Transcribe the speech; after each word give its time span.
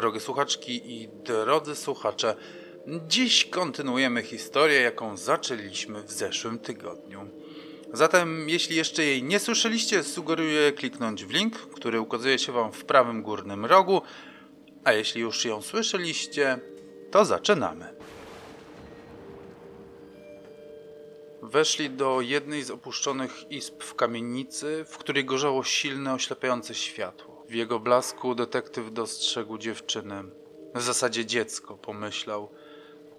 Drogie 0.00 0.20
słuchaczki 0.20 1.02
i 1.02 1.08
drodzy 1.08 1.76
słuchacze, 1.76 2.36
dziś 3.08 3.44
kontynuujemy 3.44 4.22
historię, 4.22 4.80
jaką 4.80 5.16
zaczęliśmy 5.16 6.02
w 6.02 6.12
zeszłym 6.12 6.58
tygodniu. 6.58 7.28
Zatem, 7.92 8.48
jeśli 8.48 8.76
jeszcze 8.76 9.04
jej 9.04 9.22
nie 9.22 9.38
słyszeliście, 9.38 10.02
sugeruję 10.02 10.72
kliknąć 10.72 11.24
w 11.24 11.30
link, 11.30 11.56
który 11.56 12.00
ukazuje 12.00 12.38
się 12.38 12.52
Wam 12.52 12.72
w 12.72 12.84
prawym 12.84 13.22
górnym 13.22 13.64
rogu, 13.64 14.02
a 14.84 14.92
jeśli 14.92 15.20
już 15.20 15.44
ją 15.44 15.62
słyszeliście, 15.62 16.58
to 17.10 17.24
zaczynamy. 17.24 17.94
Weszli 21.42 21.90
do 21.90 22.20
jednej 22.20 22.62
z 22.62 22.70
opuszczonych 22.70 23.50
izb 23.50 23.82
w 23.82 23.94
kamienicy, 23.94 24.84
w 24.88 24.98
której 24.98 25.24
gorzało 25.24 25.64
silne, 25.64 26.14
oślepiające 26.14 26.74
światło. 26.74 27.33
W 27.48 27.54
jego 27.54 27.80
blasku 27.80 28.34
detektyw 28.34 28.92
dostrzegł 28.92 29.58
dziewczynę. 29.58 30.24
W 30.74 30.82
zasadzie 30.82 31.26
dziecko, 31.26 31.76
pomyślał. 31.76 32.48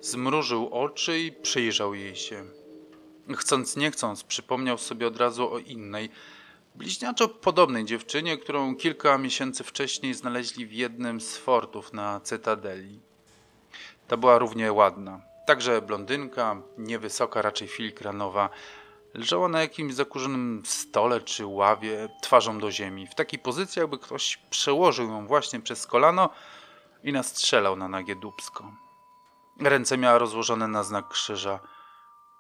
Zmrużył 0.02 0.70
oczy 0.72 1.20
i 1.20 1.32
przyjrzał 1.32 1.96
jej 1.96 2.16
się. 2.16 2.46
Chcąc 3.36 3.76
nie 3.76 3.92
chcąc, 3.92 4.24
przypomniał 4.24 4.78
sobie 4.78 5.08
od 5.08 5.18
razu 5.18 5.54
o 5.54 5.60
innej, 5.60 6.10
bliźniaczo 6.76 7.28
podobnej 7.28 7.86
dziewczynie, 7.86 8.38
którą 8.38 8.76
kilka 8.76 9.18
miesięcy 9.18 9.64
wcześniej 9.64 10.14
znaleźli 10.14 10.66
w 10.66 10.74
jednym 10.74 11.22
z 11.22 11.38
fortów 11.38 11.94
na 11.94 12.20
Cytadeli. 12.20 13.00
Ta 14.08 14.18
była 14.18 14.38
równie 14.38 14.74
ładna, 14.74 15.22
Także 15.46 15.82
blondynka, 15.82 16.62
niewysoka, 16.78 17.42
raczej 17.42 17.68
filigranowa, 17.68 18.50
leżała 19.16 19.48
na 19.48 19.62
jakimś 19.62 19.94
zakurzonym 19.94 20.64
stole 20.66 21.22
czy 21.22 21.46
ławie, 21.46 22.10
twarzą 22.22 22.60
do 22.60 22.72
ziemi, 22.72 23.08
w 23.08 23.16
takiej 23.16 23.40
pozycji, 23.40 23.80
jakby 23.80 24.00
ktoś 24.00 24.38
przełożył 24.50 25.10
ją 25.10 25.28
właśnie 25.28 25.60
przez 25.60 25.88
kolano 25.88 26.30
i 27.04 27.14
nastrzelał 27.14 27.76
na 27.76 27.88
nagie 27.88 28.16
dubsko. 28.16 28.72
Ręce 29.60 29.98
miała 29.98 30.18
rozłożone 30.18 30.68
na 30.68 30.84
znak 30.84 31.08
krzyża. 31.08 31.60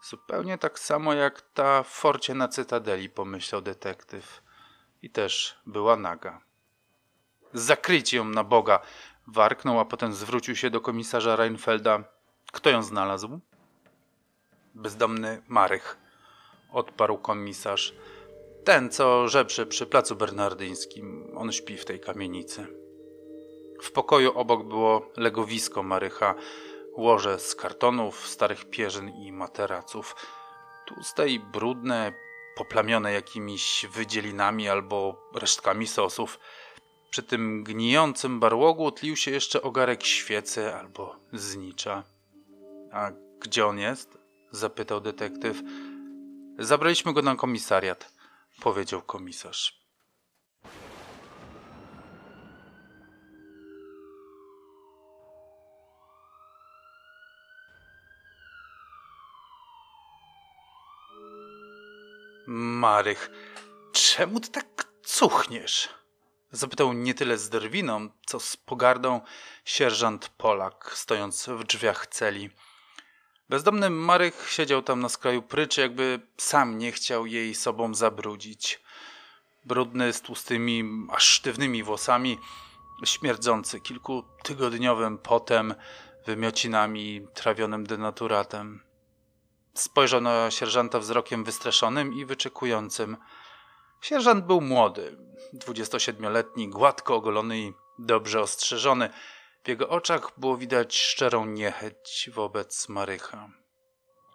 Zupełnie 0.03 0.57
tak 0.57 0.79
samo 0.79 1.13
jak 1.13 1.41
ta 1.41 1.83
w 1.83 1.87
forcie 1.87 2.33
na 2.33 2.47
Cytadeli, 2.47 3.09
pomyślał 3.09 3.61
detektyw. 3.61 4.41
I 5.01 5.09
też 5.09 5.59
była 5.65 5.95
naga. 5.95 6.41
Zakryjcie 7.53 8.17
ją 8.17 8.25
na 8.25 8.43
Boga! 8.43 8.79
Warknął, 9.27 9.79
a 9.79 9.85
potem 9.85 10.13
zwrócił 10.13 10.55
się 10.55 10.69
do 10.69 10.81
komisarza 10.81 11.35
Reinfelda. 11.35 12.03
Kto 12.51 12.69
ją 12.69 12.83
znalazł? 12.83 13.39
Bezdomny 14.75 15.41
Marych, 15.47 15.97
odparł 16.75 17.17
komisarz. 17.17 17.95
Ten, 18.63 18.89
co 18.89 19.27
żebrze 19.27 19.65
przy 19.65 19.85
placu 19.85 20.15
bernardyńskim. 20.15 21.31
On 21.35 21.51
śpi 21.51 21.77
w 21.77 21.85
tej 21.85 21.99
kamienicy. 21.99 22.67
W 23.81 23.91
pokoju 23.91 24.31
obok 24.37 24.67
było 24.67 25.11
legowisko 25.17 25.83
Marycha, 25.83 26.35
łoże 26.97 27.39
z 27.39 27.55
kartonów, 27.55 28.27
starych 28.27 28.65
pierzyn 28.65 29.09
i 29.09 29.31
materaców. 29.31 30.15
Tłuste 30.87 31.29
i 31.29 31.39
brudne, 31.39 32.13
poplamione 32.55 33.13
jakimiś 33.13 33.85
wydzielinami 33.93 34.69
albo 34.69 35.29
resztkami 35.35 35.87
sosów. 35.87 36.39
Przy 37.09 37.23
tym 37.23 37.63
gnijącym 37.63 38.39
barłogu 38.39 38.91
tlił 38.91 39.15
się 39.15 39.31
jeszcze 39.31 39.61
ogarek 39.61 40.03
świecy 40.03 40.73
albo 40.73 41.15
znicza. 41.33 42.03
A 42.91 43.11
gdzie 43.39 43.65
on 43.65 43.79
jest? 43.79 44.17
zapytał 44.51 45.01
detektyw. 45.01 45.61
Zabraliśmy 46.59 47.13
go 47.13 47.21
na 47.21 47.35
komisariat, 47.35 48.13
powiedział 48.61 49.01
komisarz. 49.01 49.85
Marych, 62.47 63.29
czemu 63.93 64.39
ty 64.39 64.49
tak 64.51 64.85
cuchniesz? 65.03 65.89
Zapytał 66.51 66.93
nie 66.93 67.13
tyle 67.13 67.37
z 67.37 67.49
drwiną, 67.49 68.09
co 68.25 68.39
z 68.39 68.57
pogardą 68.57 69.21
sierżant 69.65 70.29
Polak, 70.29 70.91
stojąc 70.95 71.47
w 71.47 71.63
drzwiach 71.63 72.07
celi. 72.07 72.49
Bezdomny 73.49 73.89
Marek 73.89 74.35
siedział 74.47 74.81
tam 74.81 74.99
na 74.99 75.09
skraju 75.09 75.41
pryczy, 75.41 75.81
jakby 75.81 76.19
sam 76.37 76.77
nie 76.77 76.91
chciał 76.91 77.25
jej 77.25 77.55
sobą 77.55 77.95
zabrudzić. 77.95 78.81
Brudny, 79.65 80.13
z 80.13 80.21
tłustymi, 80.21 80.83
aż 81.11 81.23
sztywnymi 81.23 81.83
włosami, 81.83 82.39
śmierdzący 83.05 83.79
kilkutygodniowym 83.79 85.17
potem, 85.17 85.75
wymiocinami, 86.25 87.27
trawionym 87.33 87.85
denaturatem. 87.85 88.83
Spojrzał 89.73 90.21
na 90.21 90.51
sierżanta 90.51 90.99
wzrokiem 90.99 91.43
wystraszonym 91.43 92.13
i 92.13 92.25
wyczekującym. 92.25 93.17
Sierżant 94.01 94.45
był 94.45 94.61
młody, 94.61 95.17
27-letni, 95.53 96.69
gładko 96.69 97.15
ogolony 97.15 97.59
i 97.59 97.73
dobrze 97.99 98.41
ostrzeżony– 98.41 99.09
w 99.65 99.67
jego 99.67 99.89
oczach 99.89 100.31
było 100.37 100.57
widać 100.57 100.97
szczerą 100.97 101.45
niechęć 101.45 102.29
wobec 102.33 102.89
Marycha. 102.89 103.49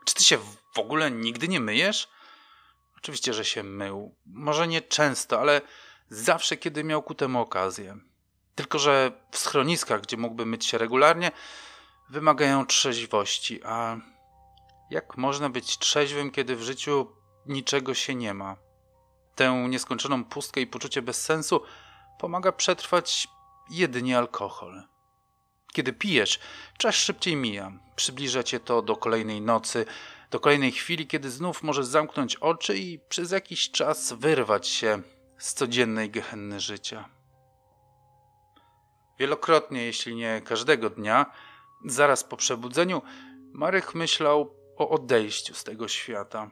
Czy 0.04 0.14
ty 0.14 0.24
się 0.24 0.38
w 0.74 0.78
ogóle 0.78 1.10
nigdy 1.10 1.48
nie 1.48 1.60
myjesz? 1.60 2.08
Oczywiście, 2.96 3.34
że 3.34 3.44
się 3.44 3.62
mył. 3.62 4.16
Może 4.26 4.68
nie 4.68 4.82
często, 4.82 5.41
ale 5.41 5.60
zawsze, 6.08 6.56
kiedy 6.56 6.84
miał 6.84 7.02
ku 7.02 7.14
temu 7.14 7.41
okazję. 7.41 7.96
Tylko, 8.54 8.78
że 8.78 9.12
w 9.32 9.38
schroniskach, 9.38 10.00
gdzie 10.00 10.16
mógłby 10.16 10.46
myć 10.46 10.66
się 10.66 10.78
regularnie, 10.78 11.30
wymagają 12.08 12.66
trzeźwości. 12.66 13.60
A 13.64 13.97
jak 14.91 15.16
można 15.16 15.50
być 15.50 15.78
trzeźwym, 15.78 16.30
kiedy 16.30 16.56
w 16.56 16.62
życiu 16.62 17.16
niczego 17.47 17.94
się 17.94 18.14
nie 18.14 18.34
ma? 18.34 18.56
Tę 19.34 19.66
nieskończoną 19.68 20.24
pustkę 20.24 20.60
i 20.60 20.66
poczucie 20.66 21.02
bezsensu 21.02 21.62
pomaga 22.18 22.52
przetrwać 22.52 23.28
jedynie 23.70 24.18
alkohol. 24.18 24.82
Kiedy 25.72 25.92
pijesz, 25.92 26.38
czas 26.78 26.94
szybciej 26.94 27.36
mija. 27.36 27.72
Przybliża 27.97 28.42
cię 28.42 28.60
to 28.60 28.82
do 28.82 28.97
kolejnej 28.97 29.41
nocy, 29.41 29.86
do 30.31 30.41
kolejnej 30.41 30.72
chwili, 30.72 31.06
kiedy 31.06 31.31
znów 31.31 31.62
możesz 31.62 31.86
zamknąć 31.86 32.36
oczy 32.36 32.78
i 32.78 32.98
przez 32.98 33.31
jakiś 33.31 33.70
czas 33.70 34.12
wyrwać 34.12 34.69
się 34.69 35.03
z 35.38 35.54
codziennej 35.54 36.10
gehenny 36.10 36.60
życia. 36.60 37.09
Wielokrotnie, 39.19 39.84
jeśli 39.84 40.14
nie 40.14 40.42
każdego 40.44 40.91
dnia, 40.91 41.26
zaraz 41.86 42.25
po 42.25 42.36
przebudzeniu, 42.36 43.03
Marek 43.53 43.94
myślał 43.94 44.54
o 44.76 44.88
odejściu 44.88 45.54
z 45.54 45.64
tego 45.64 45.88
świata. 45.88 46.50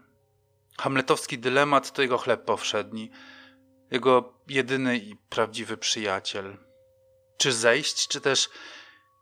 Hamletowski 0.79 1.39
dylemat 1.39 1.93
to 1.93 2.03
jego 2.03 2.19
chleb 2.19 2.45
powszedni, 2.45 3.11
jego 3.91 4.35
jedyny 4.49 4.97
i 4.97 5.17
prawdziwy 5.17 5.77
przyjaciel. 5.77 6.57
Czy 7.37 7.53
zejść, 7.53 8.09
czy 8.09 8.21
też 8.21 8.49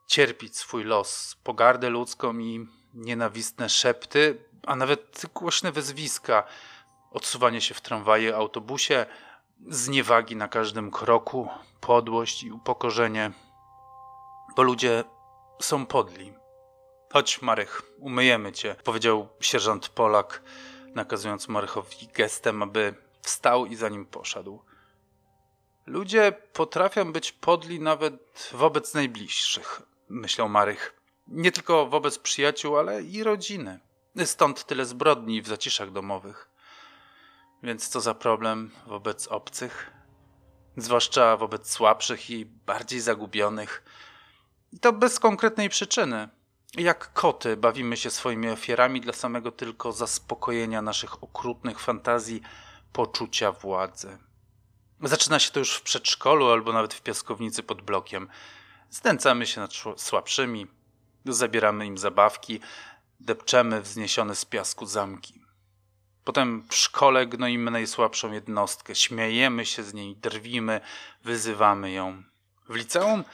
cierpić 0.06 0.56
swój 0.56 0.84
los, 0.84 1.36
pogardę 1.44 1.90
ludzką 1.90 2.38
i 2.38 2.66
nienawistne 2.94 3.68
szepty, 3.68 4.44
a 4.66 4.76
nawet 4.76 5.22
głośne 5.34 5.72
wezwiska, 5.72 6.44
odsuwanie 7.10 7.60
się 7.60 7.74
w 7.74 7.80
tramwaje, 7.80 8.36
autobusie, 8.36 9.06
zniewagi 9.68 10.36
na 10.36 10.48
każdym 10.48 10.90
kroku, 10.90 11.48
podłość 11.80 12.42
i 12.42 12.52
upokorzenie, 12.52 13.32
bo 14.56 14.62
ludzie 14.62 15.04
są 15.60 15.86
podli. 15.86 16.32
Chodź, 17.12 17.42
Marek, 17.42 17.82
umyjemy 17.98 18.52
cię, 18.52 18.76
powiedział 18.84 19.28
sierżant 19.40 19.88
Polak, 19.88 20.42
nakazując 20.94 21.48
Marychowi 21.48 22.08
gestem, 22.14 22.62
aby 22.62 22.94
wstał 23.22 23.66
i 23.66 23.76
za 23.76 23.88
nim 23.88 24.06
poszedł. 24.06 24.62
Ludzie 25.86 26.32
potrafią 26.52 27.12
być 27.12 27.32
podli 27.32 27.80
nawet 27.80 28.50
wobec 28.52 28.94
najbliższych 28.94 29.82
myślał 30.08 30.48
Marych. 30.48 31.00
Nie 31.28 31.52
tylko 31.52 31.86
wobec 31.86 32.18
przyjaciół, 32.18 32.76
ale 32.76 33.02
i 33.02 33.22
rodziny. 33.22 33.80
Stąd 34.24 34.64
tyle 34.64 34.86
zbrodni 34.86 35.42
w 35.42 35.48
zaciszach 35.48 35.92
domowych. 35.92 36.48
Więc 37.62 37.88
co 37.88 38.00
za 38.00 38.14
problem 38.14 38.70
wobec 38.86 39.26
obcych? 39.28 39.90
Zwłaszcza 40.76 41.36
wobec 41.36 41.70
słabszych 41.70 42.30
i 42.30 42.44
bardziej 42.46 43.00
zagubionych. 43.00 43.82
I 44.72 44.78
to 44.78 44.92
bez 44.92 45.20
konkretnej 45.20 45.68
przyczyny. 45.68 46.28
Jak 46.74 47.12
koty 47.12 47.56
bawimy 47.56 47.96
się 47.96 48.10
swoimi 48.10 48.48
ofiarami 48.48 49.00
dla 49.00 49.12
samego 49.12 49.52
tylko 49.52 49.92
zaspokojenia 49.92 50.82
naszych 50.82 51.22
okrutnych 51.22 51.80
fantazji, 51.80 52.42
poczucia 52.92 53.52
władzy. 53.52 54.18
Zaczyna 55.02 55.38
się 55.38 55.50
to 55.50 55.58
już 55.58 55.74
w 55.74 55.82
przedszkolu 55.82 56.50
albo 56.50 56.72
nawet 56.72 56.94
w 56.94 57.02
piaskownicy 57.02 57.62
pod 57.62 57.82
blokiem. 57.82 58.28
Znęcamy 58.90 59.46
się 59.46 59.60
nad 59.60 59.72
słabszymi, 59.96 60.66
zabieramy 61.24 61.86
im 61.86 61.98
zabawki, 61.98 62.60
depczemy 63.20 63.80
wzniesione 63.80 64.34
z 64.34 64.44
piasku 64.44 64.86
zamki. 64.86 65.46
Potem 66.24 66.66
w 66.68 66.74
szkole 66.74 67.26
gnoimy 67.26 67.70
najsłabszą 67.70 68.32
jednostkę, 68.32 68.94
śmiejemy 68.94 69.66
się 69.66 69.82
z 69.82 69.94
niej, 69.94 70.16
drwimy, 70.16 70.80
wyzywamy 71.24 71.92
ją. 71.92 72.22
W 72.68 72.74
liceum 72.74 73.24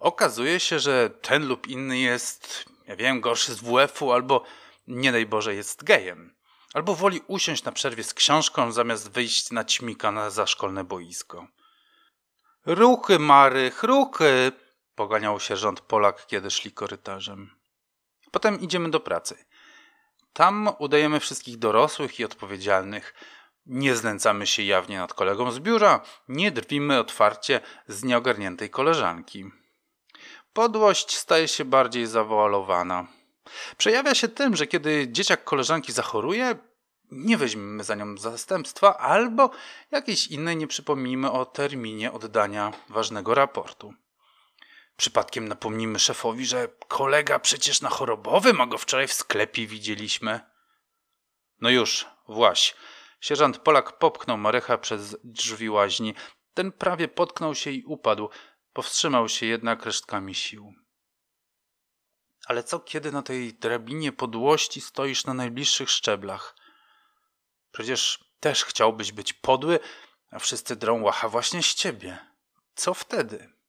okazuje 0.00 0.60
się, 0.60 0.78
że 0.78 1.10
ten 1.10 1.46
lub 1.46 1.66
inny 1.66 1.98
jest, 1.98 2.64
ja 2.86 2.96
wiem, 2.96 3.20
gorszy 3.20 3.54
z 3.54 3.60
WF-u 3.60 4.12
albo, 4.12 4.44
nie 4.86 5.12
daj 5.12 5.26
Boże, 5.26 5.54
jest 5.54 5.84
gejem. 5.84 6.34
Albo 6.74 6.94
woli 6.94 7.20
usiąść 7.26 7.64
na 7.64 7.72
przerwie 7.72 8.04
z 8.04 8.14
książką, 8.14 8.72
zamiast 8.72 9.10
wyjść 9.10 9.50
na 9.50 9.64
ćmika 9.64 10.12
na 10.12 10.30
zaszkolne 10.30 10.84
boisko. 10.84 11.46
Ruchy, 12.66 13.18
Marych, 13.18 13.82
ruchy! 13.82 14.52
Poganiał 14.94 15.40
sierżant 15.40 15.80
Polak, 15.80 16.26
kiedy 16.26 16.50
szli 16.50 16.72
korytarzem. 16.72 17.50
Potem 18.30 18.60
idziemy 18.60 18.90
do 18.90 19.00
pracy. 19.00 19.44
Tam 20.32 20.68
udajemy 20.78 21.20
wszystkich 21.20 21.58
dorosłych 21.58 22.20
i 22.20 22.24
odpowiedzialnych. 22.24 23.14
Nie 23.66 23.96
znęcamy 23.96 24.46
się 24.46 24.62
jawnie 24.62 24.98
nad 24.98 25.14
kolegą 25.14 25.50
z 25.50 25.58
biura, 25.58 26.00
nie 26.28 26.50
drwimy 26.50 26.98
otwarcie 26.98 27.60
z 27.88 28.04
nieogarniętej 28.04 28.70
koleżanki. 28.70 29.50
Podłość 30.52 31.16
staje 31.16 31.48
się 31.48 31.64
bardziej 31.64 32.06
zawoalowana. 32.06 33.06
Przejawia 33.76 34.14
się 34.14 34.28
tym, 34.28 34.56
że 34.56 34.66
kiedy 34.66 35.08
dzieciak 35.08 35.44
koleżanki 35.44 35.92
zachoruje, 35.92 36.56
nie 37.10 37.36
weźmiemy 37.36 37.84
za 37.84 37.94
nią 37.94 38.16
zastępstwa 38.16 38.98
albo 38.98 39.50
jakiejś 39.90 40.26
innej 40.26 40.56
nie 40.56 40.66
przypomnimy 40.66 41.30
o 41.30 41.46
terminie 41.46 42.12
oddania 42.12 42.72
ważnego 42.88 43.34
raportu. 43.34 43.94
Przypadkiem 45.00 45.48
napomnimy 45.48 45.98
szefowi, 45.98 46.46
że 46.46 46.68
kolega 46.88 47.38
przecież 47.38 47.80
na 47.80 47.88
chorobowym, 47.88 48.60
a 48.60 48.66
go 48.66 48.78
wczoraj 48.78 49.08
w 49.08 49.12
sklepie 49.12 49.66
widzieliśmy. 49.66 50.40
No 51.60 51.70
już, 51.70 52.06
właś. 52.28 52.74
Sierżant 53.20 53.58
Polak 53.58 53.98
popchnął 53.98 54.38
Marycha 54.38 54.78
przez 54.78 55.16
drzwi 55.24 55.70
łaźni. 55.70 56.14
Ten 56.54 56.72
prawie 56.72 57.08
potknął 57.08 57.54
się 57.54 57.70
i 57.70 57.84
upadł. 57.84 58.28
Powstrzymał 58.72 59.28
się 59.28 59.46
jednak 59.46 59.84
resztkami 59.84 60.34
sił. 60.34 60.74
Ale 62.46 62.64
co 62.64 62.80
kiedy 62.80 63.12
na 63.12 63.22
tej 63.22 63.54
drabinie 63.54 64.12
podłości 64.12 64.80
stoisz 64.80 65.24
na 65.24 65.34
najbliższych 65.34 65.90
szczeblach? 65.90 66.56
Przecież 67.72 68.24
też 68.40 68.64
chciałbyś 68.64 69.12
być 69.12 69.32
podły, 69.32 69.78
a 70.30 70.38
wszyscy 70.38 70.76
drą 70.76 71.02
łacha 71.02 71.28
właśnie 71.28 71.62
z 71.62 71.74
ciebie. 71.74 72.18
Co 72.74 72.94
wtedy? 72.94 73.59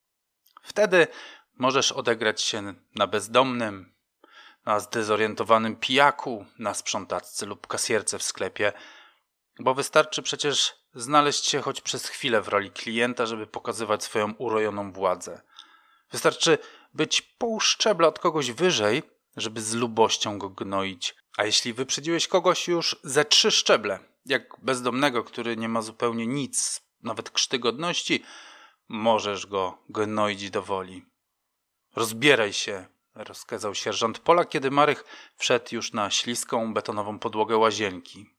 Wtedy 0.62 1.08
możesz 1.58 1.92
odegrać 1.92 2.42
się 2.42 2.74
na 2.96 3.08
bezdomnym, 3.08 3.94
na 4.66 4.80
zdezorientowanym 4.80 5.76
pijaku, 5.76 6.46
na 6.60 6.74
sprzątaczce 6.74 7.46
lub 7.46 7.68
kasierce 7.68 8.20
w 8.20 8.24
sklepie, 8.24 8.74
bo 9.60 9.74
wystarczy 9.74 10.22
przecież 10.22 10.74
znaleźć 10.96 11.46
się 11.46 11.62
choć 11.62 11.82
przez 11.82 12.08
chwilę 12.08 12.42
w 12.42 12.48
roli 12.48 12.72
klienta, 12.72 13.26
żeby 13.26 13.48
pokazywać 13.48 14.04
swoją 14.04 14.34
urojoną 14.34 14.92
władzę. 14.92 15.42
Wystarczy 16.12 16.58
być 16.94 17.22
pół 17.22 17.60
szczebla 17.60 18.08
od 18.08 18.20
kogoś 18.20 18.52
wyżej, 18.52 19.04
żeby 19.38 19.62
z 19.62 19.74
lubością 19.74 20.38
go 20.38 20.50
gnoić. 20.50 21.16
A 21.38 21.46
jeśli 21.46 21.74
wyprzedziłeś 21.74 22.28
kogoś 22.28 22.68
już 22.68 23.00
ze 23.04 23.26
trzy 23.26 23.52
szczeble, 23.52 24.00
jak 24.26 24.56
bezdomnego, 24.62 25.24
który 25.24 25.58
nie 25.58 25.70
ma 25.70 25.82
zupełnie 25.82 26.28
nic, 26.28 26.82
nawet 27.04 27.30
krzty 27.30 27.60
godności, 27.60 28.24
możesz 28.92 29.48
go 29.48 29.78
gnoić 29.90 30.50
do 30.50 30.62
woli. 30.62 31.06
Rozbieraj 31.96 32.54
się, 32.54 32.86
rozkazał 33.16 33.76
sierżant 33.76 34.20
Pola, 34.20 34.46
kiedy 34.46 34.72
Marych 34.72 35.04
wszedł 35.38 35.76
już 35.76 35.94
na 35.94 36.12
śliską, 36.12 36.74
betonową 36.74 37.20
podłogę 37.20 37.58
łazienki. 37.58 38.30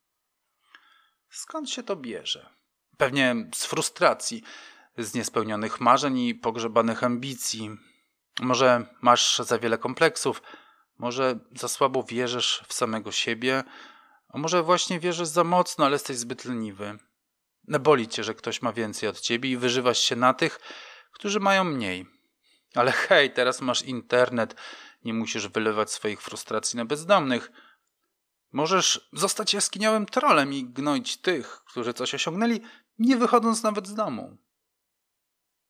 Skąd 1.30 1.70
się 1.70 1.82
to 1.82 1.96
bierze? 1.96 2.50
Pewnie 2.96 3.36
z 3.54 3.66
frustracji, 3.66 4.42
z 4.98 5.14
niespełnionych 5.14 5.80
marzeń 5.80 6.18
i 6.18 6.34
pogrzebanych 6.34 7.04
ambicji. 7.04 7.70
Może 8.40 8.86
masz 9.00 9.38
za 9.38 9.58
wiele 9.58 9.78
kompleksów, 9.78 10.42
może 10.98 11.38
za 11.54 11.68
słabo 11.68 12.02
wierzysz 12.02 12.64
w 12.68 12.72
samego 12.72 13.12
siebie, 13.12 13.64
a 14.28 14.38
może 14.38 14.62
właśnie 14.62 15.00
wierzysz 15.00 15.28
za 15.28 15.44
mocno, 15.44 15.84
ale 15.84 15.94
jesteś 15.94 16.16
zbyt 16.16 16.44
leniwy. 16.44 16.98
Boli 17.68 18.08
cię, 18.08 18.24
że 18.24 18.34
ktoś 18.34 18.62
ma 18.62 18.72
więcej 18.72 19.08
od 19.08 19.20
ciebie 19.20 19.50
i 19.50 19.56
wyżywasz 19.56 19.98
się 19.98 20.16
na 20.16 20.34
tych, 20.34 20.60
którzy 21.12 21.40
mają 21.40 21.64
mniej. 21.64 22.06
Ale 22.74 22.92
hej, 22.92 23.32
teraz 23.32 23.60
masz 23.60 23.82
internet, 23.82 24.54
nie 25.04 25.14
musisz 25.14 25.48
wylewać 25.48 25.90
swoich 25.90 26.22
frustracji 26.22 26.76
na 26.76 26.84
bezdomnych. 26.84 27.52
Możesz 28.52 29.08
zostać 29.12 29.54
jaskiniowym 29.54 30.06
trolem 30.06 30.52
i 30.52 30.64
gnoić 30.64 31.16
tych, 31.16 31.62
którzy 31.64 31.94
coś 31.94 32.14
osiągnęli, 32.14 32.60
nie 32.98 33.16
wychodząc 33.16 33.62
nawet 33.62 33.88
z 33.88 33.94
domu. 33.94 34.38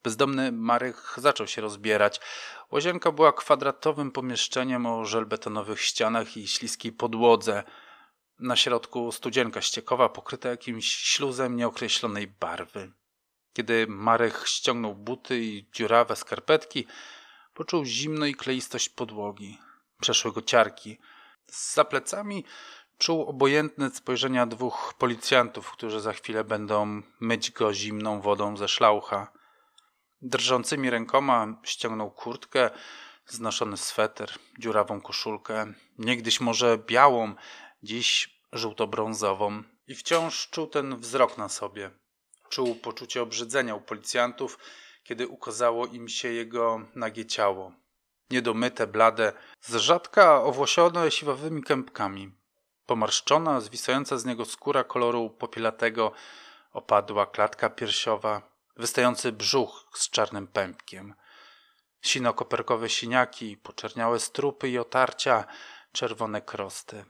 Bezdomny 0.02 0.52
Marek 0.52 0.96
zaczął 1.16 1.46
się 1.46 1.62
rozbierać. 1.62 2.20
Łazienka 2.70 3.12
była 3.12 3.32
kwadratowym 3.32 4.10
pomieszczeniem 4.10 4.86
o 4.86 5.04
żelbetonowych 5.04 5.80
ścianach 5.80 6.36
i 6.36 6.48
śliskiej 6.48 6.92
podłodze. 6.92 7.64
Na 8.42 8.56
środku 8.56 9.12
studzienka 9.12 9.60
ściekowa 9.60 10.08
pokryta 10.08 10.48
jakimś 10.48 10.92
śluzem 10.92 11.56
nieokreślonej 11.56 12.26
barwy. 12.26 12.92
Kiedy 13.52 13.86
Marek 13.86 14.46
ściągnął 14.46 14.94
buty 14.94 15.44
i 15.44 15.66
dziurawe 15.72 16.16
skarpetki, 16.16 16.86
poczuł 17.54 17.84
zimno 17.84 18.26
i 18.26 18.34
kleistość 18.34 18.88
podłogi. 18.88 19.58
Przeszły 20.00 20.32
go 20.32 20.42
ciarki. 20.42 20.98
Za 21.46 21.84
plecami 21.84 22.44
czuł 22.98 23.22
obojętne 23.22 23.90
spojrzenia 23.90 24.46
dwóch 24.46 24.94
policjantów, 24.98 25.70
którzy 25.70 26.00
za 26.00 26.12
chwilę 26.12 26.44
będą 26.44 27.02
myć 27.20 27.50
go 27.50 27.74
zimną 27.74 28.20
wodą 28.20 28.56
ze 28.56 28.68
szlaucha. 28.68 29.32
Drżącymi 30.22 30.90
rękoma 30.90 31.60
ściągnął 31.62 32.10
kurtkę, 32.10 32.70
znoszony 33.26 33.76
sweter, 33.76 34.32
dziurawą 34.58 35.00
koszulkę, 35.00 35.72
niegdyś 35.98 36.40
może 36.40 36.78
białą, 36.78 37.34
dziś 37.82 38.31
żółto-brązową 38.52 39.62
i 39.86 39.94
wciąż 39.94 40.48
czuł 40.50 40.66
ten 40.66 40.96
wzrok 40.96 41.38
na 41.38 41.48
sobie. 41.48 41.90
Czuł 42.48 42.74
poczucie 42.74 43.22
obrzydzenia 43.22 43.74
u 43.74 43.80
policjantów, 43.80 44.58
kiedy 45.04 45.28
ukazało 45.28 45.86
im 45.86 46.08
się 46.08 46.28
jego 46.28 46.80
nagie 46.94 47.26
ciało. 47.26 47.72
Niedomyte, 48.30 48.86
blade, 48.86 49.32
z 49.60 49.74
rzadka 49.74 50.42
owłosione 50.42 51.10
siwawymi 51.10 51.62
kępkami. 51.62 52.32
Pomarszczona, 52.86 53.60
zwisająca 53.60 54.18
z 54.18 54.24
niego 54.24 54.44
skóra 54.44 54.84
koloru 54.84 55.30
popielatego, 55.30 56.12
opadła 56.72 57.26
klatka 57.26 57.70
piersiowa, 57.70 58.42
wystający 58.76 59.32
brzuch 59.32 59.86
z 59.94 60.10
czarnym 60.10 60.46
pępkiem. 60.46 61.14
Sino-koperkowe 62.02 62.88
siniaki, 62.88 63.56
poczerniałe 63.56 64.20
strupy 64.20 64.68
i 64.68 64.78
otarcia, 64.78 65.44
czerwone 65.92 66.42
krosty. 66.42 67.04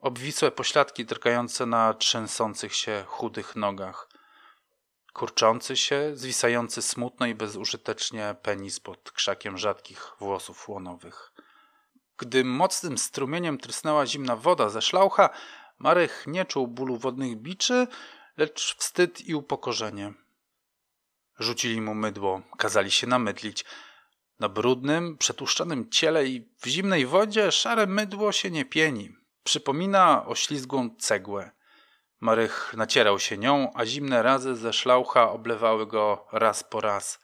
Obwisłe 0.00 0.50
pośladki 0.50 1.04
drgające 1.04 1.66
na 1.66 1.94
trzęsących 1.94 2.74
się 2.74 3.04
chudych 3.06 3.56
nogach. 3.56 4.08
Kurczący 5.12 5.76
się, 5.76 6.10
zwisający 6.14 6.82
smutno 6.82 7.26
i 7.26 7.34
bezużytecznie 7.34 8.36
penis 8.42 8.80
pod 8.80 9.12
krzakiem 9.12 9.58
rzadkich 9.58 10.12
włosów 10.18 10.68
łonowych. 10.68 11.32
Gdy 12.16 12.44
mocnym 12.44 12.98
strumieniem 12.98 13.58
trysnęła 13.58 14.06
zimna 14.06 14.36
woda 14.36 14.68
ze 14.68 14.82
szlaucha, 14.82 15.30
Marek 15.78 16.24
nie 16.26 16.44
czuł 16.44 16.68
bólu 16.68 16.96
wodnych 16.96 17.36
biczy, 17.36 17.86
lecz 18.36 18.76
wstyd 18.76 19.20
i 19.20 19.34
upokorzenie. 19.34 20.12
Rzucili 21.38 21.80
mu 21.80 21.94
mydło, 21.94 22.42
kazali 22.58 22.90
się 22.90 23.06
namydlić. 23.06 23.64
Na 24.38 24.48
brudnym, 24.48 25.18
przetłuszczonym 25.18 25.90
ciele 25.90 26.26
i 26.26 26.48
w 26.58 26.66
zimnej 26.66 27.06
wodzie 27.06 27.52
szare 27.52 27.86
mydło 27.86 28.32
się 28.32 28.50
nie 28.50 28.64
pieni. 28.64 29.19
Przypomina 29.50 30.26
oślizgłą 30.26 30.96
cegłę. 30.98 31.50
Marych 32.20 32.74
nacierał 32.76 33.18
się 33.18 33.38
nią, 33.38 33.70
a 33.74 33.86
zimne 33.86 34.22
razy 34.22 34.56
ze 34.56 34.72
szlaucha 34.72 35.30
oblewały 35.30 35.86
go 35.86 36.26
raz 36.32 36.64
po 36.64 36.80
raz. 36.80 37.20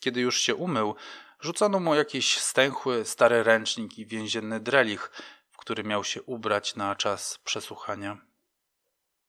Kiedy 0.00 0.20
już 0.20 0.40
się 0.40 0.54
umył, 0.54 0.94
rzucono 1.40 1.80
mu 1.80 1.94
jakiś 1.94 2.38
stęchły, 2.38 3.04
stary 3.04 3.42
ręcznik 3.42 3.98
i 3.98 4.06
więzienny 4.06 4.60
drelich, 4.60 5.10
w 5.50 5.56
który 5.56 5.84
miał 5.84 6.04
się 6.04 6.22
ubrać 6.22 6.76
na 6.76 6.96
czas 6.96 7.38
przesłuchania. 7.44 8.18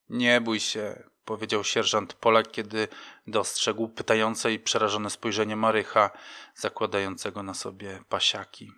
Nie 0.10 0.42
bój 0.42 0.60
się, 0.60 1.04
powiedział 1.26 1.64
sierżant 1.64 2.14
Polak, 2.14 2.52
kiedy 2.52 2.88
dostrzegł 3.28 3.90
pytające 3.90 4.54
i 4.54 4.60
przerażone 4.60 5.10
spojrzenie 5.10 5.56
Marycha, 5.56 6.12
zakładającego 6.56 7.44
na 7.44 7.54
sobie 7.54 8.04
pasiaki. 8.10 8.72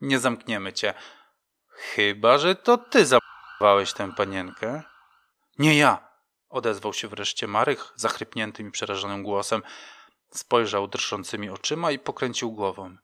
Nie 0.00 0.18
zamkniemy 0.18 0.72
cię. 0.72 0.94
Chyba, 1.80 2.38
że 2.38 2.54
to 2.54 2.78
ty 2.78 3.06
zamknąłeś 3.06 3.92
tę 3.92 4.12
panienkę. 4.16 4.82
Nie 5.58 5.78
ja, 5.78 6.08
odezwał 6.48 6.94
się 6.94 7.08
wreszcie 7.08 7.46
Marych 7.46 7.92
zachrypniętym 7.96 8.68
i 8.68 8.70
przerażonym 8.70 9.22
głosem. 9.22 9.62
Spojrzał 10.30 10.88
drżącymi 10.88 11.50
oczyma 11.50 11.90
i 11.90 11.98
pokręcił 11.98 12.52
głową. 12.52 12.96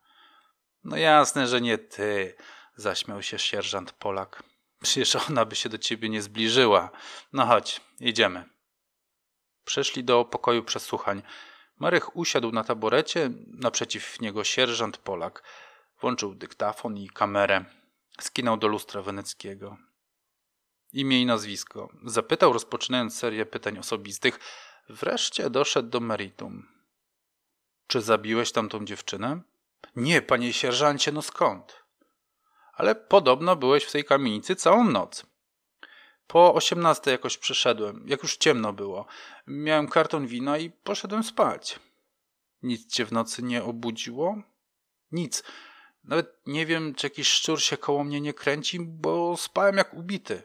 No 0.84 0.96
jasne, 0.96 1.46
że 1.46 1.60
nie 1.60 1.78
ty, 1.78 2.36
zaśmiał 2.76 3.22
się 3.22 3.38
sierżant 3.38 3.92
Polak. 3.92 4.42
Przecież 4.82 5.16
ona 5.30 5.44
by 5.44 5.56
się 5.56 5.68
do 5.68 5.78
ciebie 5.78 6.08
nie 6.08 6.22
zbliżyła. 6.22 6.90
No 7.32 7.46
chodź, 7.46 7.80
idziemy. 8.00 8.44
Przeszli 9.64 10.04
do 10.04 10.24
pokoju 10.24 10.64
przesłuchań. 10.64 11.22
Marek 11.78 12.16
usiadł 12.16 12.52
na 12.52 12.64
taborecie, 12.64 13.30
naprzeciw 13.46 14.20
niego 14.20 14.44
sierżant 14.44 14.98
Polak. 14.98 15.42
Włączył 16.00 16.34
dyktafon 16.34 16.96
i 16.96 17.08
kamerę. 17.08 17.64
Skinął 18.20 18.56
do 18.56 18.68
lustra 18.68 19.02
weneckiego. 19.02 19.76
Imię 20.92 21.22
i 21.22 21.26
nazwisko. 21.26 21.88
Zapytał, 22.04 22.52
rozpoczynając 22.52 23.18
serię 23.18 23.46
pytań 23.46 23.78
osobistych. 23.78 24.40
Wreszcie 24.88 25.50
doszedł 25.50 25.88
do 25.88 26.00
meritum. 26.00 26.68
Czy 27.86 28.00
zabiłeś 28.00 28.52
tamtą 28.52 28.84
dziewczynę? 28.84 29.40
Nie, 29.96 30.22
panie 30.22 30.52
sierżancie, 30.52 31.12
no 31.12 31.22
skąd? 31.22 31.82
Ale 32.72 32.94
podobno 32.94 33.56
byłeś 33.56 33.84
w 33.84 33.92
tej 33.92 34.04
kamienicy 34.04 34.56
całą 34.56 34.84
noc. 34.84 35.26
Po 36.26 36.54
osiemnastej 36.54 37.12
jakoś 37.12 37.38
przyszedłem, 37.38 38.04
jak 38.06 38.22
już 38.22 38.36
ciemno 38.36 38.72
było. 38.72 39.06
Miałem 39.46 39.88
karton 39.88 40.26
wina 40.26 40.58
i 40.58 40.70
poszedłem 40.70 41.24
spać. 41.24 41.80
Nic 42.62 42.92
cię 42.92 43.04
w 43.04 43.12
nocy 43.12 43.42
nie 43.42 43.64
obudziło? 43.64 44.36
Nic. 45.12 45.42
Nawet 46.06 46.40
nie 46.46 46.66
wiem, 46.66 46.94
czy 46.94 47.06
jakiś 47.06 47.28
szczur 47.28 47.62
się 47.62 47.76
koło 47.76 48.04
mnie 48.04 48.20
nie 48.20 48.34
kręci, 48.34 48.80
bo 48.80 49.36
spałem 49.36 49.76
jak 49.76 49.94
ubity. 49.94 50.42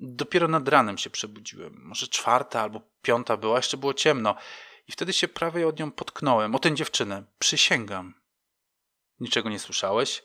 Dopiero 0.00 0.48
nad 0.48 0.68
ranem 0.68 0.98
się 0.98 1.10
przebudziłem. 1.10 1.80
Może 1.82 2.08
czwarta 2.08 2.60
albo 2.60 2.80
piąta 3.02 3.36
była, 3.36 3.56
jeszcze 3.56 3.76
było 3.76 3.94
ciemno. 3.94 4.34
I 4.88 4.92
wtedy 4.92 5.12
się 5.12 5.28
prawie 5.28 5.68
od 5.68 5.78
nią 5.78 5.90
potknąłem. 5.90 6.54
O 6.54 6.58
tę 6.58 6.74
dziewczynę. 6.74 7.22
Przysięgam. 7.38 8.14
Niczego 9.20 9.48
nie 9.48 9.58
słyszałeś? 9.58 10.22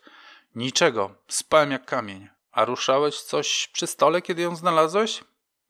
Niczego. 0.56 1.16
Spałem 1.28 1.72
jak 1.72 1.86
kamień. 1.86 2.30
A 2.52 2.66
ruszałeś 2.66 3.22
coś 3.22 3.68
przy 3.74 3.88
stole, 3.88 4.22
kiedy 4.22 4.42
ją 4.42 4.56
znalazłeś? 4.56 5.24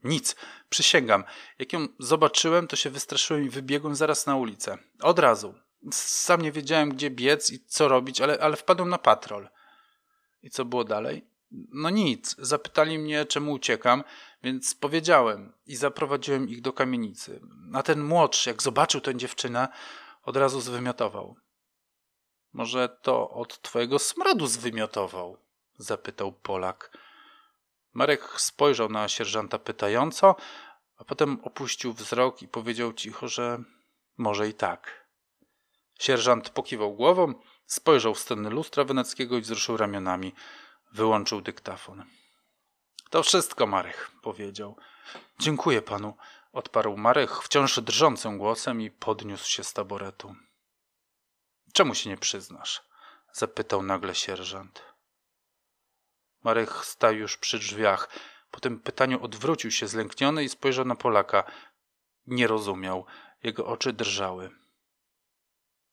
Nic. 0.03 0.35
Przysięgam. 0.69 1.23
Jak 1.59 1.73
ją 1.73 1.87
zobaczyłem, 1.99 2.67
to 2.67 2.75
się 2.75 2.89
wystraszyłem 2.89 3.43
i 3.43 3.49
wybiegłem 3.49 3.95
zaraz 3.95 4.25
na 4.25 4.35
ulicę. 4.35 4.77
Od 5.01 5.19
razu. 5.19 5.55
Sam 5.91 6.41
nie 6.41 6.51
wiedziałem, 6.51 6.89
gdzie 6.89 7.09
biec 7.09 7.51
i 7.51 7.59
co 7.65 7.87
robić, 7.87 8.21
ale, 8.21 8.39
ale 8.39 8.55
wpadłem 8.55 8.89
na 8.89 8.97
patrol. 8.97 9.49
I 10.43 10.49
co 10.49 10.65
było 10.65 10.83
dalej? 10.83 11.25
No 11.51 11.89
nic. 11.89 12.35
Zapytali 12.39 12.99
mnie, 12.99 13.25
czemu 13.25 13.51
uciekam, 13.51 14.03
więc 14.43 14.75
powiedziałem 14.75 15.53
i 15.65 15.75
zaprowadziłem 15.75 16.49
ich 16.49 16.61
do 16.61 16.73
kamienicy. 16.73 17.41
A 17.73 17.83
ten 17.83 18.03
młodszy, 18.03 18.49
jak 18.49 18.63
zobaczył 18.63 19.01
tę 19.01 19.15
dziewczynę, 19.15 19.67
od 20.23 20.37
razu 20.37 20.61
zwymiotował. 20.61 21.35
Może 22.53 22.89
to 22.89 23.29
od 23.29 23.61
twojego 23.61 23.99
smrodu 23.99 24.47
zwymiotował? 24.47 25.37
zapytał 25.77 26.31
Polak. 26.31 26.97
Marek 27.93 28.41
spojrzał 28.41 28.89
na 28.89 29.09
sierżanta 29.09 29.59
pytająco, 29.59 30.35
a 30.97 31.03
potem 31.03 31.39
opuścił 31.43 31.93
wzrok 31.93 32.41
i 32.41 32.47
powiedział 32.47 32.93
cicho, 32.93 33.27
że 33.27 33.63
może 34.17 34.49
i 34.49 34.53
tak. 34.53 35.04
Sierżant 35.99 36.49
pokiwał 36.49 36.93
głową, 36.93 37.33
spojrzał 37.65 38.15
w 38.15 38.19
stronę 38.19 38.49
lustra 38.49 38.83
weneckiego 38.83 39.37
i 39.37 39.41
wzruszył 39.41 39.77
ramionami. 39.77 40.33
Wyłączył 40.91 41.41
dyktafon. 41.41 42.05
To 43.09 43.23
wszystko, 43.23 43.67
Marek, 43.67 44.11
powiedział. 44.21 44.77
Dziękuję 45.39 45.81
panu, 45.81 46.17
odparł 46.53 46.97
Marek 46.97 47.31
wciąż 47.31 47.79
drżącym 47.79 48.37
głosem 48.37 48.81
i 48.81 48.91
podniósł 48.91 49.49
się 49.49 49.63
z 49.63 49.73
taboretu. 49.73 50.35
Czemu 51.73 51.95
się 51.95 52.09
nie 52.09 52.17
przyznasz? 52.17 52.81
zapytał 53.33 53.83
nagle 53.83 54.15
sierżant. 54.15 54.83
Marek 56.43 56.71
stał 56.85 57.13
już 57.13 57.37
przy 57.37 57.59
drzwiach. 57.59 58.09
Po 58.51 58.59
tym 58.59 58.79
pytaniu 58.79 59.23
odwrócił 59.23 59.71
się 59.71 59.87
zlękniony 59.87 60.43
i 60.43 60.49
spojrzał 60.49 60.85
na 60.85 60.95
Polaka. 60.95 61.43
Nie 62.27 62.47
rozumiał. 62.47 63.05
Jego 63.43 63.65
oczy 63.65 63.93
drżały. 63.93 64.64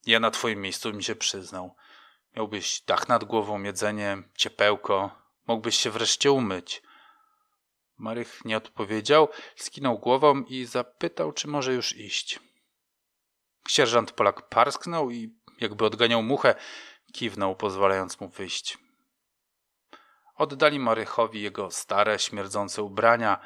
Ja 0.07 0.21
na 0.21 0.31
twoim 0.31 0.61
miejscu 0.61 0.93
mi 0.93 1.05
się 1.05 1.15
przyznał. 1.15 1.77
Miałbyś 2.37 2.81
dach 2.81 3.09
nad 3.09 3.25
głową, 3.25 3.63
jedzenie, 3.63 4.23
ciepełko. 4.37 5.11
Mógłbyś 5.47 5.77
się 5.77 5.91
wreszcie 5.91 6.33
umyć. 6.33 6.83
Marek 7.99 8.45
nie 8.45 8.57
odpowiedział, 8.57 9.29
skinął 9.57 9.99
głową 9.99 10.43
i 10.43 10.65
zapytał, 10.65 11.33
czy 11.33 11.49
może 11.49 11.75
już 11.75 11.97
iść. 11.97 12.41
Sierżant 13.69 14.13
Polak 14.13 14.49
parsknął 14.49 15.11
i, 15.11 15.35
jakby 15.61 15.85
odganiał 15.85 16.23
muchę, 16.23 16.55
kiwnął, 17.13 17.57
pozwalając 17.57 18.21
mu 18.21 18.29
wyjść. 18.29 18.79
Oddali 20.35 20.79
Marychowi 20.79 21.43
jego 21.43 21.71
stare, 21.71 22.19
śmierdzące 22.19 22.83
ubrania. 22.83 23.41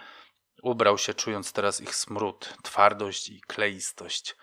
Ubrał 0.63 0.99
się, 0.99 1.15
czując 1.15 1.53
teraz 1.53 1.81
ich 1.81 1.95
smród, 1.95 2.55
twardość 2.63 3.29
i 3.29 3.41
kleistość. 3.41 4.37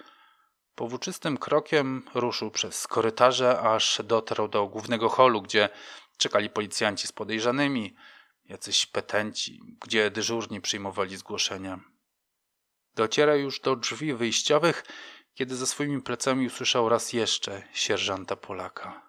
Powłóczystym 0.75 1.37
krokiem 1.37 2.05
ruszył 2.13 2.51
przez 2.51 2.87
korytarze, 2.87 3.59
aż 3.59 4.01
dotarł 4.03 4.47
do 4.47 4.67
głównego 4.67 5.09
holu, 5.09 5.41
gdzie 5.41 5.69
czekali 6.17 6.49
policjanci 6.49 7.07
z 7.07 7.11
podejrzanymi, 7.11 7.95
jacyś 8.45 8.85
petenci, 8.85 9.59
gdzie 9.81 10.11
dyżurni 10.11 10.61
przyjmowali 10.61 11.17
zgłoszenia. 11.17 11.79
Dociera 12.95 13.35
już 13.35 13.59
do 13.59 13.75
drzwi 13.75 14.13
wyjściowych, 14.13 14.83
kiedy 15.33 15.55
za 15.55 15.65
swoimi 15.65 16.01
plecami 16.01 16.47
usłyszał 16.47 16.89
raz 16.89 17.13
jeszcze 17.13 17.63
sierżanta 17.73 18.35
Polaka. 18.35 19.01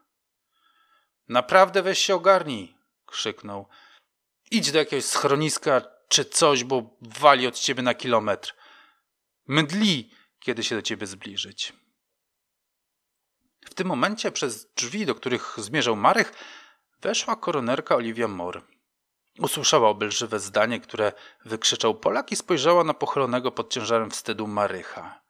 Naprawdę 1.29 1.83
weź 1.83 1.99
się 1.99 2.15
ogarnij, 2.15 2.75
krzyknął. 3.07 3.69
Idź 4.51 4.73
do 4.73 4.79
jakiegoś 4.79 5.05
schroniska 5.05 5.83
czy 6.09 6.25
coś, 6.25 6.65
bo 6.65 6.97
wali 7.01 7.47
od 7.47 7.59
ciebie 7.59 7.83
na 7.83 7.95
kilometr. 7.95 8.55
Mdli, 9.47 10.11
kiedy 10.45 10.65
się 10.65 10.77
do 10.77 10.83
ciebie 10.83 11.07
zbliżyć. 11.07 11.73
W 13.67 13.75
tym 13.75 13.87
momencie 13.87 14.33
przez 14.33 14.75
drzwi, 14.75 15.07
do 15.07 15.15
których 15.15 15.55
zmierzał 15.59 15.97
Marek, 15.97 16.35
weszła 17.01 17.37
koronerka 17.37 17.97
Olivia 17.97 18.29
Moore. 18.29 18.61
Usłyszała 19.39 19.89
obelżywe 19.89 20.41
zdanie, 20.41 20.81
które 20.81 21.13
wykrzyczał 21.45 21.95
Polak 21.95 22.33
i 22.33 22.37
spojrzała 22.37 22.85
na 22.85 22.95
pochylonego 22.95 23.53
pod 23.53 23.73
ciężarem 23.73 24.11
wstydu 24.11 24.47
Marycha. 24.47 25.21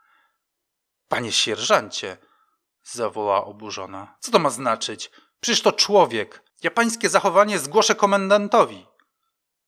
Panie 1.09 1.33
sierżancie, 1.33 2.17
zawołała 2.83 3.45
oburzona. 3.45 4.17
Co 4.21 4.33
to 4.33 4.39
ma 4.39 4.51
znaczyć? 4.51 5.11
Przecież 5.41 5.63
to 5.63 5.73
człowiek. 5.73 6.43
Ja 6.63 6.71
pańskie 6.71 7.09
zachowanie 7.09 7.59
zgłoszę 7.59 7.95
komendantowi. 7.95 8.87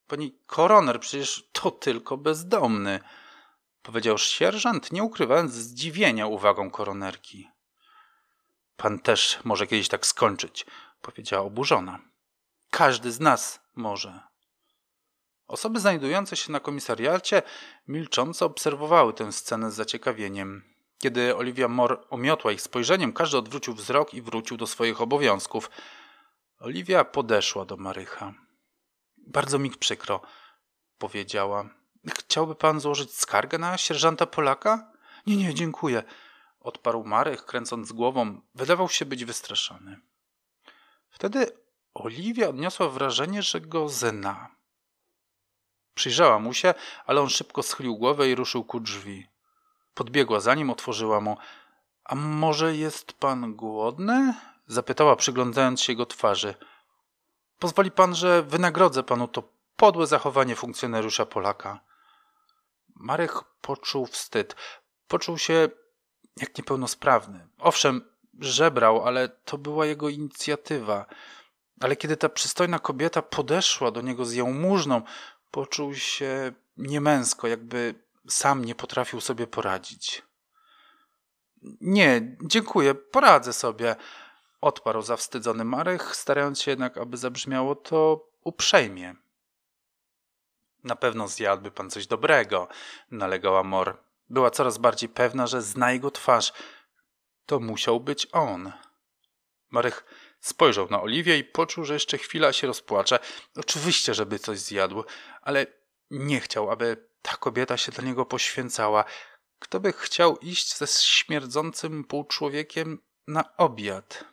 Pani 0.06 0.38
koroner, 0.46 1.00
przecież 1.00 1.48
to 1.52 1.70
tylko 1.70 2.16
bezdomny, 2.16 3.00
powiedział 3.86 4.18
sierżant, 4.18 4.92
nie 4.92 5.02
ukrywając 5.02 5.52
zdziwienia 5.52 6.26
uwagą 6.26 6.70
koronerki. 6.70 7.48
Pan 8.76 8.98
też 8.98 9.38
może 9.44 9.66
kiedyś 9.66 9.88
tak 9.88 10.06
skończyć, 10.06 10.66
powiedziała 11.00 11.46
oburzona. 11.46 11.98
Każdy 12.70 13.12
z 13.12 13.20
nas 13.20 13.60
może. 13.74 14.20
Osoby 15.46 15.80
znajdujące 15.80 16.36
się 16.36 16.52
na 16.52 16.60
komisariacie 16.60 17.42
milcząco 17.88 18.46
obserwowały 18.46 19.12
tę 19.12 19.32
scenę 19.32 19.70
z 19.70 19.74
zaciekawieniem. 19.74 20.62
Kiedy 20.98 21.36
Olivia 21.36 21.68
Moore 21.68 21.96
omiotła 22.10 22.52
ich 22.52 22.62
spojrzeniem, 22.62 23.12
każdy 23.12 23.38
odwrócił 23.38 23.74
wzrok 23.74 24.14
i 24.14 24.22
wrócił 24.22 24.56
do 24.56 24.66
swoich 24.66 25.00
obowiązków– 25.00 25.70
Oliwia 26.58 27.04
podeszła 27.04 27.64
do 27.64 27.76
Marycha. 27.76 28.34
Bardzo 29.16 29.58
mi 29.58 29.70
przykro, 29.70 30.20
powiedziała. 30.98 31.68
Chciałby 32.14 32.54
pan 32.54 32.80
złożyć 32.80 33.14
skargę 33.14 33.58
na 33.58 33.78
sierżanta 33.78 34.26
Polaka? 34.26 34.92
Nie, 35.26 35.36
nie, 35.36 35.54
dziękuję, 35.54 36.02
odparł 36.60 37.04
Marek, 37.04 37.44
kręcąc 37.44 37.92
głową. 37.92 38.40
Wydawał 38.54 38.88
się 38.88 39.04
być 39.04 39.24
wystraszony. 39.24 40.00
Wtedy 41.10 41.46
Oliwia 41.94 42.48
odniosła 42.48 42.88
wrażenie, 42.88 43.42
że 43.42 43.60
go 43.60 43.88
zna. 43.88 44.48
Przyjrzała 45.94 46.38
mu 46.38 46.54
się, 46.54 46.74
ale 47.06 47.20
on 47.20 47.28
szybko 47.28 47.62
schylił 47.62 47.96
głowę 47.96 48.28
i 48.28 48.34
ruszył 48.34 48.64
ku 48.64 48.80
drzwi. 48.80 49.28
Podbiegła 49.94 50.40
za 50.40 50.54
nim, 50.54 50.70
otworzyła 50.70 51.20
mu. 51.20 51.36
A 52.04 52.14
może 52.14 52.76
jest 52.76 53.12
pan 53.12 53.54
głodny? 53.54 54.34
Zapytała, 54.66 55.16
przyglądając 55.16 55.82
się 55.82 55.92
jego 55.92 56.06
twarzy. 56.06 56.54
Pozwoli 57.58 57.90
pan, 57.90 58.14
że 58.14 58.42
wynagrodzę 58.42 59.02
panu 59.02 59.28
to 59.28 59.42
podłe 59.76 60.06
zachowanie 60.06 60.56
funkcjonariusza 60.56 61.26
Polaka. 61.26 61.80
Marek 62.96 63.32
poczuł 63.60 64.06
wstyd. 64.06 64.56
Poczuł 65.08 65.38
się 65.38 65.68
jak 66.36 66.58
niepełnosprawny. 66.58 67.48
Owszem, 67.58 68.10
żebrał, 68.38 69.06
ale 69.06 69.28
to 69.28 69.58
była 69.58 69.86
jego 69.86 70.08
inicjatywa. 70.08 71.06
Ale 71.80 71.96
kiedy 71.96 72.16
ta 72.16 72.28
przystojna 72.28 72.78
kobieta 72.78 73.22
podeszła 73.22 73.90
do 73.90 74.00
niego 74.00 74.24
z 74.24 74.34
jałmużną, 74.34 75.02
poczuł 75.50 75.94
się 75.94 76.52
niemęsko, 76.76 77.48
jakby 77.48 77.94
sam 78.28 78.64
nie 78.64 78.74
potrafił 78.74 79.20
sobie 79.20 79.46
poradzić. 79.46 80.22
Nie, 81.80 82.36
dziękuję, 82.42 82.94
poradzę 82.94 83.52
sobie, 83.52 83.96
Odparł 84.60 85.02
zawstydzony 85.02 85.64
Marek, 85.64 86.16
starając 86.16 86.62
się 86.62 86.70
jednak, 86.70 86.98
aby 86.98 87.16
zabrzmiało 87.16 87.74
to 87.74 88.28
uprzejmie. 88.44 89.14
Na 90.86 90.96
pewno 90.96 91.28
zjadłby 91.28 91.70
pan 91.70 91.90
coś 91.90 92.06
dobrego, 92.06 92.68
nalegała 93.10 93.62
Mor. 93.62 94.02
Była 94.28 94.50
coraz 94.50 94.78
bardziej 94.78 95.08
pewna, 95.08 95.46
że 95.46 95.62
zna 95.62 95.92
jego 95.92 96.10
twarz. 96.10 96.52
To 97.46 97.60
musiał 97.60 98.00
być 98.00 98.28
on. 98.32 98.72
Marek 99.70 100.04
spojrzał 100.40 100.88
na 100.90 101.02
Oliwię 101.02 101.38
i 101.38 101.44
poczuł, 101.44 101.84
że 101.84 101.94
jeszcze 101.94 102.18
chwila 102.18 102.52
się 102.52 102.66
rozpłacze. 102.66 103.18
Oczywiście, 103.56 104.14
żeby 104.14 104.38
coś 104.38 104.58
zjadł, 104.58 105.04
ale 105.42 105.66
nie 106.10 106.40
chciał, 106.40 106.70
aby 106.70 107.08
ta 107.22 107.36
kobieta 107.36 107.76
się 107.76 107.92
dla 107.92 108.04
niego 108.04 108.26
poświęcała. 108.26 109.04
Kto 109.58 109.80
by 109.80 109.92
chciał 109.92 110.36
iść 110.36 110.76
ze 110.76 110.86
śmierdzącym 110.86 112.04
półczłowiekiem 112.04 112.98
na 113.26 113.56
obiad? 113.56 114.24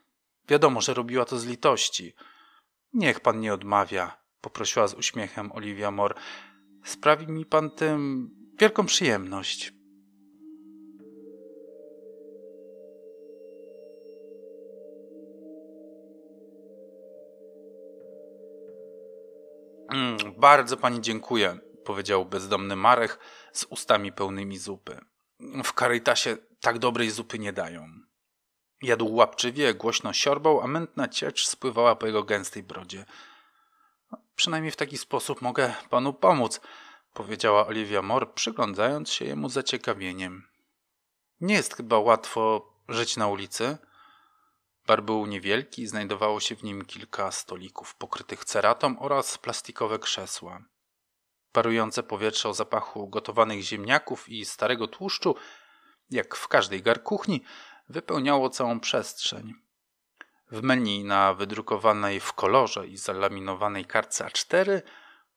Wiadomo, 0.48 0.82
że 0.82 0.94
robiła 0.94 1.26
to 1.26 1.40
z 1.40 1.46
litości. 1.46 2.16
Niech 2.94 3.20
pan 3.20 3.40
nie 3.40 3.54
odmawia, 3.54 4.23
poprosiła 4.44 4.88
z 4.88 4.94
uśmiechem 4.94 5.52
Olivia 5.52 5.92
Mor. 5.92 6.16
Sprawi 6.84 7.28
mi 7.28 7.46
pan 7.46 7.72
tym 7.72 8.30
wielką 8.60 8.86
przyjemność. 8.86 9.74
Mm, 19.94 20.18
bardzo 20.38 20.78
pani 20.78 21.02
dziękuję, 21.02 21.58
powiedział 21.86 22.26
bezdomny 22.26 22.76
Marek 22.76 23.20
z 23.54 23.66
ustami 23.70 24.12
pełnymi 24.12 24.58
zupy. 24.58 25.00
W 25.64 25.74
Karytasie 25.74 26.38
tak 26.60 26.80
dobrej 26.80 27.10
zupy 27.10 27.40
nie 27.40 27.54
dają. 27.54 27.88
Jadł 28.82 29.16
łapczywie, 29.16 29.74
głośno 29.74 30.14
siorbał, 30.14 30.62
a 30.62 30.68
mętna 30.68 31.08
ciecz 31.08 31.48
spływała 31.48 31.96
po 31.96 32.06
jego 32.06 32.24
gęstej 32.24 32.64
brodzie. 32.64 33.06
Przynajmniej 34.36 34.72
w 34.72 34.76
taki 34.76 34.98
sposób 34.98 35.42
mogę 35.42 35.74
panu 35.90 36.14
pomóc, 36.14 36.62
powiedziała 37.14 37.68
Olivia 37.68 38.02
Moore, 38.02 38.26
przyglądając 38.26 39.12
się 39.12 39.26
jemu 39.26 39.50
zaciekawieniem. 39.50 40.48
Nie 41.42 41.56
jest 41.56 41.76
chyba 41.76 42.00
łatwo 42.00 42.74
żyć 42.90 43.18
na 43.18 43.28
ulicy. 43.28 43.78
Bar 44.88 45.04
był 45.04 45.26
niewielki, 45.26 45.88
znajdowało 45.88 46.40
się 46.40 46.56
w 46.56 46.64
nim 46.64 46.86
kilka 46.86 47.32
stolików 47.32 47.96
pokrytych 47.96 48.46
ceratą 48.46 49.00
oraz 49.00 49.38
plastikowe 49.38 50.00
krzesła. 50.00 50.64
Parujące 51.52 52.04
powietrze 52.04 52.50
o 52.50 52.54
zapachu 52.54 53.08
gotowanych 53.08 53.62
ziemniaków 53.62 54.30
i 54.30 54.46
starego 54.46 54.88
tłuszczu, 54.88 55.36
jak 56.10 56.36
w 56.36 56.48
każdej 56.48 56.82
gar 56.82 57.04
kuchni, 57.04 57.44
wypełniało 57.90 58.50
całą 58.50 58.80
przestrzeń. 58.80 59.63
W 60.54 60.64
menu 60.64 61.04
na 61.04 61.34
wydrukowanej 61.34 62.20
w 62.20 62.34
kolorze 62.34 62.88
i 62.88 62.98
zalaminowanej 62.98 63.86
kartce 63.86 64.26
A4 64.26 64.82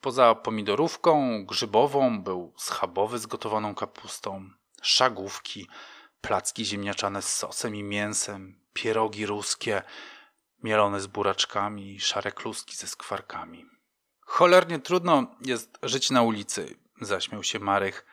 poza 0.01 0.35
pomidorówką 0.35 1.45
grzybową 1.47 2.23
był 2.23 2.53
schabowy 2.57 3.19
z 3.19 3.27
gotowaną 3.27 3.75
kapustą, 3.75 4.51
szagówki, 4.83 5.69
placki 6.21 6.65
ziemniaczane 6.65 7.23
z 7.23 7.33
sosem 7.37 7.77
i 7.77 7.83
mięsem, 7.83 8.61
pierogi 8.73 9.27
ruskie, 9.27 9.83
mielone 10.63 11.01
z 11.01 11.07
buraczkami 11.07 11.95
i 11.95 12.01
szare 12.01 12.33
kluski 12.33 12.77
ze 12.77 12.87
skwarkami. 12.87 13.67
Cholernie 14.21 14.79
trudno 14.79 15.27
jest 15.41 15.79
żyć 15.83 16.11
na 16.11 16.23
ulicy, 16.23 16.77
zaśmiał 17.01 17.43
się 17.43 17.59
Marek. 17.59 18.07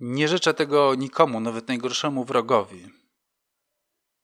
Nie 0.00 0.28
życzę 0.28 0.54
tego 0.54 0.94
nikomu, 0.94 1.40
nawet 1.40 1.68
najgorszemu 1.68 2.24
wrogowi. 2.24 3.01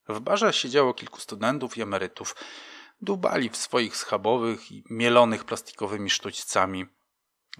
W 0.09 0.21
barze 0.21 0.53
siedziało 0.53 0.95
kilku 0.95 1.21
studentów 1.21 1.77
i 1.77 1.83
emerytów. 1.83 2.37
Dubali 3.01 3.51
w 3.51 3.57
swoich 3.57 3.97
schabowych 3.97 4.73
i 4.73 4.85
mielonych 4.91 5.45
plastikowymi 5.45 6.11
sztućcami. 6.11 6.87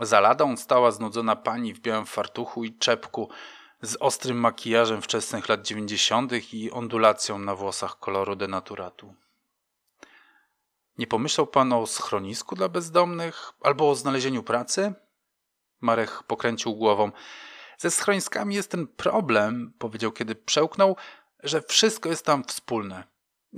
Za 0.01 0.21
ladą 0.21 0.57
stała 0.57 0.91
znudzona 0.91 1.37
pani 1.37 1.75
w 1.75 1.81
białym 1.81 2.07
fartuchu 2.07 2.65
i 2.65 2.79
czepku 2.79 3.31
z 3.83 3.97
ostrym 4.01 4.41
makijażem 4.41 5.03
wczesnych 5.03 5.49
lat 5.49 5.63
dziewięćdziesiątych 5.63 6.55
i 6.55 6.71
ondulacją 6.71 7.39
na 7.39 7.55
włosach 7.55 7.99
koloru 7.99 8.37
denaturatu. 8.37 9.15
Nie 10.99 11.07
pomyślał 11.07 11.47
pan 11.47 11.73
o 11.73 11.87
schronisku 11.87 12.57
dla 12.57 12.69
bezdomnych 12.69 13.53
albo 13.61 13.91
o 13.91 13.95
znalezieniu 13.95 14.43
pracy? 14.43 14.95
Marek 15.81 16.23
pokręcił 16.23 16.75
głową. 16.75 17.13
Ze 17.79 17.91
schroniskami 17.91 18.55
jest 18.55 18.71
ten 18.71 18.87
problem, 18.87 19.73
powiedział, 19.79 20.13
kiedy 20.13 20.35
przełknął, 20.35 20.97
że 21.43 21.63
wszystko 21.63 22.09
jest 22.09 22.25
tam 22.25 22.45
wspólne. 22.45 23.05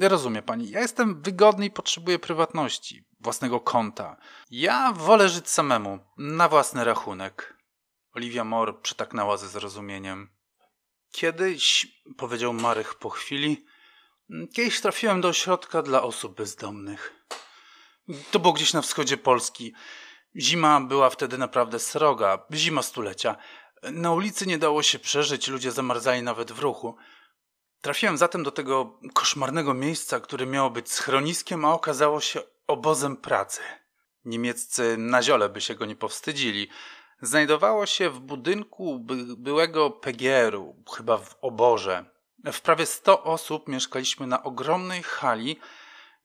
Rozumie 0.00 0.42
pani, 0.42 0.70
ja 0.70 0.80
jestem 0.80 1.22
wygodny 1.22 1.66
i 1.66 1.70
potrzebuję 1.70 2.18
prywatności, 2.18 3.04
własnego 3.20 3.60
konta. 3.60 4.16
Ja 4.50 4.92
wolę 4.92 5.28
żyć 5.28 5.48
samemu, 5.48 5.98
na 6.18 6.48
własny 6.48 6.84
rachunek. 6.84 7.56
Olivia 8.14 8.44
Moore 8.44 8.72
przytaknęła 8.72 9.36
ze 9.36 9.48
zrozumieniem. 9.48 10.28
Kiedyś, 11.12 11.86
powiedział 12.16 12.52
Marek 12.52 12.94
po 12.94 13.10
chwili, 13.10 13.66
kiedyś 14.54 14.80
trafiłem 14.80 15.20
do 15.20 15.28
ośrodka 15.28 15.82
dla 15.82 16.02
osób 16.02 16.36
bezdomnych. 16.36 17.14
To 18.30 18.38
było 18.38 18.52
gdzieś 18.52 18.72
na 18.72 18.82
wschodzie 18.82 19.16
Polski. 19.16 19.72
Zima 20.36 20.80
była 20.80 21.10
wtedy 21.10 21.38
naprawdę 21.38 21.78
sroga, 21.78 22.46
zima 22.52 22.82
stulecia. 22.82 23.36
Na 23.82 24.12
ulicy 24.12 24.46
nie 24.46 24.58
dało 24.58 24.82
się 24.82 24.98
przeżyć, 24.98 25.48
ludzie 25.48 25.72
zamarzali 25.72 26.22
nawet 26.22 26.52
w 26.52 26.58
ruchu. 26.58 26.96
Trafiłem 27.80 28.18
zatem 28.18 28.42
do 28.42 28.50
tego 28.50 28.98
koszmarnego 29.14 29.74
miejsca, 29.74 30.20
które 30.20 30.46
miało 30.46 30.70
być 30.70 30.92
schroniskiem, 30.92 31.64
a 31.64 31.72
okazało 31.72 32.20
się 32.20 32.40
obozem 32.66 33.16
pracy. 33.16 33.60
Niemieccy 34.24 34.96
na 34.98 35.22
ziole 35.22 35.48
by 35.48 35.60
się 35.60 35.74
go 35.74 35.86
nie 35.86 35.96
powstydzili. 35.96 36.68
Znajdowało 37.22 37.86
się 37.86 38.10
w 38.10 38.20
budynku 38.20 38.98
by, 38.98 39.36
byłego 39.36 39.90
PGR-u, 39.90 40.84
chyba 40.96 41.18
w 41.18 41.36
oborze. 41.40 42.04
W 42.52 42.60
prawie 42.60 42.86
100 42.86 43.24
osób 43.24 43.68
mieszkaliśmy 43.68 44.26
na 44.26 44.42
ogromnej 44.42 45.02
hali, 45.02 45.60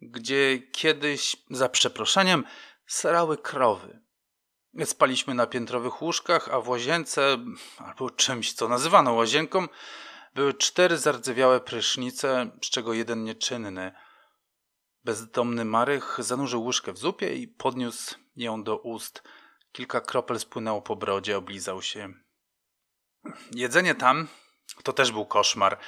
gdzie 0.01 0.59
kiedyś, 0.71 1.37
za 1.49 1.69
przeproszeniem, 1.69 2.43
serały 2.87 3.37
krowy. 3.37 3.99
Spaliśmy 4.85 5.33
na 5.33 5.47
piętrowych 5.47 6.01
łóżkach, 6.01 6.49
a 6.49 6.61
w 6.61 6.69
łazience, 6.69 7.37
albo 7.77 8.09
czymś, 8.09 8.53
co 8.53 8.67
nazywano 8.67 9.13
łazienką, 9.13 9.67
były 10.35 10.53
cztery 10.53 10.97
zardzewiałe 10.97 11.59
prysznice, 11.59 12.51
z 12.63 12.69
czego 12.69 12.93
jeden 12.93 13.23
nieczynny. 13.23 13.91
Bezdomny 15.03 15.65
Marych 15.65 16.17
zanurzył 16.19 16.65
łyżkę 16.65 16.93
w 16.93 16.97
zupie 16.97 17.35
i 17.35 17.47
podniósł 17.47 18.15
ją 18.35 18.63
do 18.63 18.77
ust. 18.77 19.23
Kilka 19.71 20.01
kropel 20.01 20.39
spłynęło 20.39 20.81
po 20.81 20.95
brodzie, 20.95 21.37
oblizał 21.37 21.81
się. 21.81 22.13
Jedzenie 23.51 23.95
tam 23.95 24.27
to 24.83 24.93
też 24.93 25.11
był 25.11 25.25
koszmar. 25.25 25.79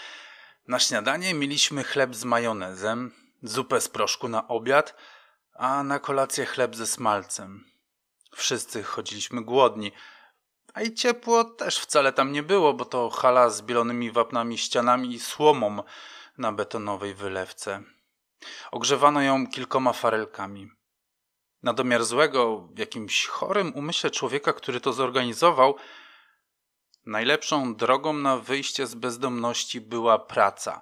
Na 0.67 0.79
śniadanie 0.79 1.33
mieliśmy 1.33 1.83
chleb 1.83 2.15
z 2.15 2.23
majonezem, 2.23 3.11
zupę 3.43 3.81
z 3.81 3.89
proszku 3.89 4.27
na 4.27 4.47
obiad, 4.47 4.95
a 5.53 5.83
na 5.83 5.99
kolację 5.99 6.45
chleb 6.45 6.75
ze 6.75 6.87
smalcem. 6.87 7.65
Wszyscy 8.35 8.83
chodziliśmy 8.83 9.43
głodni. 9.43 9.91
A 10.77 10.81
i 10.81 10.93
ciepło 10.93 11.43
też 11.43 11.79
wcale 11.79 12.13
tam 12.13 12.31
nie 12.31 12.43
było, 12.43 12.73
bo 12.73 12.85
to 12.85 13.09
hala 13.09 13.49
z 13.49 13.61
bielonymi 13.61 14.11
wapnami 14.11 14.57
ścianami 14.57 15.13
i 15.13 15.19
słomą 15.19 15.83
na 16.37 16.51
betonowej 16.51 17.13
wylewce. 17.13 17.83
Ogrzewano 18.71 19.21
ją 19.21 19.47
kilkoma 19.47 19.93
farelkami. 19.93 20.71
Na 21.63 21.73
domiar 21.73 22.05
złego, 22.05 22.57
w 22.57 22.79
jakimś 22.79 23.27
chorym 23.27 23.73
umyśle 23.75 24.11
człowieka, 24.11 24.53
który 24.53 24.81
to 24.81 24.93
zorganizował, 24.93 25.75
najlepszą 27.05 27.75
drogą 27.75 28.13
na 28.13 28.37
wyjście 28.37 28.87
z 28.87 28.95
bezdomności 28.95 29.81
była 29.81 30.19
praca. 30.19 30.81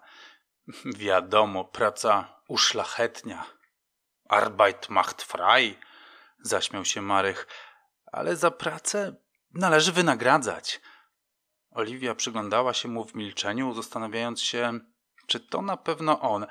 Wiadomo, 1.06 1.66
praca 1.66 2.42
uszlachetnia. 2.48 3.46
Arbeit 4.30 4.90
macht 4.90 5.22
frei, 5.22 5.78
zaśmiał 6.40 6.86
się 6.86 7.02
Marek, 7.02 7.48
ale 8.12 8.36
za 8.36 8.52
pracę 8.52 9.25
należy 9.56 9.92
wynagradzać. 9.92 10.82
Oliwia 11.72 12.16
przyglądała 12.16 12.74
się 12.74 12.88
mu 12.88 13.06
w 13.06 13.16
milczeniu, 13.16 13.74
zastanawiając 13.74 14.42
się, 14.42 14.80
czy 15.28 15.40
to 15.40 15.62
na 15.62 15.78
pewno 15.78 16.22
on, 16.22 16.46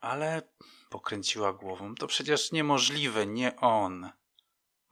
ale 0.00 0.42
pokręciła 0.90 1.52
głową. 1.52 1.94
To 1.94 2.06
przecież 2.06 2.52
niemożliwe, 2.52 3.26
nie 3.26 3.56
on. 3.56 4.10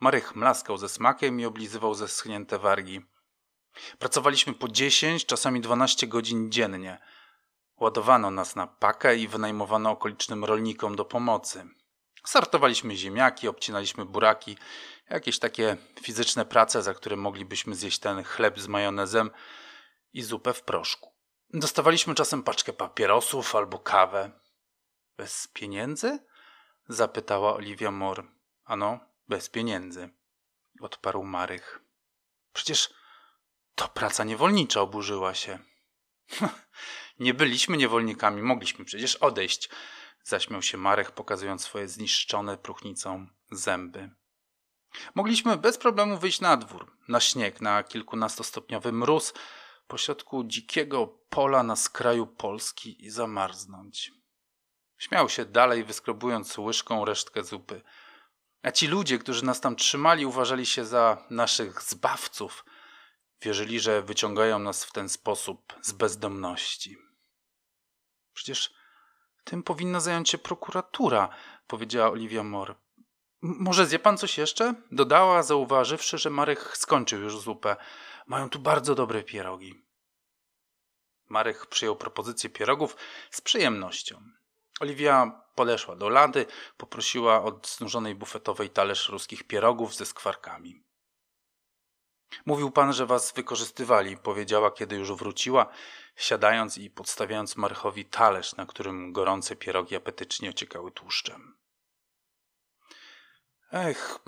Marek 0.01 0.37
mlaskał 0.37 0.79
ze 0.79 0.89
smakiem 0.89 1.41
i 1.41 1.45
oblizywał 1.45 1.95
zeschnięte 1.95 2.59
wargi. 2.59 3.01
Pracowaliśmy 3.99 4.55
po 4.55 4.69
dziesięć, 4.69 5.27
czasami 5.27 5.61
dwanaście 5.61 6.07
godzin 6.07 6.53
dziennie. 6.53 6.99
Ładowano 7.77 8.31
nas 8.31 8.57
na 8.57 8.67
pakę 8.67 9.17
i 9.17 9.29
wynajmowano 9.29 9.91
okolicznym 9.91 10.45
rolnikom 10.45 10.97
do 10.97 11.05
pomocy. 11.05 11.69
Sortowaliśmy 12.25 12.97
ziemniaki, 12.97 13.49
obcinaliśmy 13.49 14.05
buraki, 14.05 14.57
jakieś 15.11 15.39
takie 15.39 15.77
fizyczne 16.03 16.45
prace, 16.45 16.83
za 16.83 16.95
które 16.95 17.17
moglibyśmy 17.17 17.75
zjeść 17.75 17.99
ten 17.99 18.25
chleb 18.25 18.61
z 18.61 18.69
majonezem 18.69 19.31
i 20.13 20.23
zupę 20.23 20.55
w 20.55 20.63
proszku. 20.63 21.13
Dostawaliśmy 21.55 22.15
czasem 22.15 22.43
paczkę 22.43 22.73
papierosów 22.73 23.55
albo 23.57 23.79
kawę. 23.79 24.31
Bez 25.17 25.49
pieniędzy? 25.49 26.19
zapytała 26.89 27.55
Olivia 27.55 27.91
Moore. 27.91 28.23
Ano, 28.65 29.01
bez 29.29 29.49
pieniędzy, 29.49 30.11
odparł 30.81 31.25
Marych. 31.25 31.81
Przecież 32.53 32.95
to 33.75 33.89
praca 33.89 34.25
niewolnicza, 34.25 34.81
oburzyła 34.81 35.35
się. 35.35 35.59
Nie 37.19 37.35
byliśmy 37.35 37.77
niewolnikami, 37.77 38.43
mogliśmy 38.43 38.85
przecież 38.85 39.17
odejść. 39.17 39.69
Zaśmiał 40.23 40.63
się 40.63 40.79
Marek, 40.79 41.11
pokazując 41.11 41.63
swoje 41.63 41.89
zniszczone 41.89 42.59
próchnicą 42.59 43.27
zęby. 43.51 44.11
Mogliśmy 45.15 45.57
bez 45.57 45.79
problemu 45.79 46.19
wyjść 46.19 46.41
na 46.41 46.57
dwór, 46.57 46.93
na 47.09 47.21
śnieg, 47.21 47.61
na 47.61 47.83
kilkunastostopniowy 47.83 48.93
mróz, 48.93 49.33
pośrodku 49.89 50.45
dzikiego 50.45 51.07
pola 51.07 51.63
na 51.63 51.77
skraju 51.77 52.27
Polski 52.27 53.05
i 53.05 53.11
zamarznąć. 53.11 54.13
Śmiał 54.99 55.29
się 55.29 55.45
dalej, 55.45 55.85
wyskrobując 55.85 56.59
łyżką 56.59 57.05
resztkę 57.05 57.45
zupy. 57.45 57.83
A 58.63 58.71
ci 58.71 58.87
ludzie, 58.87 59.19
którzy 59.19 59.45
nas 59.45 59.61
tam 59.61 59.77
trzymali, 59.77 60.27
uważali 60.27 60.67
się 60.67 60.85
za 60.85 61.25
naszych 61.31 61.83
zbawców. 61.83 62.65
Wierzyli, 63.43 63.81
że 63.81 64.03
wyciągają 64.03 64.59
nas 64.59 64.85
w 64.85 64.93
ten 64.93 65.09
sposób 65.09 65.75
z 65.83 65.93
bezdomności. 65.93 66.99
Przecież 68.35 68.75
tym 69.45 69.63
powinna 69.63 70.01
zająć 70.01 70.31
się 70.31 70.39
prokuratura, 70.39 71.29
powiedziała 71.67 72.11
Olivia 72.11 72.43
Moore. 72.43 72.75
Może 73.47 73.87
zje 73.87 73.99
pan 73.99 74.19
coś 74.19 74.39
jeszcze? 74.39 74.75
Dodała, 74.93 75.43
zauważywszy, 75.43 76.19
że 76.19 76.31
Marek 76.31 76.77
skończył 76.77 77.21
już 77.21 77.39
zupę. 77.39 77.77
Mają 78.27 78.51
tu 78.51 78.59
bardzo 78.59 78.95
dobre 78.95 79.23
pierogi. 79.23 79.85
Marek 81.29 81.67
przyjął 81.67 81.97
propozycję 81.97 82.51
pierogów 82.51 82.97
z 83.31 83.41
przyjemnością. 83.41 84.21
Oliwia 84.81 85.43
podeszła 85.55 85.97
do 85.97 86.09
lady, 86.09 86.47
poprosiła 86.77 87.43
od 87.43 87.69
znużonej 87.69 88.15
bufetowej 88.15 88.71
talerz 88.71 89.09
ruskich 89.09 89.45
pierogów 89.45 89.95
ze 89.95 90.07
skwarkami. 90.07 90.85
Mówił 92.47 92.71
pan, 92.71 92.93
że 92.93 93.07
was 93.07 93.33
wykorzystywali, 93.33 94.17
powiedziała, 94.17 94.71
kiedy 94.71 94.97
już 94.97 95.13
wróciła, 95.13 95.67
siadając 96.17 96.79
i 96.79 96.91
podstawiając 96.91 97.57
Marchowi 97.57 98.05
talerz, 98.05 98.57
na 98.57 98.67
którym 98.67 99.13
gorące 99.13 99.57
pierogi 99.57 99.97
apetycznie 99.97 100.51
ociekały 100.51 100.93
tłuszczem. 100.93 101.57
Ech, 103.73 104.19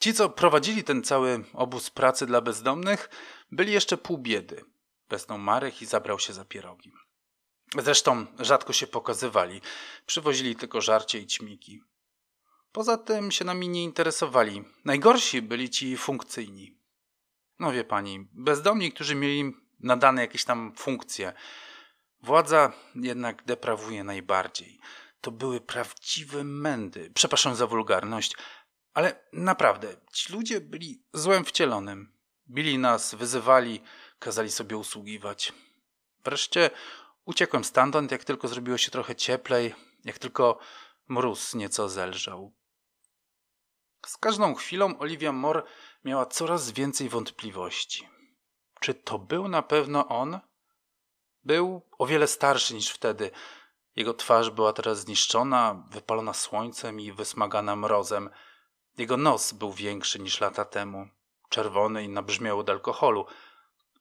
ci, 0.00 0.14
co 0.14 0.28
prowadzili 0.28 0.84
ten 0.84 1.02
cały 1.02 1.44
obóz 1.52 1.90
pracy 1.90 2.26
dla 2.26 2.40
bezdomnych, 2.40 3.08
byli 3.52 3.72
jeszcze 3.72 3.96
pół 3.96 4.18
biedy. 4.18 4.64
Wesnął 5.08 5.38
Marek 5.38 5.82
i 5.82 5.86
zabrał 5.86 6.18
się 6.18 6.32
za 6.32 6.44
pierogi. 6.44 6.92
Zresztą 7.78 8.26
rzadko 8.38 8.72
się 8.72 8.86
pokazywali, 8.86 9.60
przywozili 10.06 10.56
tylko 10.56 10.80
żarcie 10.80 11.18
i 11.18 11.26
ćmiki. 11.26 11.82
Poza 12.72 12.98
tym 12.98 13.30
się 13.30 13.44
nami 13.44 13.68
nie 13.68 13.84
interesowali. 13.84 14.64
Najgorsi 14.84 15.42
byli 15.42 15.70
ci 15.70 15.96
funkcyjni. 15.96 16.78
No 17.58 17.72
wie 17.72 17.84
pani, 17.84 18.28
bezdomni, 18.32 18.92
którzy 18.92 19.14
mieli 19.14 19.52
nadane 19.80 20.20
jakieś 20.20 20.44
tam 20.44 20.72
funkcje. 20.76 21.32
Władza 22.22 22.72
jednak 22.94 23.44
deprawuje 23.44 24.04
najbardziej. 24.04 24.80
To 25.20 25.30
były 25.30 25.60
prawdziwe 25.60 26.44
mędy. 26.44 27.10
Przepraszam 27.14 27.54
za 27.54 27.66
wulgarność, 27.66 28.36
ale 28.96 29.24
naprawdę, 29.32 29.96
ci 30.12 30.32
ludzie 30.32 30.60
byli 30.60 31.02
złem 31.12 31.44
wcielonym. 31.44 32.12
Bili 32.50 32.78
nas, 32.78 33.14
wyzywali, 33.14 33.82
kazali 34.18 34.50
sobie 34.50 34.76
usługiwać. 34.76 35.52
Wreszcie 36.24 36.70
uciekłem 37.24 37.64
stamtąd, 37.64 38.12
jak 38.12 38.24
tylko 38.24 38.48
zrobiło 38.48 38.78
się 38.78 38.90
trochę 38.90 39.16
cieplej, 39.16 39.74
jak 40.04 40.18
tylko 40.18 40.58
mróz 41.08 41.54
nieco 41.54 41.88
zelżał. 41.88 42.52
Z 44.06 44.16
każdą 44.16 44.54
chwilą 44.54 44.98
Olivia 44.98 45.32
Moore 45.32 45.62
miała 46.04 46.26
coraz 46.26 46.70
więcej 46.70 47.08
wątpliwości. 47.08 48.08
Czy 48.80 48.94
to 48.94 49.18
był 49.18 49.48
na 49.48 49.62
pewno 49.62 50.08
on? 50.08 50.40
Był 51.44 51.82
o 51.98 52.06
wiele 52.06 52.26
starszy 52.26 52.74
niż 52.74 52.90
wtedy. 52.90 53.30
Jego 53.96 54.14
twarz 54.14 54.50
była 54.50 54.72
teraz 54.72 54.98
zniszczona, 55.00 55.84
wypalona 55.90 56.34
słońcem 56.34 57.00
i 57.00 57.12
wysmagana 57.12 57.76
mrozem. 57.76 58.30
Jego 58.98 59.16
nos 59.16 59.52
był 59.52 59.72
większy 59.72 60.18
niż 60.18 60.40
lata 60.40 60.64
temu, 60.64 61.08
czerwony 61.48 62.04
i 62.04 62.08
nabrzmiał 62.08 62.58
od 62.58 62.70
alkoholu. 62.70 63.26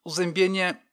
Uzębienie 0.03 0.85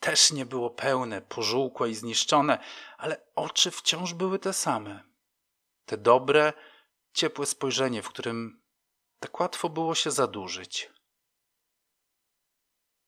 też 0.00 0.32
nie 0.32 0.46
było 0.46 0.70
pełne, 0.70 1.22
pożółkłe 1.22 1.90
i 1.90 1.94
zniszczone, 1.94 2.58
ale 2.98 3.26
oczy 3.34 3.70
wciąż 3.70 4.14
były 4.14 4.38
te 4.38 4.52
same. 4.52 5.04
Te 5.84 5.96
dobre, 5.96 6.52
ciepłe 7.12 7.46
spojrzenie, 7.46 8.02
w 8.02 8.08
którym 8.08 8.62
tak 9.18 9.40
łatwo 9.40 9.68
było 9.68 9.94
się 9.94 10.10
zadłużyć. 10.10 10.90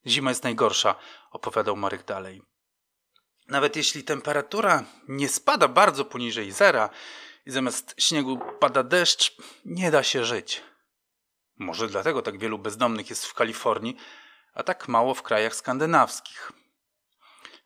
Zima 0.06 0.30
jest 0.30 0.44
najgorsza, 0.44 0.94
opowiadał 1.30 1.76
Marek 1.76 2.04
dalej. 2.04 2.42
Nawet 3.48 3.76
jeśli 3.76 4.04
temperatura 4.04 4.84
nie 5.08 5.28
spada 5.28 5.68
bardzo 5.68 6.04
poniżej 6.04 6.52
zera 6.52 6.90
i 7.46 7.50
zamiast 7.50 7.94
śniegu 7.98 8.38
pada 8.61 8.83
deszcz, 8.83 9.37
nie 9.64 9.90
da 9.90 10.02
się 10.02 10.24
żyć. 10.24 10.62
Może 11.59 11.88
dlatego 11.88 12.22
tak 12.22 12.38
wielu 12.38 12.59
bezdomnych 12.59 13.11
jest 13.11 13.26
w 13.26 13.35
Kalifornii, 13.35 13.96
a 14.55 14.62
tak 14.62 14.88
mało 14.88 15.14
w 15.14 15.22
krajach 15.22 15.55
skandynawskich. 15.55 16.52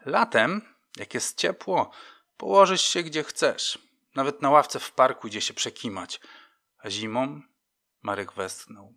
Latem, 0.04 0.74
jak 0.96 1.14
jest 1.14 1.38
ciepło, 1.38 1.90
położysz 2.36 2.82
się 2.82 3.02
gdzie 3.02 3.24
chcesz, 3.24 3.78
nawet 4.14 4.42
na 4.42 4.50
ławce 4.50 4.80
w 4.80 4.92
parku 4.92 5.28
gdzie 5.28 5.40
się 5.40 5.54
przekimać, 5.54 6.20
a 6.78 6.90
zimą 6.90 7.42
Marek 8.02 8.32
westchnął. 8.32 8.94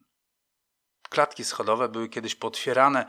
Klatki 1.10 1.44
schodowe 1.44 1.89
były 1.89 2.10
kiedyś 2.10 2.36
potwierane, 2.36 3.06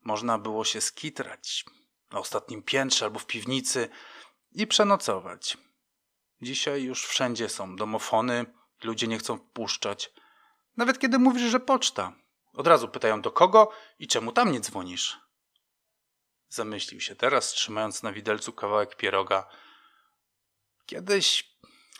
można 0.00 0.38
było 0.38 0.64
się 0.64 0.80
skitrać 0.80 1.64
na 2.10 2.18
ostatnim 2.18 2.62
piętrze 2.62 3.04
albo 3.04 3.18
w 3.18 3.26
piwnicy 3.26 3.88
i 4.52 4.66
przenocować. 4.66 5.58
Dzisiaj 6.44 6.82
już 6.82 7.06
wszędzie 7.06 7.48
są 7.48 7.76
domofony, 7.76 8.46
ludzie 8.82 9.06
nie 9.06 9.18
chcą 9.18 9.38
wpuszczać. 9.38 10.12
Nawet 10.76 10.98
kiedy 10.98 11.18
mówisz, 11.18 11.50
że 11.50 11.60
poczta. 11.60 12.12
Od 12.52 12.66
razu 12.66 12.88
pytają 12.88 13.22
do 13.22 13.30
kogo 13.30 13.70
i 13.98 14.06
czemu 14.06 14.32
tam 14.32 14.52
nie 14.52 14.60
dzwonisz. 14.60 15.20
Zamyślił 16.48 17.00
się 17.00 17.16
teraz, 17.16 17.48
trzymając 17.48 18.02
na 18.02 18.12
widelcu 18.12 18.52
kawałek 18.52 18.96
pieroga. 18.96 19.46
Kiedyś 20.86 21.56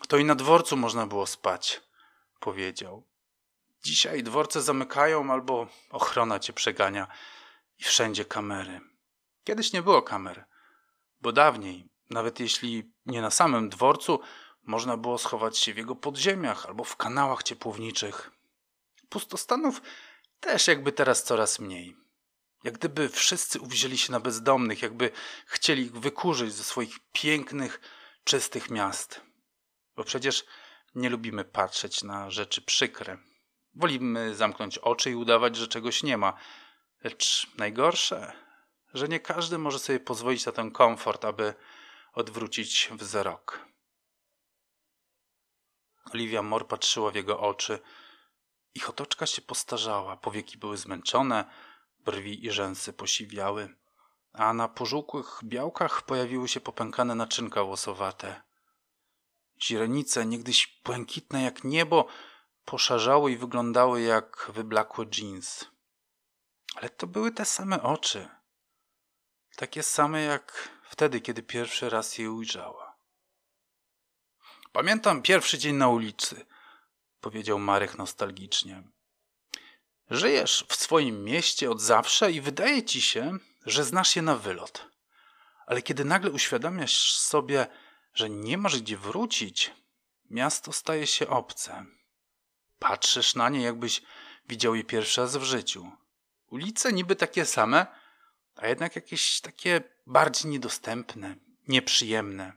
to 0.09 0.17
i 0.17 0.25
na 0.25 0.35
dworcu 0.35 0.77
można 0.77 1.07
było 1.07 1.27
spać, 1.27 1.81
powiedział. 2.41 3.09
Dzisiaj 3.83 4.23
dworce 4.23 4.63
zamykają 4.63 5.33
albo 5.33 5.69
ochrona 5.91 6.39
cię 6.39 6.53
przegania 6.53 7.09
i 7.79 7.85
wszędzie 7.85 8.25
kamery. 8.25 8.81
Kiedyś 9.45 9.73
nie 9.73 9.83
było 9.83 10.03
kamer, 10.03 10.45
bo 11.21 11.33
dawniej, 11.33 11.94
nawet 12.11 12.41
jeśli 12.41 12.93
nie 13.07 13.23
na 13.23 13.31
samym 13.31 13.69
dworcu, 13.69 14.21
można 14.63 14.97
było 14.97 15.19
schować 15.19 15.59
się 15.59 15.75
w 15.75 15.77
jego 15.77 15.97
podziemiach 15.97 16.67
albo 16.67 16.85
w 16.85 16.97
kanałach 16.97 17.43
ciepłowniczych. 17.43 18.31
Pustostanów 19.09 19.83
też 20.41 20.69
jakby 20.69 20.93
teraz 20.93 21.25
coraz 21.25 21.59
mniej. 21.59 21.97
Jak 22.65 22.75
gdyby 22.75 23.09
wszyscy 23.09 23.61
uwzięli 23.61 23.99
się 23.99 24.13
na 24.13 24.21
bezdomnych, 24.21 24.83
jakby 24.83 25.11
chcieli 25.47 25.83
ich 25.83 25.93
wykurzyć 25.93 26.53
ze 26.53 26.65
swoich 26.65 26.99
pięknych, 27.13 27.81
czystych 28.25 28.71
miast. 28.71 29.21
Bo 29.97 30.05
przecież 30.05 30.45
nie 30.95 31.11
lubimy 31.11 31.45
patrzeć 31.45 32.03
na 32.03 32.31
rzeczy 32.31 32.63
przykre. 32.63 33.19
Wolimy 33.75 34.35
zamknąć 34.35 34.79
oczy 34.79 35.11
i 35.11 35.15
udawać, 35.15 35.57
że 35.57 35.69
czegoś 35.69 36.03
nie 36.03 36.17
ma. 36.17 36.33
Lecz 37.05 37.47
najgorsze, 37.57 38.33
że 38.95 39.09
nie 39.09 39.21
każdy 39.21 39.59
może 39.59 39.79
sobie 39.79 40.01
pozwolić 40.01 40.47
na 40.47 40.53
ten 40.53 40.71
komfort, 40.71 41.25
aby 41.25 41.55
odwrócić 42.15 42.89
wzrok. 42.93 43.67
Olivia 46.13 46.43
Mor 46.43 46.69
patrzyła 46.69 47.11
w 47.11 47.15
jego 47.15 47.41
oczy. 47.41 47.79
Ich 48.75 48.91
otoczka 48.91 49.27
się 49.27 49.43
postarzała, 49.43 50.17
powieki 50.17 50.59
były 50.59 50.77
zmęczone, 50.77 51.45
brwi 51.99 52.47
i 52.47 52.51
rzęsy 52.51 52.93
posiwiały, 52.93 53.77
a 54.33 54.55
na 54.55 54.69
pożółkłych 54.69 55.41
białkach 55.45 56.03
pojawiły 56.03 56.49
się 56.49 56.61
popękane 56.61 57.15
naczynka 57.15 57.65
włosowate. 57.65 58.43
Źrenice, 59.63 60.27
niegdyś 60.27 60.81
błękitne 60.85 61.43
jak 61.43 61.65
niebo, 61.65 62.07
poszarzały 62.65 63.33
i 63.33 63.37
wyglądały 63.37 64.03
jak 64.03 64.51
wyblakłe 64.55 65.07
jeans. 65.19 65.65
Ale 66.75 66.91
to 66.91 67.07
były 67.07 67.31
te 67.31 67.45
same 67.45 67.83
oczy. 67.83 68.29
Takie 69.57 69.83
same 69.83 70.23
jak 70.23 70.74
wtedy, 70.85 71.21
kiedy 71.21 71.43
pierwszy 71.43 71.91
raz 71.91 72.19
je 72.19 72.31
ujrzała. 72.31 72.97
Pamiętam 74.73 75.23
pierwszy 75.23 75.59
dzień 75.59 75.77
na 75.77 75.89
ulicy, 75.89 76.47
powiedział 77.21 77.59
Marek 77.59 77.99
nostalgicznie. 77.99 78.83
Żyjesz 80.11 80.67
w 80.69 80.75
swoim 80.75 81.25
mieście 81.25 81.71
od 81.71 81.81
zawsze 81.81 82.33
i 82.33 82.41
wydaje 82.41 82.83
ci 82.83 83.03
się, 83.03 83.39
że 83.67 83.85
znasz 83.85 84.17
je 84.17 84.23
na 84.23 84.37
wylot. 84.37 84.91
Ale 85.67 85.83
kiedy 85.83 86.05
nagle 86.05 86.31
uświadamiasz 86.31 87.15
sobie, 87.15 87.67
że 88.15 88.31
nie 88.31 88.59
masz 88.59 88.81
gdzie 88.81 88.97
wrócić, 88.97 89.71
miasto 90.31 90.73
staje 90.73 91.07
się 91.07 91.29
obce. 91.29 91.87
Patrzysz 92.79 93.35
na 93.35 93.49
nie, 93.49 93.63
jakbyś 93.63 94.03
widział 94.49 94.75
je 94.75 94.85
pierwszy 94.85 95.21
raz 95.21 95.37
w 95.37 95.43
życiu. 95.43 95.93
Ulice 96.51 96.93
niby 96.93 97.17
takie 97.17 97.47
same, 97.47 97.87
a 98.57 98.67
jednak 98.67 98.97
jakieś 98.97 99.41
takie 99.41 99.83
bardziej 100.07 100.51
niedostępne, 100.51 101.37
nieprzyjemne. 101.69 102.53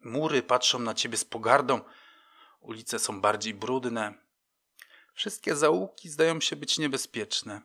Mury 0.00 0.42
patrzą 0.42 0.78
na 0.78 0.94
ciebie 0.94 1.16
z 1.16 1.24
pogardą, 1.24 1.80
ulice 2.60 2.98
są 2.98 3.20
bardziej 3.20 3.54
brudne. 3.54 4.14
Wszystkie 5.14 5.56
zaułki 5.56 6.08
zdają 6.08 6.40
się 6.40 6.56
być 6.56 6.78
niebezpieczne. 6.78 7.62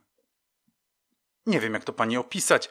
Nie 1.46 1.60
wiem, 1.60 1.74
jak 1.74 1.84
to 1.84 1.92
pani 1.92 2.16
opisać, 2.16 2.68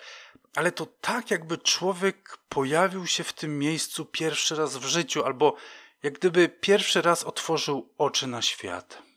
ale 0.55 0.71
to 0.71 0.85
tak, 0.85 1.31
jakby 1.31 1.57
człowiek 1.57 2.37
pojawił 2.49 3.07
się 3.07 3.23
w 3.23 3.33
tym 3.33 3.59
miejscu 3.59 4.05
pierwszy 4.05 4.55
raz 4.55 4.77
w 4.77 4.85
życiu, 4.85 5.25
albo 5.25 5.55
jak 6.03 6.13
gdyby 6.13 6.49
pierwszy 6.49 7.01
raz 7.01 7.23
otworzył 7.23 7.93
oczy 7.97 8.27
na 8.27 8.41
świat. 8.41 9.08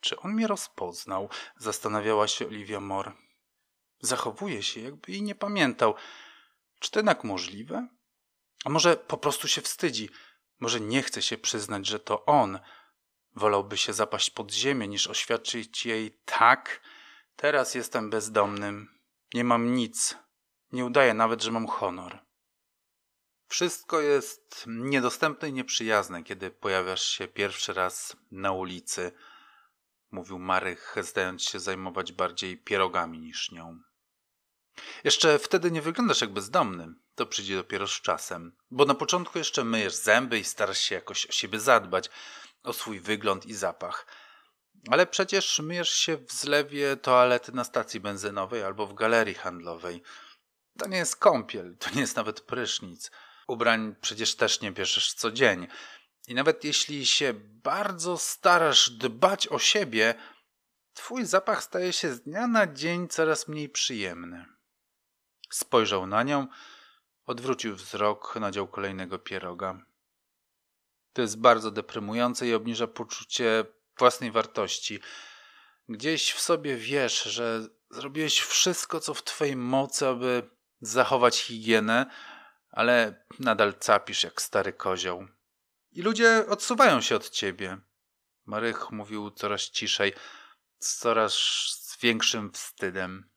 Czy 0.00 0.16
on 0.16 0.32
mnie 0.32 0.46
rozpoznał? 0.46 1.28
Zastanawiała 1.56 2.28
się 2.28 2.46
Olivia 2.46 2.80
Moore. 2.80 3.12
Zachowuje 4.00 4.62
się, 4.62 4.80
jakby 4.80 5.12
jej 5.12 5.22
nie 5.22 5.34
pamiętał. 5.34 5.94
Czy 6.80 6.90
to 6.90 6.98
jednak 6.98 7.24
możliwe? 7.24 7.88
A 8.64 8.70
może 8.70 8.96
po 8.96 9.18
prostu 9.18 9.48
się 9.48 9.60
wstydzi? 9.60 10.10
Może 10.60 10.80
nie 10.80 11.02
chce 11.02 11.22
się 11.22 11.38
przyznać, 11.38 11.86
że 11.86 12.00
to 12.00 12.26
on. 12.26 12.58
Wolałby 13.36 13.76
się 13.76 13.92
zapaść 13.92 14.30
pod 14.30 14.52
ziemię, 14.52 14.88
niż 14.88 15.06
oświadczyć 15.06 15.86
jej 15.86 16.20
tak. 16.24 16.80
Teraz 17.36 17.74
jestem 17.74 18.10
bezdomnym. 18.10 18.98
Nie 19.34 19.44
mam 19.44 19.74
nic. 19.74 20.16
Nie 20.72 20.84
udaję 20.84 21.14
nawet, 21.14 21.42
że 21.42 21.50
mam 21.50 21.66
honor. 21.66 22.18
Wszystko 23.48 24.00
jest 24.00 24.64
niedostępne 24.66 25.48
i 25.48 25.52
nieprzyjazne, 25.52 26.22
kiedy 26.22 26.50
pojawiasz 26.50 27.02
się 27.02 27.28
pierwszy 27.28 27.72
raz 27.72 28.16
na 28.30 28.52
ulicy, 28.52 29.12
mówił 30.10 30.38
Marych, 30.38 30.96
zdając 31.00 31.42
się 31.42 31.60
zajmować 31.60 32.12
bardziej 32.12 32.58
pierogami 32.58 33.18
niż 33.18 33.52
nią. 33.52 33.80
Jeszcze 35.04 35.38
wtedy 35.38 35.70
nie 35.70 35.82
wyglądasz 35.82 36.20
jak 36.20 36.32
bezdomny. 36.32 36.88
To 37.14 37.26
przyjdzie 37.26 37.56
dopiero 37.56 37.88
z 37.88 38.00
czasem. 38.00 38.56
Bo 38.70 38.84
na 38.84 38.94
początku 38.94 39.38
jeszcze 39.38 39.64
myjesz 39.64 39.94
zęby 39.94 40.38
i 40.38 40.44
starasz 40.44 40.78
się 40.78 40.94
jakoś 40.94 41.26
o 41.26 41.32
siebie 41.32 41.60
zadbać, 41.60 42.10
o 42.62 42.72
swój 42.72 43.00
wygląd 43.00 43.46
i 43.46 43.54
zapach. 43.54 44.06
Ale 44.90 45.06
przecież 45.06 45.58
myjesz 45.58 45.92
się 45.92 46.16
w 46.16 46.32
zlewie 46.32 46.96
toalety 46.96 47.52
na 47.52 47.64
stacji 47.64 48.00
benzynowej 48.00 48.62
albo 48.62 48.86
w 48.86 48.94
galerii 48.94 49.34
handlowej. 49.34 50.02
To 50.78 50.88
nie 50.88 50.96
jest 50.96 51.16
kąpiel, 51.16 51.76
to 51.78 51.90
nie 51.90 52.00
jest 52.00 52.16
nawet 52.16 52.40
prysznic. 52.40 53.10
Ubrań 53.46 53.94
przecież 54.00 54.36
też 54.36 54.60
nie 54.60 54.72
bierzesz 54.72 55.14
co 55.14 55.30
dzień. 55.30 55.66
I 56.30 56.34
nawet 56.34 56.64
jeśli 56.64 57.06
się 57.06 57.34
bardzo 57.64 58.18
starasz 58.18 58.90
dbać 58.90 59.48
o 59.48 59.58
siebie, 59.58 60.14
twój 60.94 61.24
zapach 61.24 61.62
staje 61.64 61.92
się 61.92 62.14
z 62.14 62.20
dnia 62.20 62.46
na 62.46 62.72
dzień 62.72 63.08
coraz 63.08 63.48
mniej 63.48 63.68
przyjemny. 63.68 64.46
Spojrzał 65.50 66.06
na 66.06 66.22
nią, 66.22 66.46
odwrócił 67.26 67.76
wzrok, 67.76 68.36
nadział 68.36 68.68
kolejnego 68.68 69.18
pieroga. 69.18 69.84
To 71.12 71.22
jest 71.22 71.38
bardzo 71.38 71.70
deprymujące 71.70 72.46
i 72.46 72.54
obniża 72.54 72.86
poczucie 72.86 73.64
własnej 73.98 74.30
wartości. 74.30 75.00
Gdzieś 75.88 76.32
w 76.32 76.40
sobie 76.40 76.76
wiesz, 76.76 77.22
że 77.22 77.68
zrobiłeś 77.90 78.40
wszystko, 78.40 79.00
co 79.00 79.14
w 79.14 79.24
twojej 79.24 79.56
mocy, 79.56 80.08
aby 80.08 80.50
zachować 80.80 81.38
higienę, 81.40 82.06
ale 82.70 83.24
nadal 83.38 83.74
capisz 83.74 84.24
jak 84.24 84.42
stary 84.42 84.72
kozioł. 84.72 85.26
I 85.92 86.02
ludzie 86.02 86.44
odsuwają 86.48 87.00
się 87.00 87.16
od 87.16 87.30
ciebie. 87.30 87.78
Marych 88.46 88.90
mówił 88.90 89.30
coraz 89.30 89.62
ciszej, 89.62 90.12
z 90.78 90.98
coraz 90.98 91.36
większym 92.00 92.52
wstydem. 92.52 93.30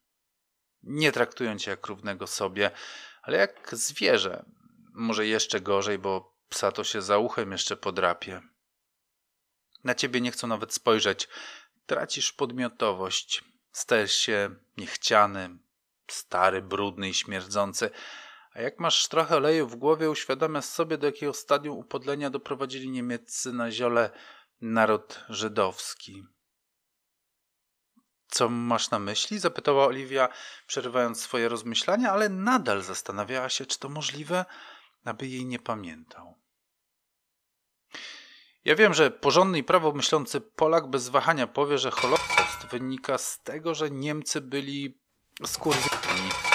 Nie 0.84 1.12
traktują 1.12 1.58
cię 1.58 1.72
jak 1.72 1.88
równego 1.88 2.28
sobie, 2.28 2.72
ale 3.22 3.38
jak 3.38 3.70
zwierzę. 3.72 4.46
Może 4.94 5.28
jeszcze 5.28 5.62
gorzej, 5.62 6.00
bo 6.00 6.38
psa 6.50 6.72
to 6.72 6.84
się 6.84 7.02
za 7.02 7.18
uchem 7.18 7.52
jeszcze 7.52 7.78
podrapie. 7.78 8.42
Na 9.84 9.96
ciebie 9.96 10.22
nie 10.22 10.32
chcą 10.32 10.48
nawet 10.48 10.74
spojrzeć. 10.74 11.28
Tracisz 11.86 12.34
podmiotowość. 12.34 13.44
Stajesz 13.72 14.14
się 14.14 14.56
niechciany, 14.78 15.58
stary, 16.08 16.62
brudny 16.62 17.10
i 17.10 17.14
śmierdzący. 17.14 17.92
A 18.54 18.62
jak 18.62 18.80
masz 18.80 19.08
trochę 19.08 19.38
oleju 19.38 19.68
w 19.68 19.76
głowie, 19.76 20.10
uświadamiasz 20.10 20.66
sobie, 20.66 20.98
do 20.98 21.06
jakiego 21.06 21.34
stadium 21.34 21.78
upodlenia 21.78 22.30
doprowadzili 22.30 22.90
Niemieccy 22.90 23.54
na 23.54 23.72
ziole 23.72 24.10
naród 24.62 25.20
żydowski. 25.30 26.24
Co 28.28 28.50
masz 28.50 28.92
na 28.92 29.00
myśli? 29.00 29.40
zapytała 29.40 29.86
Oliwia, 29.86 30.30
przerywając 30.68 31.22
swoje 31.22 31.50
rozmyślania, 31.50 32.12
ale 32.12 32.30
nadal 32.30 32.82
zastanawiała 32.82 33.50
się, 33.50 33.66
czy 33.66 33.80
to 33.80 33.90
możliwe, 33.90 34.46
aby 35.06 35.28
jej 35.28 35.46
nie 35.46 35.60
pamiętał. 35.60 36.36
Ja 38.66 38.76
wiem, 38.76 38.94
że 38.94 39.12
porządny 39.12 39.58
i 39.58 39.64
prawo 39.64 39.92
myślący 39.92 40.42
Polak 40.42 40.88
bez 40.88 41.10
wahania 41.10 41.48
powie, 41.48 41.78
że 41.78 41.92
Holokaust 41.92 42.66
wynika 42.72 43.18
z 43.18 43.44
tego, 43.44 43.76
że 43.76 43.92
Niemcy 43.92 44.42
byli 44.42 44.98
skurwieni. 45.46 46.53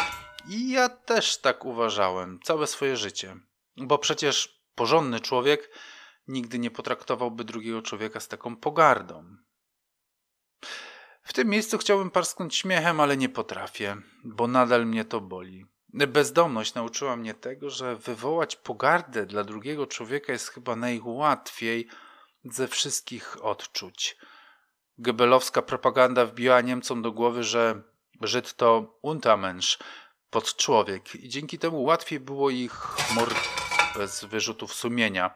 I 0.48 0.70
ja 0.70 0.88
też 0.88 1.38
tak 1.38 1.64
uważałem 1.64 2.40
całe 2.42 2.66
swoje 2.66 2.96
życie. 2.96 3.36
Bo 3.76 3.98
przecież 3.98 4.62
porządny 4.74 5.20
człowiek 5.20 5.70
nigdy 6.28 6.58
nie 6.58 6.70
potraktowałby 6.70 7.44
drugiego 7.44 7.82
człowieka 7.82 8.20
z 8.20 8.28
taką 8.28 8.56
pogardą. 8.56 9.36
W 11.22 11.32
tym 11.32 11.48
miejscu 11.48 11.78
chciałbym 11.78 12.10
parsknąć 12.10 12.56
śmiechem, 12.56 13.00
ale 13.00 13.16
nie 13.16 13.28
potrafię, 13.28 13.96
bo 14.24 14.48
nadal 14.48 14.86
mnie 14.86 15.04
to 15.04 15.20
boli. 15.20 15.66
Bezdomność 15.88 16.74
nauczyła 16.74 17.16
mnie 17.16 17.34
tego, 17.34 17.70
że 17.70 17.96
wywołać 17.96 18.56
pogardę 18.56 19.26
dla 19.26 19.44
drugiego 19.44 19.86
człowieka 19.86 20.32
jest 20.32 20.48
chyba 20.48 20.76
najłatwiej 20.76 21.88
ze 22.44 22.68
wszystkich 22.68 23.44
odczuć. 23.44 24.16
Gebelowska 24.98 25.62
propaganda 25.62 26.26
wbiła 26.26 26.60
Niemcom 26.60 27.02
do 27.02 27.12
głowy, 27.12 27.44
że 27.44 27.82
Żyd 28.20 28.54
to 28.54 28.98
Untermensch, 29.02 29.78
podczłowiek 30.30 31.14
i 31.14 31.28
dzięki 31.28 31.58
temu 31.58 31.82
łatwiej 31.82 32.20
było 32.20 32.50
ich 32.50 32.86
mordować 33.14 33.58
bez 33.96 34.24
wyrzutów 34.24 34.74
sumienia. 34.74 35.34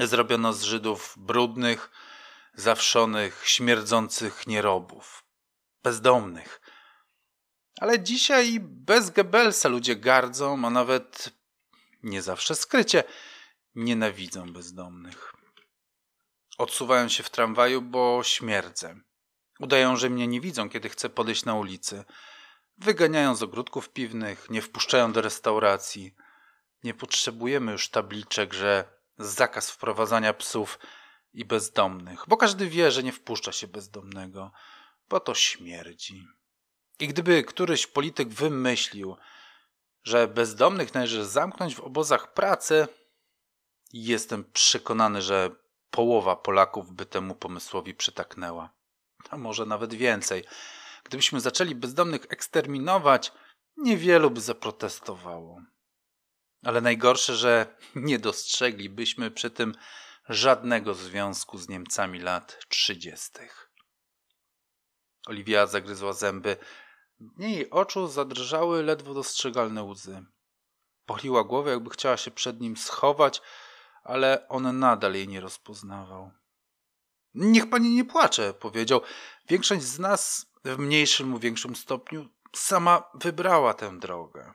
Zrobiono 0.00 0.52
z 0.52 0.62
Żydów 0.62 1.14
brudnych, 1.16 1.90
zawszonych, 2.54 3.42
śmierdzących 3.44 4.46
nierobów, 4.46 5.24
bezdomnych. 5.82 6.60
Ale 7.80 8.00
dzisiaj 8.00 8.58
bez 8.60 9.10
Goebbelsa 9.10 9.68
ludzie 9.68 9.96
gardzą, 9.96 10.64
a 10.66 10.70
nawet 10.70 11.30
nie 12.02 12.22
zawsze 12.22 12.54
skrycie 12.54 13.04
nienawidzą 13.74 14.52
bezdomnych. 14.52 15.34
Odsuwają 16.58 17.08
się 17.08 17.22
w 17.22 17.30
tramwaju, 17.30 17.82
bo 17.82 18.20
śmierdzę. 18.24 19.00
Udają, 19.60 19.96
że 19.96 20.10
mnie 20.10 20.26
nie 20.26 20.40
widzą, 20.40 20.70
kiedy 20.70 20.88
chcę 20.88 21.08
podejść 21.08 21.44
na 21.44 21.54
ulicy. 21.54 22.04
Wyganiają 22.78 23.34
z 23.34 23.42
ogródków 23.42 23.88
piwnych, 23.88 24.50
nie 24.50 24.62
wpuszczają 24.62 25.12
do 25.12 25.20
restauracji. 25.20 26.14
Nie 26.84 26.94
potrzebujemy 26.94 27.72
już 27.72 27.88
tabliczek, 27.88 28.54
że 28.54 28.84
zakaz 29.18 29.70
wprowadzania 29.70 30.34
psów 30.34 30.78
i 31.32 31.44
bezdomnych, 31.44 32.24
bo 32.28 32.36
każdy 32.36 32.68
wie, 32.68 32.90
że 32.90 33.02
nie 33.02 33.12
wpuszcza 33.12 33.52
się 33.52 33.66
bezdomnego, 33.66 34.52
bo 35.08 35.20
to 35.20 35.34
śmierdzi. 35.34 36.26
I 37.00 37.08
gdyby 37.08 37.44
któryś 37.44 37.86
polityk 37.86 38.28
wymyślił, 38.28 39.16
że 40.04 40.28
bezdomnych 40.28 40.94
należy 40.94 41.24
zamknąć 41.24 41.74
w 41.74 41.80
obozach 41.80 42.32
pracy, 42.32 42.88
jestem 43.92 44.44
przekonany, 44.52 45.22
że 45.22 45.50
połowa 45.90 46.36
Polaków 46.36 46.92
by 46.92 47.06
temu 47.06 47.34
pomysłowi 47.34 47.94
przytaknęła. 47.94 48.70
A 49.30 49.36
może 49.36 49.66
nawet 49.66 49.94
więcej. 49.94 50.44
Gdybyśmy 51.04 51.40
zaczęli 51.40 51.74
bezdomnych 51.74 52.22
eksterminować, 52.28 53.32
niewielu 53.76 54.30
by 54.30 54.40
zaprotestowało. 54.40 55.62
Ale 56.64 56.80
najgorsze, 56.80 57.36
że 57.36 57.76
nie 57.94 58.18
dostrzeglibyśmy 58.18 59.30
przy 59.30 59.50
tym 59.50 59.74
żadnego 60.28 60.94
związku 60.94 61.58
z 61.58 61.68
Niemcami 61.68 62.18
lat 62.18 62.58
trzydziestych. 62.68 63.70
Oliwia 65.26 65.66
zagryzła 65.66 66.12
zęby. 66.12 66.56
W 67.20 67.42
jej 67.42 67.70
oczu 67.70 68.06
zadrżały 68.08 68.82
ledwo 68.82 69.14
dostrzegalne 69.14 69.82
łzy. 69.82 70.24
Pochyliła 71.06 71.44
głowę, 71.44 71.70
jakby 71.70 71.90
chciała 71.90 72.16
się 72.16 72.30
przed 72.30 72.60
nim 72.60 72.76
schować, 72.76 73.42
ale 74.02 74.48
on 74.48 74.78
nadal 74.78 75.14
jej 75.14 75.28
nie 75.28 75.40
rozpoznawał. 75.40 76.30
Niech 77.34 77.70
pani 77.70 77.90
nie 77.90 78.04
płacze, 78.04 78.54
powiedział. 78.54 79.00
Większość 79.48 79.82
z 79.82 79.98
nas 79.98 80.46
w 80.64 80.78
mniejszym 80.78 81.30
lub 81.30 81.42
większym 81.42 81.76
stopniu 81.76 82.28
sama 82.56 83.10
wybrała 83.14 83.74
tę 83.74 83.98
drogę. 83.98 84.52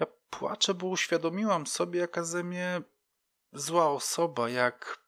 Ja 0.00 0.06
płaczę, 0.30 0.74
bo 0.74 0.86
uświadomiłam 0.86 1.66
sobie, 1.66 2.00
jaka 2.00 2.24
ze 2.24 2.44
mnie 2.44 2.82
zła 3.52 3.90
osoba, 3.90 4.50
jak, 4.50 5.04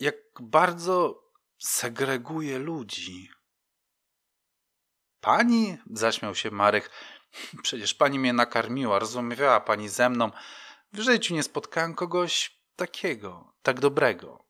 jak 0.00 0.16
bardzo 0.40 1.24
segreguje 1.58 2.58
ludzi. 2.58 3.30
Pani, 5.20 5.78
zaśmiał 5.90 6.34
się 6.34 6.50
Marek, 6.50 6.90
Przecież 7.62 7.94
pani 7.94 8.18
mnie 8.18 8.32
nakarmiła, 8.32 8.98
rozmawiała 8.98 9.60
pani 9.60 9.88
ze 9.88 10.10
mną. 10.10 10.30
W 10.92 11.00
życiu 11.00 11.34
nie 11.34 11.42
spotkałem 11.42 11.94
kogoś 11.94 12.60
takiego, 12.76 13.52
tak 13.62 13.80
dobrego. 13.80 14.44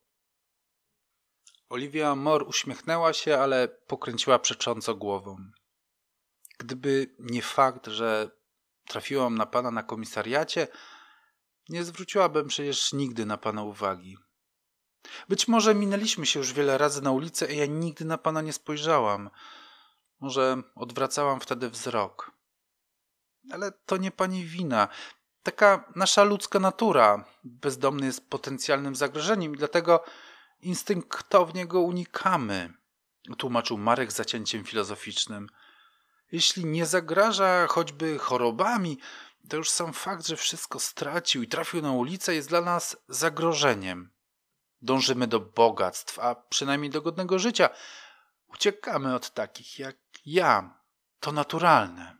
Olivia 1.71 2.15
Moore 2.15 2.45
uśmiechnęła 2.45 3.13
się, 3.13 3.39
ale 3.39 3.69
pokręciła 3.69 4.39
przecząco 4.39 4.95
głową. 4.95 5.37
Gdyby 6.59 7.15
nie 7.19 7.43
fakt, 7.43 7.87
że 7.87 8.31
trafiłam 8.87 9.39
na 9.39 9.47
pana 9.47 9.71
na 9.71 9.83
komisariacie, 9.83 10.69
nie 11.69 11.85
zwróciłabym 11.85 12.49
przecież 12.49 12.93
nigdy 12.93 13.27
na 13.27 13.37
pana 13.37 13.63
uwagi. 13.63 14.19
Być 15.29 15.49
może 15.49 15.75
minęliśmy 15.75 16.27
się 16.27 16.39
już 16.39 16.53
wiele 16.53 16.79
razy 16.79 17.03
na 17.03 17.13
ulicy, 17.13 17.47
a 17.49 17.53
ja 17.53 17.67
nigdy 17.67 18.05
na 18.05 18.19
pana 18.19 18.43
nie 18.43 18.53
spojrzałam. 18.53 19.31
Może 20.21 20.63
odwracałam 20.75 21.41
wtedy 21.41 21.71
wzrok. 21.71 22.31
Ale 23.53 23.73
to 23.73 23.97
nie 23.97 24.11
pani 24.11 24.45
wina. 24.45 24.89
Taka 25.43 25.93
nasza 25.97 26.25
ludzka 26.25 26.59
natura. 26.59 27.25
Bezdomny 27.45 28.07
jest 28.07 28.31
potencjalnym 28.31 28.97
zagrożeniem 28.97 29.55
i 29.55 29.59
dlatego 29.59 30.05
instynktownie 30.63 31.67
go 31.67 31.81
unikamy, 31.81 32.73
tłumaczył 33.39 33.79
Marek 33.79 34.13
zacięciem 34.13 34.65
filozoficznym. 34.65 35.49
Jeśli 36.33 36.65
nie 36.65 36.87
zagraża 36.87 37.67
choćby 37.67 38.19
chorobami, 38.19 38.99
to 39.49 39.57
już 39.57 39.71
sam 39.71 39.93
fakt, 39.93 40.27
że 40.27 40.37
wszystko 40.37 40.81
stracił 40.81 41.43
i 41.43 41.49
trafił 41.49 41.83
na 41.83 41.93
ulicę, 41.93 42.35
jest 42.35 42.49
dla 42.49 42.61
nas 42.61 42.97
zagrożeniem. 43.09 44.11
Dążymy 44.83 45.27
do 45.27 45.41
bogactw, 45.41 46.19
a 46.19 46.35
przynajmniej 46.35 46.91
do 46.91 47.03
godnego 47.03 47.39
życia. 47.39 47.71
Uciekamy 48.47 49.15
od 49.15 49.31
takich 49.31 49.79
jak 49.79 49.97
ja. 50.27 50.81
To 51.21 51.33
naturalne. 51.33 52.17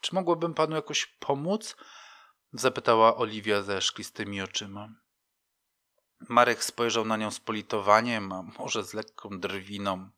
Czy 0.00 0.14
mogłabym 0.14 0.54
panu 0.54 0.76
jakoś 0.76 1.06
pomóc? 1.06 1.76
zapytała 2.52 3.16
Oliwia 3.16 3.62
ze 3.62 3.82
szklistymi 3.82 4.42
oczyma. 4.42 4.88
Marek 6.20 6.64
spojrzał 6.64 7.04
na 7.04 7.16
nią 7.16 7.30
z 7.30 7.40
politowaniem, 7.40 8.32
a 8.32 8.42
może 8.42 8.84
z 8.84 8.94
lekką 8.94 9.40
drwiną. 9.40 10.10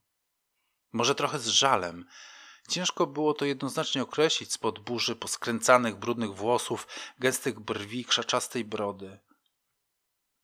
Może 0.92 1.14
trochę 1.14 1.38
z 1.38 1.46
żalem. 1.46 2.06
Ciężko 2.68 3.06
było 3.06 3.34
to 3.34 3.44
jednoznacznie 3.44 4.02
określić 4.02 4.52
spod 4.52 4.78
burzy 4.78 5.16
poskręcanych, 5.16 5.96
brudnych 5.96 6.34
włosów, 6.34 6.86
gęstych 7.18 7.60
brwi, 7.60 8.04
krzaczastej 8.04 8.64
brody. 8.64 9.18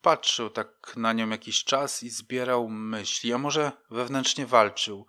Patrzył 0.01 0.49
tak 0.49 0.93
na 0.95 1.13
nią 1.13 1.29
jakiś 1.29 1.63
czas 1.63 2.03
i 2.03 2.09
zbierał 2.09 2.69
myśli, 2.69 3.33
a 3.33 3.37
może 3.37 3.71
wewnętrznie 3.89 4.45
walczył. 4.45 5.05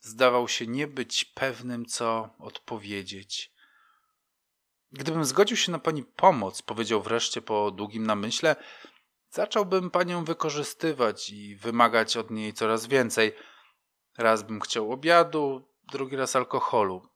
Zdawał 0.00 0.48
się 0.48 0.66
nie 0.66 0.86
być 0.86 1.24
pewnym, 1.24 1.86
co 1.86 2.30
odpowiedzieć. 2.38 3.52
Gdybym 4.92 5.24
zgodził 5.24 5.56
się 5.56 5.72
na 5.72 5.78
pani 5.78 6.02
pomoc, 6.02 6.62
powiedział 6.62 7.02
wreszcie 7.02 7.42
po 7.42 7.70
długim 7.70 8.06
namyśle, 8.06 8.56
zacząłbym 9.34 9.90
panią 9.90 10.24
wykorzystywać 10.24 11.30
i 11.30 11.56
wymagać 11.56 12.16
od 12.16 12.30
niej 12.30 12.52
coraz 12.52 12.86
więcej. 12.86 13.32
Raz 14.18 14.42
bym 14.42 14.60
chciał 14.60 14.92
obiadu, 14.92 15.68
drugi 15.92 16.16
raz 16.16 16.36
alkoholu. 16.36 17.08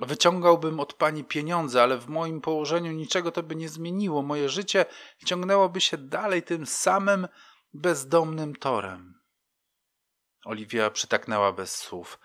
Wyciągałbym 0.00 0.80
od 0.80 0.94
pani 0.94 1.24
pieniądze, 1.24 1.82
ale 1.82 1.98
w 1.98 2.08
moim 2.08 2.40
położeniu 2.40 2.92
niczego 2.92 3.32
to 3.32 3.42
by 3.42 3.56
nie 3.56 3.68
zmieniło. 3.68 4.22
Moje 4.22 4.48
życie 4.48 4.84
ciągnęłoby 5.26 5.80
się 5.80 5.98
dalej 5.98 6.42
tym 6.42 6.66
samym 6.66 7.28
bezdomnym 7.74 8.56
torem. 8.56 9.14
Oliwia 10.44 10.90
przytaknęła 10.90 11.52
bez 11.52 11.76
słów. 11.76 12.18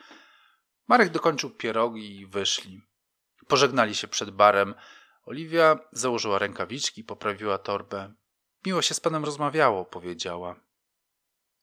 Marek 0.88 1.10
dokończył 1.10 1.50
pierogi 1.50 2.20
i 2.20 2.28
wyszli. 2.28 2.82
Pożegnali 3.48 3.96
się 3.96 4.08
przed 4.08 4.32
barem. 4.32 4.76
Oliwia 5.26 5.80
założyła 5.92 6.40
rękawiczki, 6.40 7.04
poprawiła 7.04 7.58
torbę. 7.58 8.14
Miło 8.66 8.82
się 8.82 8.94
z 8.94 9.00
panem 9.00 9.26
rozmawiało, 9.26 9.86
powiedziała. 9.86 10.56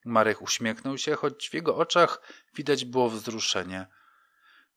Marek 0.04 0.42
uśmiechnął 0.42 0.98
się, 0.98 1.14
choć 1.14 1.50
w 1.50 1.54
jego 1.54 1.76
oczach 1.76 2.22
widać 2.54 2.84
było 2.84 3.10
wzruszenie. 3.10 3.86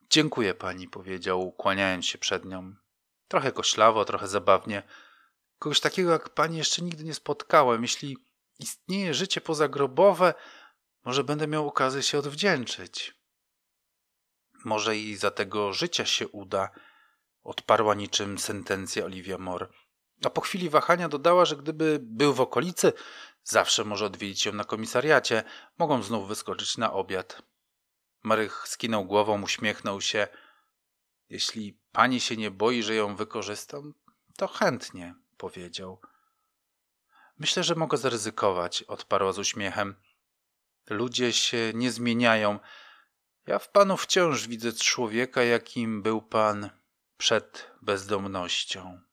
Dziękuję 0.10 0.53
pani, 0.53 0.88
powiedział, 0.88 1.51
kłaniając 1.51 2.06
się 2.06 2.17
przed 2.17 2.45
nią. 2.45 2.75
Trochę 3.27 3.51
koślawo, 3.51 4.06
trochę 4.06 4.27
zabawnie. 4.27 4.84
Kogoś 5.60 5.80
takiego 5.80 6.12
jak 6.12 6.30
pani 6.30 6.58
jeszcze 6.58 6.82
nigdy 6.82 7.03
nie 7.03 7.13
spotkałem. 7.13 7.82
Jeśli 7.82 8.17
istnieje 8.60 9.13
życie 9.13 9.41
pozagrobowe, 9.41 10.34
może 11.03 11.23
będę 11.23 11.47
miał 11.47 11.67
okazję 11.67 12.03
się 12.03 12.19
odwdzięczyć. 12.19 13.13
Może 14.65 14.97
i 14.97 15.15
za 15.15 15.32
tego 15.32 15.73
życia 15.73 16.06
się 16.06 16.27
uda, 16.27 16.69
odparła 17.43 17.95
niczym 17.95 18.38
sentencja 18.38 19.06
Olivia 19.06 19.38
Moore. 19.38 19.67
A 20.25 20.30
po 20.30 20.41
chwili 20.41 20.69
wahania 20.69 21.10
dodała, 21.10 21.45
że 21.45 21.56
gdyby 21.56 21.99
był 22.01 22.34
w 22.34 22.41
okolicy, 22.41 22.93
zawsze 23.43 23.84
może 23.84 24.06
odwiedzić 24.06 24.45
ją 24.45 24.53
na 24.53 24.63
komisariacie, 24.63 25.43
mogą 25.77 26.03
znów 26.03 26.27
wyskoczyć 26.27 26.77
na 26.77 26.93
obiad. 26.93 27.41
Marych 28.23 28.67
skinął 28.67 29.06
głową, 29.06 29.41
uśmiechnął 29.41 30.01
się. 30.01 30.27
Jeśli 31.30 31.80
pani 31.91 32.19
się 32.19 32.38
nie 32.38 32.51
boi, 32.51 32.84
że 32.84 32.95
ją 32.95 33.15
wykorzystam, 33.15 33.93
to 34.38 34.47
chętnie, 34.47 35.15
powiedział. 35.38 36.01
Myślę, 37.39 37.63
że 37.63 37.75
mogę 37.75 37.97
zaryzykować, 37.97 38.84
odparła 38.84 39.34
z 39.34 39.39
uśmiechem. 39.39 39.95
Ludzie 40.89 41.34
się 41.34 41.71
nie 41.73 41.91
zmieniają. 41.91 42.60
Ja 43.47 43.60
w 43.60 43.69
panu 43.69 43.97
wciąż 43.97 44.47
widzę 44.47 44.73
człowieka, 44.73 45.43
jakim 45.43 46.01
był 46.01 46.21
pan 46.21 46.69
przed 47.17 47.71
bezdomnością. 47.82 49.07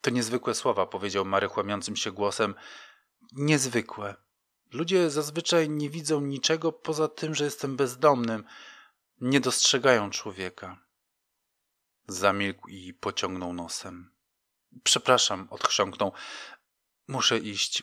To 0.00 0.10
niezwykłe 0.10 0.54
słowa, 0.54 0.86
powiedział 0.86 1.24
Mary 1.24 1.48
łamiącym 1.56 1.96
się 1.96 2.12
głosem. 2.12 2.54
Niezwykłe. 3.32 4.14
Ludzie 4.72 5.10
zazwyczaj 5.10 5.70
nie 5.70 5.90
widzą 5.90 6.20
niczego 6.20 6.72
poza 6.72 7.08
tym, 7.08 7.34
że 7.34 7.44
jestem 7.44 7.76
bezdomnym. 7.76 8.44
Nie 9.20 9.40
dostrzegają 9.40 10.10
człowieka. 10.10 10.86
Zamilkł 12.08 12.68
i 12.68 12.94
pociągnął 12.94 13.52
nosem. 13.52 14.10
Przepraszam, 14.82 15.48
odchrząknął. 15.50 16.12
Muszę 17.08 17.38
iść. 17.38 17.82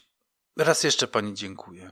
Raz 0.58 0.84
jeszcze 0.84 1.08
pani 1.08 1.34
dziękuję. 1.34 1.92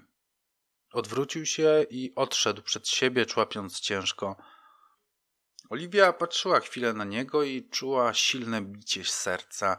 Odwrócił 0.92 1.46
się 1.46 1.86
i 1.90 2.16
odszedł 2.16 2.62
przed 2.62 2.88
siebie, 2.88 3.26
człapiąc 3.26 3.80
ciężko. 3.80 4.36
Oliwia 5.70 6.14
patrzyła 6.14 6.60
chwilę 6.60 6.94
na 6.94 7.04
niego 7.04 7.44
i 7.44 7.70
czuła 7.70 8.14
silne 8.14 8.62
bicie 8.62 9.06
serca. 9.06 9.78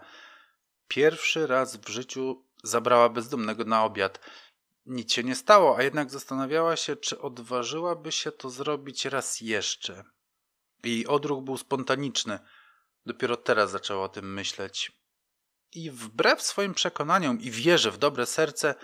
Pierwszy 0.88 1.46
raz 1.46 1.76
w 1.76 1.88
życiu 1.88 2.44
zabrała 2.62 3.08
bezdomnego 3.08 3.64
na 3.64 3.84
obiad. 3.84 4.20
Nic 4.86 5.12
się 5.12 5.24
nie 5.24 5.34
stało, 5.34 5.76
a 5.78 5.82
jednak 5.82 6.10
zastanawiała 6.10 6.76
się, 6.76 6.96
czy 6.96 7.20
odważyłaby 7.20 8.12
się 8.12 8.32
to 8.32 8.50
zrobić 8.50 9.04
raz 9.04 9.40
jeszcze. 9.40 10.04
Jej 10.84 11.06
odruch 11.06 11.44
był 11.44 11.58
spontaniczny. 11.58 12.38
Dopiero 13.06 13.36
teraz 13.36 13.70
zaczęła 13.70 14.04
o 14.04 14.08
tym 14.08 14.34
myśleć. 14.34 14.92
I 15.72 15.90
wbrew 15.90 16.42
swoim 16.42 16.74
przekonaniom 16.74 17.40
i 17.40 17.50
wierze 17.50 17.90
w 17.90 17.98
dobre 17.98 18.26
serce, 18.26 18.74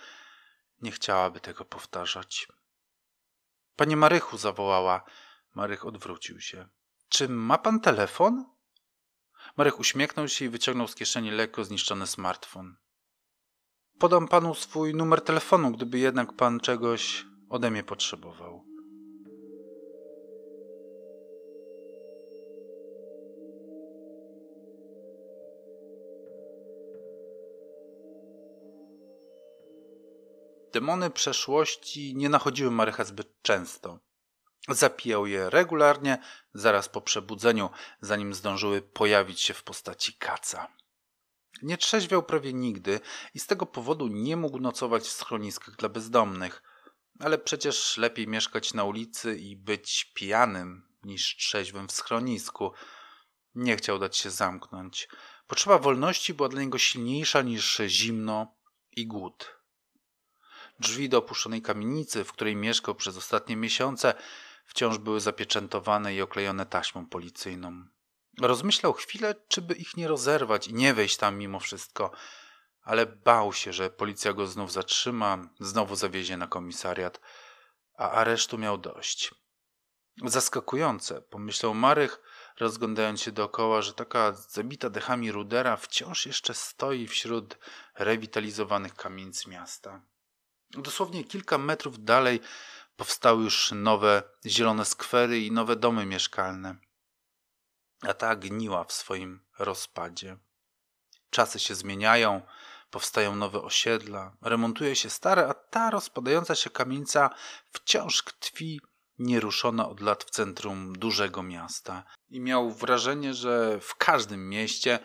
nie 0.82 0.90
chciałaby 0.90 1.40
tego 1.40 1.64
powtarzać. 1.64 2.48
Panie 3.76 3.96
Marychu, 3.96 4.38
zawołała. 4.38 5.04
Marych 5.54 5.86
odwrócił 5.86 6.40
się. 6.40 6.68
Czy 7.08 7.28
ma 7.28 7.58
pan 7.58 7.80
telefon? 7.80 8.44
Marek 9.58 9.80
uśmiechnął 9.80 10.28
się 10.28 10.44
i 10.44 10.48
wyciągnął 10.48 10.88
z 10.88 10.94
kieszeni 10.94 11.30
lekko 11.30 11.64
zniszczony 11.64 12.06
smartfon. 12.06 12.76
Podam 13.98 14.28
panu 14.28 14.54
swój 14.54 14.94
numer 14.94 15.20
telefonu, 15.20 15.70
gdyby 15.70 15.98
jednak 15.98 16.32
pan 16.32 16.60
czegoś 16.60 17.26
ode 17.48 17.70
mnie 17.70 17.84
potrzebował. 17.84 18.64
Demony 30.72 31.10
przeszłości 31.10 32.14
nie 32.16 32.28
nachodziły 32.28 32.70
Marycha 32.70 33.04
zbyt 33.04 33.42
często. 33.42 33.98
Zapijał 34.68 35.26
je 35.26 35.50
regularnie, 35.50 36.18
zaraz 36.54 36.88
po 36.88 37.00
przebudzeniu, 37.00 37.70
zanim 38.00 38.34
zdążyły 38.34 38.82
pojawić 38.82 39.40
się 39.40 39.54
w 39.54 39.62
postaci 39.62 40.12
kaca. 40.12 40.68
Nie 41.62 41.78
trzeźwiał 41.78 42.22
prawie 42.22 42.52
nigdy 42.52 43.00
i 43.34 43.40
z 43.40 43.46
tego 43.46 43.66
powodu 43.66 44.08
nie 44.08 44.36
mógł 44.36 44.58
nocować 44.60 45.02
w 45.02 45.12
schroniskach 45.12 45.76
dla 45.76 45.88
bezdomnych. 45.88 46.62
Ale 47.20 47.38
przecież 47.38 47.96
lepiej 47.96 48.28
mieszkać 48.28 48.74
na 48.74 48.84
ulicy 48.84 49.36
i 49.36 49.56
być 49.56 50.12
pijanym 50.14 50.88
niż 51.02 51.36
trzeźwym 51.36 51.88
w 51.88 51.92
schronisku. 51.92 52.72
Nie 53.54 53.76
chciał 53.76 53.98
dać 53.98 54.16
się 54.16 54.30
zamknąć. 54.30 55.08
Potrzeba 55.46 55.78
wolności 55.78 56.34
była 56.34 56.48
dla 56.48 56.60
niego 56.60 56.78
silniejsza 56.78 57.42
niż 57.42 57.80
zimno 57.86 58.56
i 58.92 59.06
głód. 59.06 59.58
Drzwi 60.80 61.08
do 61.08 61.18
opuszczonej 61.18 61.62
kamienicy, 61.62 62.24
w 62.24 62.32
której 62.32 62.56
mieszkał 62.56 62.94
przez 62.94 63.16
ostatnie 63.16 63.56
miesiące, 63.56 64.14
wciąż 64.68 64.98
były 64.98 65.20
zapieczętowane 65.20 66.14
i 66.14 66.22
oklejone 66.22 66.66
taśmą 66.66 67.06
policyjną. 67.06 67.84
Rozmyślał 68.40 68.92
chwilę, 68.92 69.34
czy 69.48 69.62
by 69.62 69.74
ich 69.74 69.96
nie 69.96 70.08
rozerwać 70.08 70.68
i 70.68 70.74
nie 70.74 70.94
wejść 70.94 71.16
tam 71.16 71.36
mimo 71.36 71.60
wszystko, 71.60 72.10
ale 72.82 73.06
bał 73.06 73.52
się, 73.52 73.72
że 73.72 73.90
policja 73.90 74.32
go 74.32 74.46
znów 74.46 74.72
zatrzyma, 74.72 75.48
znowu 75.60 75.96
zawiezie 75.96 76.36
na 76.36 76.46
komisariat, 76.46 77.20
a 77.98 78.10
aresztu 78.10 78.58
miał 78.58 78.78
dość. 78.78 79.34
Zaskakujące, 80.24 81.22
pomyślał 81.22 81.74
Marek, 81.74 82.22
rozglądając 82.60 83.20
się 83.20 83.32
dookoła, 83.32 83.82
że 83.82 83.94
taka 83.94 84.32
zabita 84.32 84.90
dechami 84.90 85.32
rudera 85.32 85.76
wciąż 85.76 86.26
jeszcze 86.26 86.54
stoi 86.54 87.06
wśród 87.06 87.58
rewitalizowanych 87.94 88.94
kamienic 88.94 89.46
miasta. 89.46 90.02
Dosłownie 90.70 91.24
kilka 91.24 91.58
metrów 91.58 92.04
dalej 92.04 92.40
powstały 92.98 93.44
już 93.44 93.72
nowe 93.74 94.22
zielone 94.46 94.84
skwery 94.84 95.40
i 95.40 95.52
nowe 95.52 95.76
domy 95.76 96.06
mieszkalne. 96.06 96.76
A 98.02 98.14
ta 98.14 98.36
gniła 98.36 98.84
w 98.84 98.92
swoim 98.92 99.40
rozpadzie. 99.58 100.38
Czasy 101.30 101.58
się 101.58 101.74
zmieniają, 101.74 102.42
powstają 102.90 103.36
nowe 103.36 103.62
osiedla, 103.62 104.36
remontuje 104.42 104.96
się 104.96 105.10
stare, 105.10 105.48
a 105.48 105.54
ta 105.54 105.90
rozpadająca 105.90 106.54
się 106.54 106.70
kamienica 106.70 107.30
wciąż 107.72 108.24
tkwi 108.24 108.80
nieruszona 109.18 109.88
od 109.88 110.00
lat 110.00 110.24
w 110.24 110.30
centrum 110.30 110.92
dużego 110.98 111.42
miasta. 111.42 112.04
I 112.28 112.40
miał 112.40 112.70
wrażenie, 112.70 113.34
że 113.34 113.80
w 113.80 113.94
każdym 113.94 114.48
mieście 114.48 114.98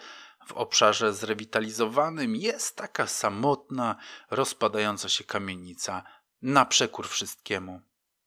w 0.47 0.51
obszarze 0.51 1.13
zrewitalizowanym 1.13 2.35
jest 2.35 2.75
taka 2.75 3.07
samotna, 3.07 3.95
rozpadająca 4.29 5.09
się 5.09 5.23
kamienica, 5.23 6.03
na 6.43 6.65
przekór 6.65 7.07
wszystkiemu. 7.07 7.81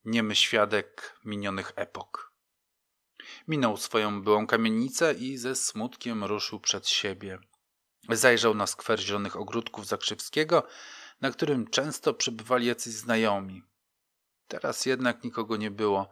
Niemy 0.05 0.37
świadek 0.37 1.19
minionych 1.25 1.73
epok. 1.77 2.33
Minął 3.49 3.77
swoją 3.77 4.23
byłą 4.23 4.47
kamienicę 4.47 5.15
i 5.15 5.37
ze 5.37 5.57
smutkiem 5.57 6.25
ruszył 6.25 6.61
przed 6.61 6.89
siebie. 6.89 7.39
Zajrzał 8.09 8.55
na 8.55 8.67
skwer 8.67 9.01
zielonych 9.01 9.37
ogródków 9.37 9.87
Zakrzywskiego, 9.87 10.67
na 11.21 11.31
którym 11.31 11.71
często 11.71 12.15
przebywali 12.15 12.67
jacyś 12.67 12.93
znajomi. 12.93 13.63
Teraz 14.49 14.87
jednak 14.87 15.25
nikogo 15.25 15.57
nie 15.57 15.71
było, 15.71 16.09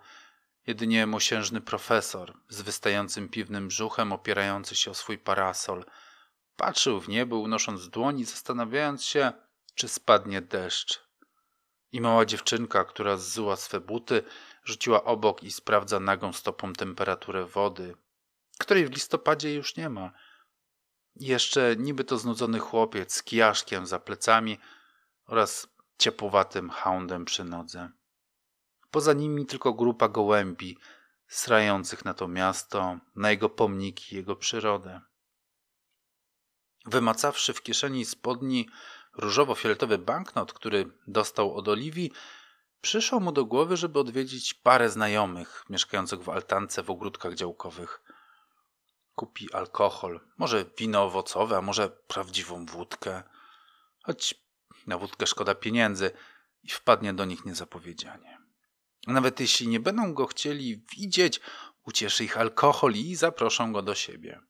jedynie 0.66 1.06
mosiężny 1.06 1.60
profesor 1.60 2.34
z 2.48 2.62
wystającym 2.62 3.28
piwnym 3.28 3.68
brzuchem 3.68 4.12
opierający 4.12 4.76
się 4.76 4.90
o 4.90 4.94
swój 4.94 5.18
parasol. 5.18 5.84
Patrzył 6.56 7.00
w 7.00 7.08
niebo, 7.08 7.38
unosząc 7.38 7.88
dłoni, 7.88 8.24
zastanawiając 8.24 9.04
się, 9.04 9.32
czy 9.74 9.88
spadnie 9.88 10.40
deszcz. 10.40 11.03
I 11.94 12.00
mała 12.00 12.24
dziewczynka, 12.24 12.84
która 12.84 13.16
zzuła 13.16 13.56
swe 13.56 13.80
buty, 13.80 14.22
rzuciła 14.64 15.04
obok 15.04 15.42
i 15.42 15.52
sprawdza 15.52 16.00
nagą 16.00 16.32
stopą 16.32 16.72
temperaturę 16.72 17.44
wody, 17.44 17.96
której 18.58 18.86
w 18.86 18.90
listopadzie 18.90 19.54
już 19.54 19.76
nie 19.76 19.88
ma. 19.88 20.12
I 21.16 21.26
jeszcze 21.26 21.76
niby 21.76 22.04
to 22.04 22.18
znudzony 22.18 22.58
chłopiec 22.58 23.14
z 23.14 23.22
kijaszkiem 23.22 23.86
za 23.86 23.98
plecami 23.98 24.58
oraz 25.26 25.68
ciepłowatym 25.98 26.70
houndem 26.70 27.24
przy 27.24 27.44
nodze. 27.44 27.90
Poza 28.90 29.12
nimi 29.12 29.46
tylko 29.46 29.74
grupa 29.74 30.08
gołębi, 30.08 30.78
srających 31.28 32.04
na 32.04 32.14
to 32.14 32.28
miasto, 32.28 32.98
na 33.16 33.30
jego 33.30 33.48
pomniki, 33.48 34.16
jego 34.16 34.36
przyrodę. 34.36 35.00
Wymacawszy 36.86 37.52
w 37.52 37.62
kieszeni 37.62 38.04
spodni 38.04 38.68
różowo-fioletowy 39.16 39.98
banknot, 39.98 40.52
który 40.52 40.90
dostał 41.06 41.54
od 41.54 41.68
Oliwii, 41.68 42.12
przyszło 42.80 43.20
mu 43.20 43.32
do 43.32 43.44
głowy, 43.44 43.76
żeby 43.76 43.98
odwiedzić 43.98 44.54
parę 44.54 44.90
znajomych 44.90 45.64
mieszkających 45.70 46.22
w 46.22 46.28
altance 46.28 46.82
w 46.82 46.90
ogródkach 46.90 47.34
działkowych. 47.34 48.02
Kupi 49.14 49.52
alkohol, 49.52 50.20
może 50.38 50.64
wino 50.78 51.02
owocowe, 51.02 51.56
a 51.56 51.62
może 51.62 51.90
prawdziwą 51.90 52.66
wódkę. 52.66 53.22
Choć 54.02 54.34
na 54.86 54.98
wódkę 54.98 55.26
szkoda 55.26 55.54
pieniędzy 55.54 56.10
i 56.62 56.68
wpadnie 56.68 57.12
do 57.12 57.24
nich 57.24 57.44
niezapowiedzianie. 57.44 58.38
Nawet 59.06 59.40
jeśli 59.40 59.68
nie 59.68 59.80
będą 59.80 60.14
go 60.14 60.26
chcieli 60.26 60.84
widzieć, 60.96 61.40
ucieszy 61.84 62.24
ich 62.24 62.38
alkohol 62.38 62.92
i 62.92 63.14
zaproszą 63.14 63.72
go 63.72 63.82
do 63.82 63.94
siebie. 63.94 64.40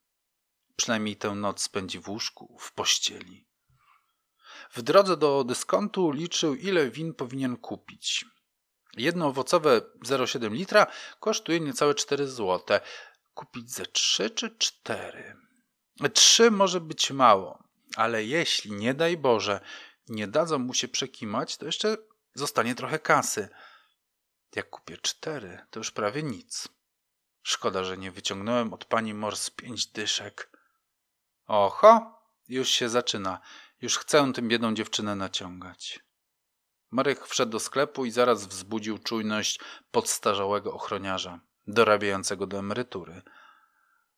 Przynajmniej 0.76 1.16
tę 1.16 1.34
noc 1.34 1.62
spędzi 1.62 1.98
w 2.00 2.08
łóżku, 2.08 2.56
w 2.60 2.72
pościeli. 2.72 3.46
W 4.70 4.82
drodze 4.82 5.16
do 5.16 5.44
dyskontu 5.44 6.10
liczył, 6.10 6.54
ile 6.54 6.90
win 6.90 7.14
powinien 7.14 7.56
kupić. 7.56 8.24
Jedno 8.96 9.26
owocowe 9.26 9.80
0,7 9.80 10.52
litra 10.52 10.86
kosztuje 11.20 11.60
niecałe 11.60 11.94
4 11.94 12.26
zł. 12.28 12.80
Kupić 13.34 13.70
ze 13.70 13.86
3 13.86 14.30
czy 14.30 14.56
4? 14.58 15.36
3 16.14 16.50
może 16.50 16.80
być 16.80 17.10
mało, 17.10 17.64
ale 17.96 18.24
jeśli, 18.24 18.72
nie 18.72 18.94
daj 18.94 19.16
Boże, 19.16 19.60
nie 20.08 20.28
dadzą 20.28 20.58
mu 20.58 20.74
się 20.74 20.88
przekimać, 20.88 21.56
to 21.56 21.66
jeszcze 21.66 21.96
zostanie 22.34 22.74
trochę 22.74 22.98
kasy. 22.98 23.48
Jak 24.56 24.70
kupię 24.70 24.98
cztery, 24.98 25.66
to 25.70 25.80
już 25.80 25.90
prawie 25.90 26.22
nic. 26.22 26.68
Szkoda, 27.42 27.84
że 27.84 27.98
nie 27.98 28.10
wyciągnąłem 28.10 28.74
od 28.74 28.84
pani 28.84 29.14
Mors 29.14 29.50
pięć 29.50 29.86
dyszek. 29.86 30.50
Oho, 31.46 32.22
już 32.48 32.68
się 32.68 32.88
zaczyna. 32.88 33.40
Już 33.84 33.98
chcę 33.98 34.32
tym 34.32 34.48
biedną 34.48 34.74
dziewczynę 34.74 35.16
naciągać. 35.16 36.00
Marek 36.90 37.26
wszedł 37.26 37.52
do 37.52 37.60
sklepu 37.60 38.04
i 38.04 38.10
zaraz 38.10 38.46
wzbudził 38.46 38.98
czujność 38.98 39.60
podstarzałego 39.90 40.72
ochroniarza, 40.72 41.40
dorabiającego 41.66 42.46
do 42.46 42.58
emerytury. 42.58 43.22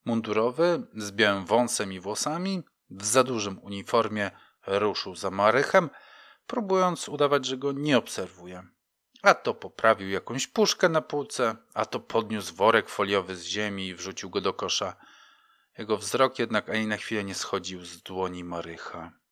Mundurowy, 0.04 0.86
z 0.96 1.12
białym 1.12 1.44
wąsem 1.44 1.92
i 1.92 2.00
włosami, 2.00 2.62
w 2.90 3.04
za 3.04 3.24
dużym 3.24 3.58
uniformie 3.58 4.30
ruszył 4.66 5.16
za 5.16 5.30
Marychem, 5.30 5.90
próbując 6.46 7.08
udawać, 7.08 7.46
że 7.46 7.56
go 7.56 7.72
nie 7.72 7.98
obserwuje. 7.98 8.66
A 9.22 9.34
to 9.34 9.54
poprawił 9.54 10.08
jakąś 10.10 10.46
puszkę 10.46 10.88
na 10.88 11.00
półce, 11.00 11.56
a 11.74 11.84
to 11.84 12.00
podniósł 12.00 12.54
worek 12.54 12.88
foliowy 12.88 13.36
z 13.36 13.44
ziemi 13.44 13.88
i 13.88 13.94
wrzucił 13.94 14.30
go 14.30 14.40
do 14.40 14.52
kosza. 14.54 14.96
Jego 15.78 15.96
wzrok 15.96 16.38
jednak 16.38 16.70
ani 16.70 16.86
na 16.86 16.96
chwilę 16.96 17.24
nie 17.24 17.34
schodził 17.34 17.84
z 17.84 18.02
dłoni 18.02 18.44
Marycha. 18.44 19.25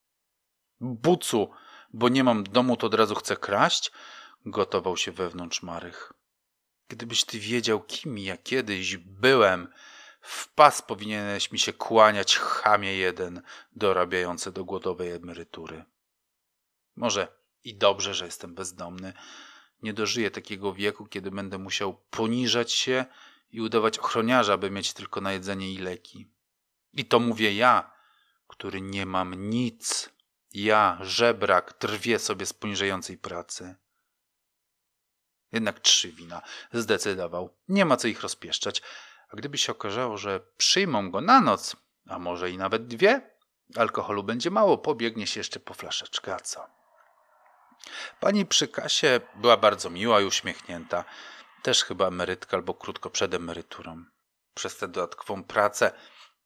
Bucu, 0.84 1.50
bo 1.92 2.08
nie 2.08 2.24
mam 2.24 2.44
domu, 2.44 2.76
to 2.76 2.86
od 2.86 2.94
razu 2.94 3.14
chcę 3.14 3.36
kraść? 3.36 3.92
Gotował 4.46 4.96
się 4.96 5.12
wewnątrz 5.12 5.62
Marych. 5.62 6.12
Gdybyś 6.88 7.24
ty 7.24 7.38
wiedział, 7.38 7.82
kim 7.82 8.18
ja 8.18 8.36
kiedyś 8.36 8.96
byłem, 8.96 9.68
w 10.20 10.48
pas 10.48 10.82
powinieneś 10.82 11.52
mi 11.52 11.58
się 11.58 11.72
kłaniać, 11.72 12.36
chamie 12.36 12.96
jeden, 12.96 13.42
dorabiający 13.72 14.52
do 14.52 14.64
głodowej 14.64 15.12
emerytury. 15.12 15.84
Może 16.96 17.28
i 17.64 17.74
dobrze, 17.74 18.14
że 18.14 18.24
jestem 18.24 18.54
bezdomny, 18.54 19.12
nie 19.82 19.92
dożyję 19.92 20.30
takiego 20.30 20.72
wieku, 20.72 21.06
kiedy 21.06 21.30
będę 21.30 21.58
musiał 21.58 21.94
poniżać 22.10 22.72
się 22.72 23.04
i 23.50 23.60
udawać 23.60 23.98
ochroniarza, 23.98 24.56
by 24.56 24.70
mieć 24.70 24.92
tylko 24.92 25.20
na 25.20 25.32
jedzenie 25.32 25.72
i 25.72 25.78
leki. 25.78 26.28
I 26.92 27.04
to 27.04 27.20
mówię 27.20 27.54
ja, 27.54 27.90
który 28.48 28.80
nie 28.80 29.06
mam 29.06 29.50
nic. 29.50 30.13
Ja, 30.54 30.98
żebrak, 31.00 31.74
drwię 31.80 32.18
sobie 32.18 32.46
z 32.46 32.52
poniżającej 32.52 33.18
pracy. 33.18 33.74
Jednak 35.52 35.80
trzy 35.80 36.12
wina 36.12 36.42
zdecydował. 36.72 37.56
Nie 37.68 37.84
ma 37.84 37.96
co 37.96 38.08
ich 38.08 38.20
rozpieszczać. 38.20 38.82
A 39.28 39.36
gdyby 39.36 39.58
się 39.58 39.72
okazało, 39.72 40.16
że 40.16 40.40
przyjmą 40.56 41.10
go 41.10 41.20
na 41.20 41.40
noc, 41.40 41.76
a 42.08 42.18
może 42.18 42.50
i 42.50 42.58
nawet 42.58 42.86
dwie, 42.86 43.30
alkoholu 43.76 44.22
będzie 44.22 44.50
mało, 44.50 44.78
pobiegnie 44.78 45.26
się 45.26 45.40
jeszcze 45.40 45.60
po 45.60 45.74
flaszeczkę, 45.74 46.34
a 46.34 46.40
co? 46.40 46.66
Pani 48.20 48.46
przy 48.46 48.68
kasie 48.68 49.20
była 49.34 49.56
bardzo 49.56 49.90
miła 49.90 50.20
i 50.20 50.24
uśmiechnięta. 50.24 51.04
Też 51.62 51.84
chyba 51.84 52.06
emerytka 52.08 52.56
albo 52.56 52.74
krótko 52.74 53.10
przed 53.10 53.34
emeryturą. 53.34 54.04
Przez 54.54 54.76
tę 54.76 54.88
dodatkową 54.88 55.44
pracę 55.44 55.92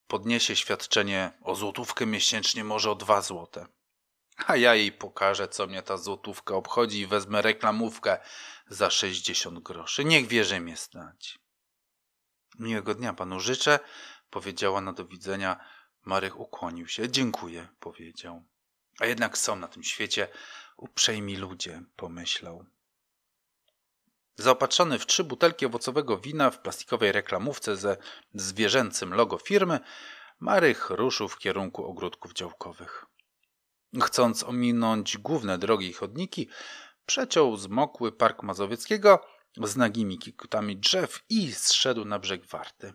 podniesie 0.07 0.57
świadczenie 0.57 1.33
o 1.43 1.55
złotówkę 1.55 2.07
miesięcznie, 2.07 2.65
może 2.65 2.91
o 2.91 2.95
dwa 2.95 3.23
złote. 3.23 3.67
A 4.47 4.57
ja 4.57 4.75
jej 4.75 4.93
pokażę, 4.93 5.49
co 5.49 5.67
mnie 5.67 5.83
ta 5.83 5.97
złotówka 5.97 6.55
obchodzi 6.55 7.01
i 7.01 7.07
wezmę 7.07 7.43
reklamówkę 7.43 8.19
za 8.67 8.91
sześćdziesiąt 8.91 9.59
groszy. 9.59 10.05
Niech 10.05 10.27
wierzy 10.27 10.61
mnie 10.61 10.77
stać. 10.77 11.39
Miłego 12.59 12.95
dnia 12.95 13.13
panu 13.13 13.41
życzę, 13.41 13.79
powiedziała 14.31 14.81
na 14.81 14.93
do 14.93 15.05
widzenia. 15.05 15.65
Marek 16.05 16.37
ukłonił 16.37 16.89
się. 16.89 17.11
Dziękuję, 17.11 17.69
powiedział. 17.81 18.45
A 19.01 19.07
jednak 19.07 19.39
są 19.39 19.57
na 19.57 19.69
tym 19.69 19.85
świecie 19.85 20.29
Uprzejmi 20.79 21.37
ludzie, 21.37 21.83
pomyślał. 21.97 22.65
Zaopatrzony 24.37 24.99
w 24.99 25.07
trzy 25.07 25.25
butelki 25.25 25.67
owocowego 25.67 26.19
wina 26.19 26.51
w 26.51 26.61
plastikowej 26.61 27.13
reklamówce 27.13 27.77
ze 27.77 27.97
zwierzęcym 28.35 29.15
logo 29.15 29.39
firmy, 29.39 29.81
Marych 30.41 30.91
ruszył 30.91 31.29
w 31.29 31.39
kierunku 31.39 31.85
ogródków 31.85 32.33
działkowych. 32.33 33.07
Chcąc 34.03 34.45
ominąć 34.45 35.19
główne 35.19 35.59
drogi 35.59 35.87
i 35.87 35.93
chodniki, 35.93 36.49
przeciął 37.07 37.57
zmokły 37.57 38.13
Park 38.13 38.43
Mazowieckiego 38.43 39.27
z 39.57 39.77
nagimi 39.77 40.19
kikutami 40.19 40.77
drzew 40.77 41.25
i 41.29 41.53
zszedł 41.53 42.05
na 42.05 42.19
brzeg 42.19 42.47
warty. 42.47 42.95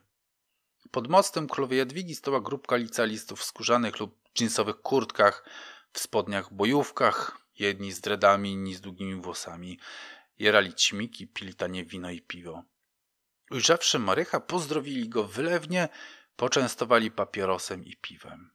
Pod 0.92 1.08
mostem 1.08 1.48
królowej 1.48 1.78
Jadwigi 1.78 2.16
stała 2.16 2.42
grupka 2.42 2.76
licealistów 2.76 3.40
w 3.40 3.44
skórzanych 3.44 4.00
lub 4.00 4.20
dżinsowych 4.36 4.82
kurtkach, 4.82 5.46
w 5.94 6.00
spodniach 6.00 6.54
bojówkach, 6.54 7.38
jedni 7.60 7.92
z 7.92 8.02
dredami, 8.02 8.52
inni 8.52 8.76
z 8.76 8.82
długimi 8.82 9.22
włosami. 9.22 9.80
Jerali 10.40 10.74
ćmiki, 10.74 11.28
pili 11.28 11.56
tanie 11.56 11.86
wino 11.86 12.12
i 12.12 12.22
piwo. 12.22 12.64
Ujrzawszy 13.52 14.00
Marycha, 14.00 14.40
pozdrowili 14.40 15.10
go 15.10 15.24
wylewnie, 15.24 15.90
poczęstowali 16.36 17.12
papierosem 17.12 17.86
i 17.86 17.96
piwem. 17.96 18.53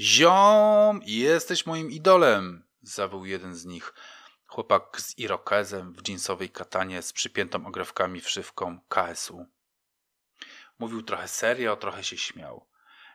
Ziom, 0.00 1.00
jesteś 1.06 1.66
moim 1.66 1.90
idolem, 1.90 2.64
zawył 2.82 3.24
jeden 3.24 3.54
z 3.54 3.64
nich. 3.64 3.94
Chłopak 4.46 5.00
z 5.00 5.18
irokezem 5.18 5.92
w 5.92 6.02
dżinsowej 6.02 6.50
katanie 6.50 7.02
z 7.02 7.12
przypiętą 7.12 7.66
ogrewkami 7.66 8.20
wszywką 8.20 8.80
KSU. 8.88 9.46
Mówił 10.78 11.02
trochę 11.02 11.28
serio, 11.28 11.76
trochę 11.76 12.04
się 12.04 12.18
śmiał. 12.18 12.66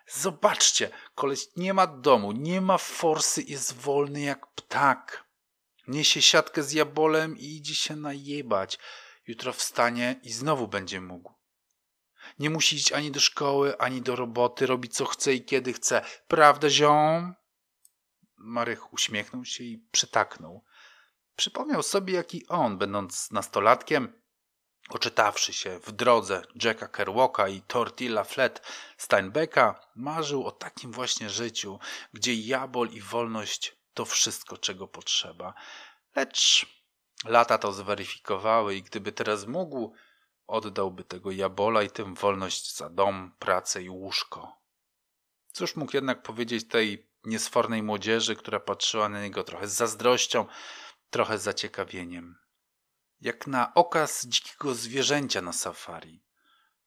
Zobaczcie, 0.07 0.89
koleś 1.15 1.47
nie 1.55 1.73
ma 1.73 1.87
domu, 1.87 2.31
nie 2.31 2.61
ma 2.61 2.77
forsy, 2.77 3.41
jest 3.41 3.73
wolny 3.73 4.21
jak 4.21 4.47
ptak. 4.47 5.23
Niesie 5.87 6.21
siatkę 6.21 6.63
z 6.63 6.71
jabolem 6.71 7.37
i 7.37 7.45
idzie 7.45 7.75
się 7.75 7.95
najebać. 7.95 8.79
Jutro 9.27 9.53
wstanie 9.53 10.19
i 10.23 10.31
znowu 10.31 10.67
będzie 10.67 11.01
mógł. 11.01 11.42
Nie 12.39 12.49
musi 12.49 12.75
iść 12.75 12.91
ani 12.91 13.11
do 13.11 13.19
szkoły, 13.19 13.77
ani 13.77 14.01
do 14.01 14.15
roboty, 14.15 14.65
robi 14.65 14.89
co 14.89 15.05
chce 15.05 15.33
i 15.33 15.45
kiedy 15.45 15.73
chce. 15.73 16.05
Prawda, 16.27 16.69
ziom? 16.69 17.33
Marek 18.37 18.93
uśmiechnął 18.93 19.45
się 19.45 19.63
i 19.63 19.87
przytaknął. 19.91 20.63
Przypomniał 21.35 21.83
sobie, 21.83 22.13
jaki 22.13 22.47
on, 22.47 22.77
będąc 22.77 23.31
nastolatkiem, 23.31 24.21
oczytawszy 24.89 25.53
się 25.53 25.79
w 25.79 25.91
drodze 25.91 26.41
Jacka 26.63 26.87
Kerouaka 26.87 27.47
i 27.47 27.61
Tortilla 27.61 28.23
Flat 28.23 28.61
Steinbecka, 28.97 29.79
marzył 29.95 30.47
o 30.47 30.51
takim 30.51 30.91
właśnie 30.91 31.29
życiu, 31.29 31.79
gdzie 32.13 32.33
jabol 32.33 32.89
i 32.89 33.01
wolność 33.01 33.77
to 33.93 34.05
wszystko, 34.05 34.57
czego 34.57 34.87
potrzeba. 34.87 35.53
Lecz 36.15 36.65
lata 37.25 37.57
to 37.57 37.73
zweryfikowały 37.73 38.75
i 38.75 38.83
gdyby 38.83 39.11
teraz 39.11 39.45
mógł, 39.47 39.93
oddałby 40.47 41.03
tego 41.03 41.31
jabola 41.31 41.83
i 41.83 41.89
tym 41.89 42.15
wolność 42.15 42.75
za 42.75 42.89
dom, 42.89 43.31
pracę 43.39 43.83
i 43.83 43.89
łóżko. 43.89 44.57
Cóż 45.51 45.75
mógł 45.75 45.91
jednak 45.95 46.23
powiedzieć 46.23 46.67
tej 46.67 47.09
niesfornej 47.23 47.83
młodzieży, 47.83 48.35
która 48.35 48.59
patrzyła 48.59 49.09
na 49.09 49.21
niego 49.21 49.43
trochę 49.43 49.67
z 49.67 49.73
zazdrością, 49.73 50.45
trochę 51.09 51.37
z 51.37 51.43
zaciekawieniem. 51.43 52.37
Jak 53.21 53.47
na 53.47 53.73
okaz 53.73 54.25
dzikiego 54.25 54.75
zwierzęcia 54.75 55.41
na 55.41 55.53
safari. 55.53 56.23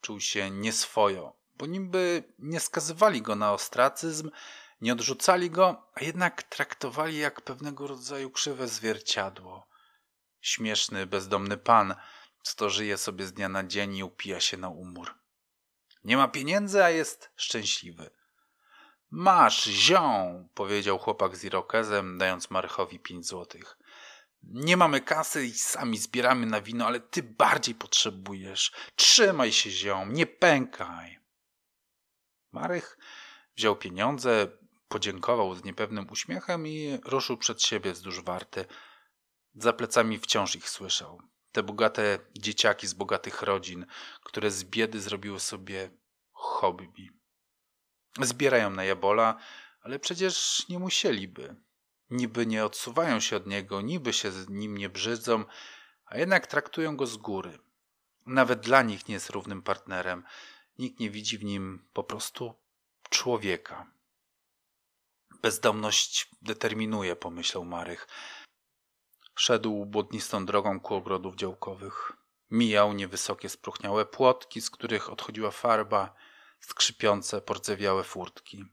Czuł 0.00 0.20
się 0.20 0.50
nieswojo, 0.50 1.36
bo 1.54 1.66
niby 1.66 2.24
nie 2.38 2.60
skazywali 2.60 3.22
go 3.22 3.36
na 3.36 3.52
ostracyzm, 3.52 4.30
nie 4.80 4.92
odrzucali 4.92 5.50
go, 5.50 5.90
a 5.94 6.04
jednak 6.04 6.42
traktowali 6.42 7.18
jak 7.18 7.40
pewnego 7.40 7.86
rodzaju 7.86 8.30
krzywe 8.30 8.68
zwierciadło. 8.68 9.68
Śmieszny, 10.40 11.06
bezdomny 11.06 11.56
pan, 11.56 11.94
co 12.54 12.70
żyje 12.70 12.96
sobie 12.96 13.26
z 13.26 13.32
dnia 13.32 13.48
na 13.48 13.64
dzień 13.64 13.96
i 13.96 14.04
upija 14.04 14.40
się 14.40 14.56
na 14.56 14.68
umór. 14.68 15.14
Nie 16.04 16.16
ma 16.16 16.28
pieniędzy, 16.28 16.84
a 16.84 16.90
jest 16.90 17.30
szczęśliwy. 17.36 18.10
Masz, 19.10 19.64
zią, 19.64 20.48
powiedział 20.54 20.98
chłopak 20.98 21.36
z 21.36 21.44
irokezem, 21.44 22.18
dając 22.18 22.50
Marychowi 22.50 22.98
pięć 22.98 23.26
złotych. 23.26 23.78
Nie 24.42 24.76
mamy 24.76 25.00
kasy 25.00 25.46
i 25.46 25.52
sami 25.52 25.98
zbieramy 25.98 26.46
na 26.46 26.60
wino, 26.60 26.86
ale 26.86 27.00
ty 27.00 27.22
bardziej 27.22 27.74
potrzebujesz. 27.74 28.72
Trzymaj 28.96 29.52
się, 29.52 29.70
ziom, 29.70 30.12
nie 30.12 30.26
pękaj. 30.26 31.18
Marych 32.52 32.98
wziął 33.56 33.76
pieniądze, 33.76 34.48
podziękował 34.88 35.54
z 35.54 35.64
niepewnym 35.64 36.10
uśmiechem 36.10 36.66
i 36.66 36.98
ruszył 37.04 37.36
przed 37.36 37.62
siebie 37.62 37.92
wzdłuż 37.92 38.22
warty. 38.22 38.64
Za 39.54 39.72
plecami 39.72 40.18
wciąż 40.18 40.56
ich 40.56 40.68
słyszał. 40.68 41.22
Te 41.56 41.62
bogate 41.62 42.18
dzieciaki 42.38 42.86
z 42.86 42.94
bogatych 42.94 43.42
rodzin, 43.42 43.86
które 44.22 44.50
z 44.50 44.64
biedy 44.64 45.00
zrobiły 45.00 45.40
sobie 45.40 45.90
hobby. 46.32 47.10
Zbierają 48.20 48.70
na 48.70 48.84
jabola, 48.84 49.38
ale 49.80 49.98
przecież 49.98 50.64
nie 50.68 50.78
musieliby. 50.78 51.56
Niby 52.10 52.46
nie 52.46 52.64
odsuwają 52.64 53.20
się 53.20 53.36
od 53.36 53.46
niego, 53.46 53.80
niby 53.80 54.12
się 54.12 54.32
z 54.32 54.48
nim 54.48 54.78
nie 54.78 54.88
brzydzą, 54.88 55.44
a 56.06 56.18
jednak 56.18 56.46
traktują 56.46 56.96
go 56.96 57.06
z 57.06 57.16
góry. 57.16 57.58
Nawet 58.26 58.60
dla 58.60 58.82
nich 58.82 59.08
nie 59.08 59.14
jest 59.14 59.30
równym 59.30 59.62
partnerem. 59.62 60.24
Nikt 60.78 61.00
nie 61.00 61.10
widzi 61.10 61.38
w 61.38 61.44
nim 61.44 61.88
po 61.92 62.04
prostu 62.04 62.54
człowieka. 63.10 63.92
Bezdomność 65.42 66.30
determinuje, 66.42 67.16
pomyślał 67.16 67.64
Marych. 67.64 68.08
Szedł 69.38 69.86
błotnistą 69.86 70.46
drogą 70.46 70.80
ku 70.80 70.94
ogrodów 70.94 71.36
działkowych. 71.36 72.12
Mijał 72.50 72.92
niewysokie, 72.92 73.48
spróchniałe 73.48 74.06
płotki, 74.06 74.60
z 74.60 74.70
których 74.70 75.10
odchodziła 75.10 75.50
farba, 75.50 76.14
skrzypiące, 76.60 77.40
porcewiałe 77.40 78.04
furtki. 78.04 78.64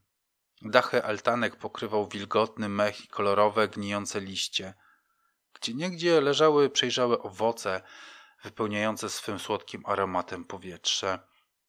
Dachy 0.62 1.04
altanek 1.04 1.56
pokrywał 1.56 2.08
wilgotny 2.08 2.68
mech 2.68 3.04
i 3.04 3.08
kolorowe, 3.08 3.68
gnijące 3.68 4.20
liście. 4.20 4.74
Gdzie 5.54 5.74
niegdzie 5.74 6.20
leżały 6.20 6.70
przejrzałe 6.70 7.18
owoce, 7.18 7.82
wypełniające 8.42 9.10
swym 9.10 9.38
słodkim 9.38 9.82
aromatem 9.86 10.44
powietrze. 10.44 11.18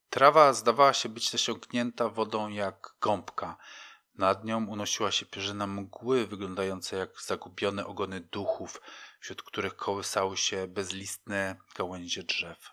Trawa 0.10 0.54
zdawała 0.54 0.94
się 0.94 1.10
być 1.10 1.32
zasiąknięta 1.32 2.10
wodą 2.10 2.50
jak 2.50 2.96
gąbka. 3.02 3.58
Nad 4.18 4.46
nią 4.46 4.68
unosiła 4.68 5.12
się 5.12 5.26
pierzyna 5.26 5.68
mgły, 5.68 6.28
wyglądające 6.28 6.98
jak 6.98 7.22
zagubione 7.22 7.86
ogony 7.86 8.20
duchów, 8.20 8.82
wśród 9.20 9.44
których 9.44 9.76
kołysały 9.76 10.38
się 10.38 10.68
bezlistne 10.68 11.56
gałęzie 11.76 12.24
drzew. 12.24 12.72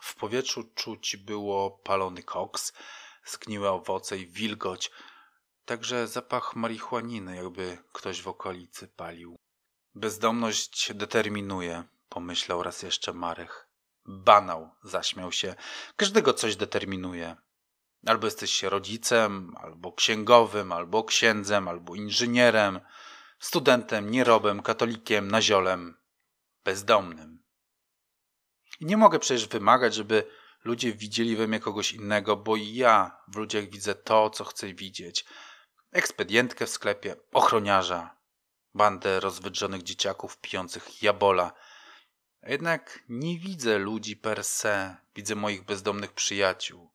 W 0.00 0.14
powietrzu 0.14 0.64
czuć 0.74 1.16
było 1.16 1.70
palony 1.70 2.22
koks, 2.22 2.72
zgniłe 3.24 3.70
owoce 3.70 4.18
i 4.18 4.26
wilgoć, 4.26 4.90
także 5.64 6.08
zapach 6.08 6.56
marihuaniny, 6.56 7.36
jakby 7.36 7.78
ktoś 7.92 8.22
w 8.22 8.28
okolicy 8.28 8.88
palił. 8.88 9.36
Bezdomność 9.94 10.92
determinuje, 10.94 11.84
pomyślał 12.08 12.62
raz 12.62 12.82
jeszcze 12.82 13.12
Marek. 13.12 13.68
Banał, 14.06 14.70
zaśmiał 14.82 15.32
się. 15.32 15.54
Każdego 15.96 16.34
coś 16.34 16.56
determinuje. 16.56 17.36
Albo 18.06 18.26
jesteś 18.26 18.62
rodzicem, 18.62 19.54
albo 19.56 19.92
księgowym, 19.92 20.72
albo 20.72 21.04
księdzem, 21.04 21.68
albo 21.68 21.94
inżynierem, 21.94 22.80
studentem, 23.38 24.10
nierobem, 24.10 24.62
katolikiem, 24.62 25.30
naziolem, 25.30 25.96
bezdomnym. 26.64 27.42
I 28.80 28.84
nie 28.86 28.96
mogę 28.96 29.18
przecież 29.18 29.48
wymagać, 29.48 29.94
żeby 29.94 30.24
ludzie 30.64 30.92
widzieli 30.92 31.36
we 31.36 31.46
mnie 31.46 31.60
kogoś 31.60 31.92
innego, 31.92 32.36
bo 32.36 32.56
ja 32.56 33.20
w 33.28 33.36
ludziach 33.36 33.64
widzę 33.68 33.94
to, 33.94 34.30
co 34.30 34.44
chcę 34.44 34.74
widzieć. 34.74 35.24
Ekspedientkę 35.92 36.66
w 36.66 36.70
sklepie, 36.70 37.16
ochroniarza, 37.32 38.16
bandę 38.74 39.20
rozwydrzonych 39.20 39.82
dzieciaków 39.82 40.38
pijących 40.38 41.02
jabola. 41.02 41.52
Jednak 42.42 43.04
nie 43.08 43.38
widzę 43.38 43.78
ludzi 43.78 44.16
per 44.16 44.44
se, 44.44 44.96
widzę 45.14 45.34
moich 45.34 45.64
bezdomnych 45.64 46.12
przyjaciół, 46.12 46.89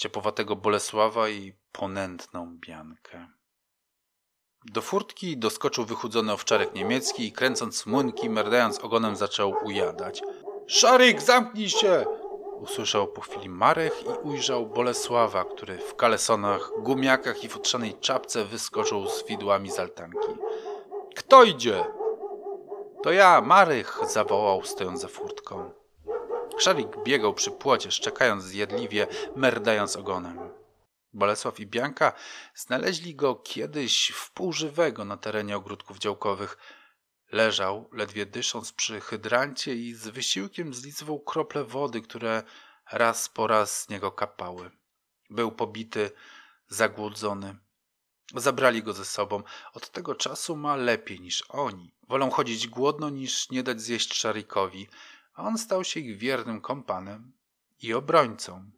ciepowatego 0.00 0.56
Bolesława 0.56 1.28
i 1.28 1.52
ponętną 1.72 2.56
Biankę. 2.60 3.26
Do 4.64 4.82
furtki 4.82 5.36
doskoczył 5.36 5.84
wychudzony 5.84 6.32
owczarek 6.32 6.74
niemiecki 6.74 7.26
i 7.26 7.32
kręcąc 7.32 7.86
młynki, 7.86 8.30
merdając 8.30 8.78
ogonem 8.78 9.16
zaczął 9.16 9.54
ujadać. 9.64 10.22
Szarik, 10.66 11.22
zamknij 11.22 11.68
się! 11.68 12.04
Usłyszał 12.52 13.08
po 13.08 13.20
chwili 13.20 13.48
Marek 13.48 13.94
i 14.02 14.28
ujrzał 14.28 14.66
Bolesława, 14.66 15.44
który 15.44 15.78
w 15.78 15.96
kalesonach, 15.96 16.70
gumiakach 16.78 17.44
i 17.44 17.48
futrzanej 17.48 17.94
czapce 17.94 18.44
wyskoczył 18.44 19.08
z 19.08 19.26
widłami 19.26 19.70
z 19.70 19.78
altanki. 19.78 20.28
Kto 21.16 21.44
idzie? 21.44 21.84
To 23.02 23.12
ja, 23.12 23.40
Marych, 23.40 23.98
zawołał 24.08 24.64
stojąc 24.64 25.00
za 25.00 25.08
furtką. 25.08 25.79
Szarik 26.60 26.88
biegał 27.04 27.34
przy 27.34 27.50
płocie, 27.50 27.90
szczekając 27.90 28.44
zjedliwie, 28.44 29.06
merdając 29.36 29.96
ogonem. 29.96 30.38
Bolesław 31.12 31.60
i 31.60 31.66
Bianka 31.66 32.12
znaleźli 32.54 33.14
go 33.14 33.34
kiedyś 33.34 34.08
wpółżywego 34.08 35.04
na 35.04 35.16
terenie 35.16 35.56
ogródków 35.56 35.98
działkowych. 35.98 36.58
Leżał, 37.32 37.88
ledwie 37.92 38.26
dysząc 38.26 38.72
przy 38.72 39.00
hydrancie 39.00 39.74
i 39.74 39.94
z 39.94 40.08
wysiłkiem 40.08 40.74
zlicywał 40.74 41.20
krople 41.20 41.64
wody, 41.64 42.00
które 42.00 42.42
raz 42.92 43.28
po 43.28 43.46
raz 43.46 43.82
z 43.82 43.88
niego 43.88 44.12
kapały. 44.12 44.70
Był 45.30 45.52
pobity, 45.52 46.10
zagłodzony. 46.68 47.56
Zabrali 48.34 48.82
go 48.82 48.92
ze 48.92 49.04
sobą. 49.04 49.42
Od 49.72 49.90
tego 49.90 50.14
czasu 50.14 50.56
ma 50.56 50.76
lepiej 50.76 51.20
niż 51.20 51.44
oni. 51.48 51.94
Wolą 52.08 52.30
chodzić 52.30 52.68
głodno 52.68 53.10
niż 53.10 53.50
nie 53.50 53.62
dać 53.62 53.80
zjeść 53.80 54.14
Szarikowi– 54.14 54.88
a 55.40 55.42
on 55.42 55.58
stał 55.58 55.84
się 55.84 56.00
ich 56.00 56.16
wiernym 56.16 56.60
kompanem 56.60 57.32
i 57.82 57.94
obrońcą. 57.94 58.70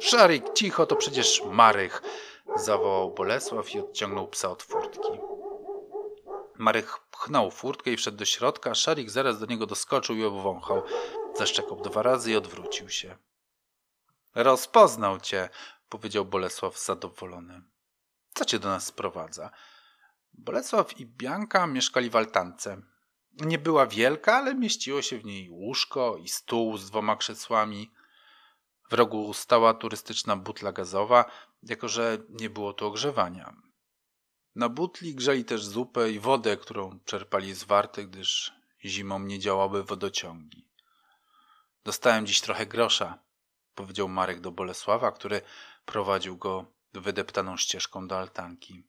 Szarik, 0.00 0.44
cicho, 0.54 0.86
to 0.86 0.96
przecież 0.96 1.42
Marych! 1.50 2.02
zawołał 2.56 3.14
Bolesław 3.14 3.74
i 3.74 3.80
odciągnął 3.80 4.28
psa 4.28 4.50
od 4.50 4.62
furtki. 4.62 5.08
Marych 6.58 6.98
pchnął 6.98 7.50
furtkę 7.50 7.90
i 7.90 7.96
wszedł 7.96 8.16
do 8.16 8.24
środka, 8.24 8.74
Szarik 8.74 9.10
zaraz 9.10 9.38
do 9.38 9.46
niego 9.46 9.66
doskoczył 9.66 10.16
i 10.16 10.24
obwąchał. 10.24 10.82
Zaszczekał 11.34 11.82
dwa 11.82 12.02
razy 12.02 12.30
i 12.30 12.36
odwrócił 12.36 12.88
się. 12.88 13.16
Rozpoznał 14.34 15.20
cię, 15.20 15.48
powiedział 15.88 16.24
Bolesław 16.24 16.78
zadowolony. 16.78 17.62
Co 18.34 18.44
cię 18.44 18.58
do 18.58 18.68
nas 18.68 18.86
sprowadza? 18.86 19.50
Bolesław 20.32 21.00
i 21.00 21.06
Bianka 21.06 21.66
mieszkali 21.66 22.10
w 22.10 22.16
altance. 22.16 22.91
Nie 23.40 23.58
była 23.58 23.86
wielka, 23.86 24.36
ale 24.36 24.54
mieściło 24.54 25.02
się 25.02 25.18
w 25.18 25.24
niej 25.24 25.50
łóżko 25.50 26.16
i 26.16 26.28
stół 26.28 26.78
z 26.78 26.90
dwoma 26.90 27.16
krzesłami. 27.16 27.90
W 28.90 28.94
rogu 28.94 29.34
stała 29.34 29.74
turystyczna 29.74 30.36
butla 30.36 30.72
gazowa, 30.72 31.24
jako 31.62 31.88
że 31.88 32.18
nie 32.28 32.50
było 32.50 32.72
tu 32.72 32.86
ogrzewania. 32.86 33.56
Na 34.54 34.68
butli 34.68 35.14
grzeli 35.14 35.44
też 35.44 35.64
zupę 35.64 36.10
i 36.10 36.20
wodę, 36.20 36.56
którą 36.56 36.98
czerpali 37.04 37.54
z 37.54 37.64
warty, 37.64 38.06
gdyż 38.06 38.52
zimą 38.84 39.18
nie 39.18 39.38
działały 39.38 39.84
wodociągi. 39.84 40.68
Dostałem 41.84 42.26
dziś 42.26 42.40
trochę 42.40 42.66
grosza, 42.66 43.18
powiedział 43.74 44.08
Marek 44.08 44.40
do 44.40 44.50
Bolesława, 44.50 45.12
który 45.12 45.40
prowadził 45.84 46.36
go 46.36 46.66
wydeptaną 46.92 47.56
ścieżką 47.56 48.08
do 48.08 48.18
altanki. 48.18 48.84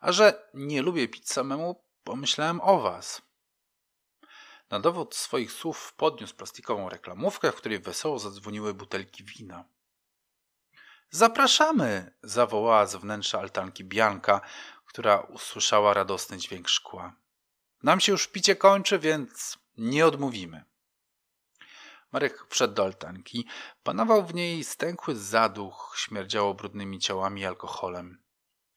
A 0.00 0.12
że 0.12 0.48
nie 0.54 0.82
lubię 0.82 1.08
pić 1.08 1.28
samemu, 1.28 1.84
pomyślałem 2.04 2.60
o 2.60 2.80
was. 2.80 3.22
Na 4.72 4.80
dowód 4.80 5.14
swoich 5.14 5.52
słów 5.52 5.94
podniósł 5.96 6.34
plastikową 6.34 6.88
reklamówkę, 6.88 7.52
w 7.52 7.56
której 7.56 7.78
wesoło 7.78 8.18
zadzwoniły 8.18 8.74
butelki 8.74 9.24
wina. 9.24 9.64
Zapraszamy! 11.10 12.14
zawołała 12.22 12.86
z 12.86 12.96
wnętrza 12.96 13.38
altanki 13.38 13.84
Bianka, 13.84 14.40
która 14.84 15.20
usłyszała 15.20 15.94
radosny 15.94 16.38
dźwięk 16.38 16.68
szkła. 16.68 17.14
Nam 17.82 18.00
się 18.00 18.12
już 18.12 18.28
picie 18.28 18.56
kończy, 18.56 18.98
więc 18.98 19.58
nie 19.78 20.06
odmówimy. 20.06 20.64
Marek 22.12 22.46
wszedł 22.48 22.74
do 22.74 22.84
altanki. 22.84 23.46
Panował 23.82 24.26
w 24.26 24.34
niej 24.34 24.64
stękły 24.64 25.16
zaduch, 25.16 25.94
śmierdziało 25.98 26.54
brudnymi 26.54 26.98
ciałami 26.98 27.40
i 27.40 27.46
alkoholem. 27.46 28.22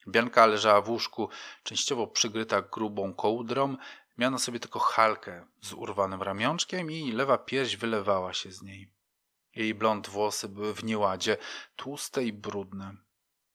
Bianka 0.07 0.45
leżała 0.45 0.81
w 0.81 0.89
łóżku, 0.89 1.29
częściowo 1.63 2.07
przygryta 2.07 2.61
grubą 2.61 3.13
kołdrą, 3.13 3.77
miała 4.18 4.32
na 4.32 4.39
sobie 4.39 4.59
tylko 4.59 4.80
halkę 4.80 5.47
z 5.61 5.74
urwanym 5.74 6.22
ramionczkiem 6.22 6.91
i 6.91 7.11
lewa 7.11 7.38
pierś 7.38 7.76
wylewała 7.76 8.34
się 8.34 8.51
z 8.51 8.61
niej. 8.61 8.91
Jej 9.55 9.76
blond 9.76 10.09
włosy 10.09 10.49
były 10.49 10.76
w 10.76 10.84
nieładzie, 10.84 11.38
tłuste 11.76 12.24
i 12.24 12.34
brudne. 12.34 12.95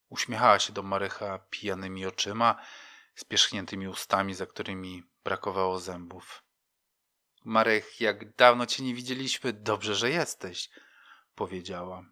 Uśmiechała 0.09 0.59
się 0.59 0.73
do 0.73 0.83
Marycha 0.83 1.39
pijanymi 1.49 2.05
oczyma, 2.05 2.55
z 3.15 3.23
pierzchniętymi 3.23 3.87
ustami, 3.87 4.33
za 4.33 4.45
którymi 4.45 5.03
brakowało 5.23 5.79
zębów. 5.79 6.43
Marek, 7.45 8.01
jak 8.01 8.35
dawno 8.35 8.65
cię 8.65 8.83
nie 8.83 8.95
widzieliśmy, 8.95 9.53
dobrze, 9.53 9.95
że 9.95 10.09
jesteś, 10.09 10.69
powiedziała. 11.35 12.05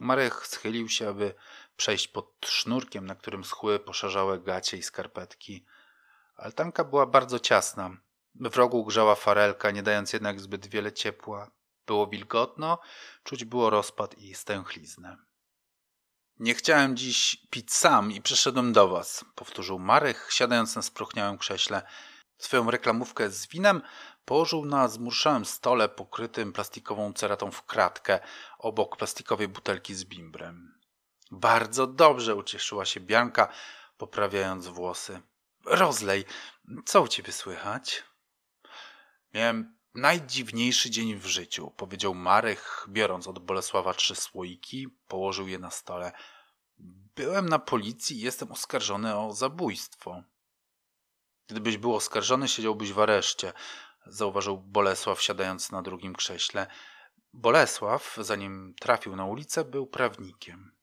Marek 0.00 0.46
schylił 0.46 0.88
się, 0.88 1.08
aby 1.08 1.34
przejść 1.76 2.08
pod 2.08 2.46
sznurkiem, 2.46 3.06
na 3.06 3.14
którym 3.14 3.44
schły 3.44 3.78
poszarzałe 3.78 4.40
gacie 4.40 4.76
i 4.76 4.82
skarpetki. 4.82 5.66
Altanka 6.36 6.84
była 6.84 7.06
bardzo 7.06 7.38
ciasna. 7.38 7.96
W 8.34 8.56
rogu 8.56 8.84
grzała 8.84 9.14
farelka, 9.14 9.70
nie 9.70 9.82
dając 9.82 10.12
jednak 10.12 10.40
zbyt 10.40 10.66
wiele 10.66 10.92
ciepła. 10.92 11.50
Było 11.86 12.06
wilgotno, 12.06 12.78
czuć 13.24 13.44
było 13.44 13.70
rozpad 13.70 14.18
i 14.18 14.34
stęchliznę. 14.34 15.16
Nie 16.38 16.54
chciałem 16.54 16.96
dziś 16.96 17.46
pić 17.50 17.72
sam 17.72 18.12
i 18.12 18.22
przyszedłem 18.22 18.72
do 18.72 18.88
was, 18.88 19.24
powtórzył 19.34 19.78
Marek, 19.78 20.28
siadając 20.30 20.76
na 20.76 20.82
spróchniałym 20.82 21.38
krześle. 21.38 21.82
Swoją 22.38 22.70
reklamówkę 22.70 23.30
z 23.30 23.46
winem 23.46 23.82
położył 24.24 24.64
na 24.64 24.88
zmurszałym 24.88 25.44
stole 25.44 25.88
pokrytym 25.88 26.52
plastikową 26.52 27.12
ceratą 27.12 27.50
w 27.50 27.62
kratkę, 27.62 28.20
obok 28.58 28.96
plastikowej 28.96 29.48
butelki 29.48 29.94
z 29.94 30.04
bimbrem. 30.04 30.80
Bardzo 31.30 31.86
dobrze 31.86 32.34
ucieszyła 32.34 32.84
się 32.84 33.00
Bianka, 33.00 33.48
poprawiając 33.96 34.66
włosy. 34.66 35.22
Rozlej, 35.66 36.24
co 36.84 37.02
u 37.02 37.08
ciebie 37.08 37.32
słychać? 37.32 38.04
Miałem 39.34 39.76
najdziwniejszy 39.94 40.90
dzień 40.90 41.16
w 41.16 41.26
życiu, 41.26 41.70
powiedział 41.76 42.14
Marek, 42.14 42.84
biorąc 42.88 43.28
od 43.28 43.38
Bolesława 43.38 43.94
trzy 43.94 44.14
słoiki, 44.14 44.88
położył 45.08 45.48
je 45.48 45.58
na 45.58 45.70
stole. 45.70 46.12
Byłem 47.16 47.48
na 47.48 47.58
policji 47.58 48.16
i 48.16 48.20
jestem 48.20 48.52
oskarżony 48.52 49.18
o 49.18 49.32
zabójstwo. 49.32 50.22
Gdybyś 51.46 51.76
był 51.76 51.94
oskarżony, 51.94 52.48
siedziałbyś 52.48 52.92
w 52.92 53.00
areszcie, 53.00 53.52
zauważył 54.06 54.58
Bolesław, 54.58 55.22
siadając 55.22 55.72
na 55.72 55.82
drugim 55.82 56.14
krześle. 56.14 56.66
Bolesław, 57.32 58.16
zanim 58.20 58.74
trafił 58.80 59.16
na 59.16 59.24
ulicę, 59.24 59.64
był 59.64 59.86
prawnikiem. 59.86 60.76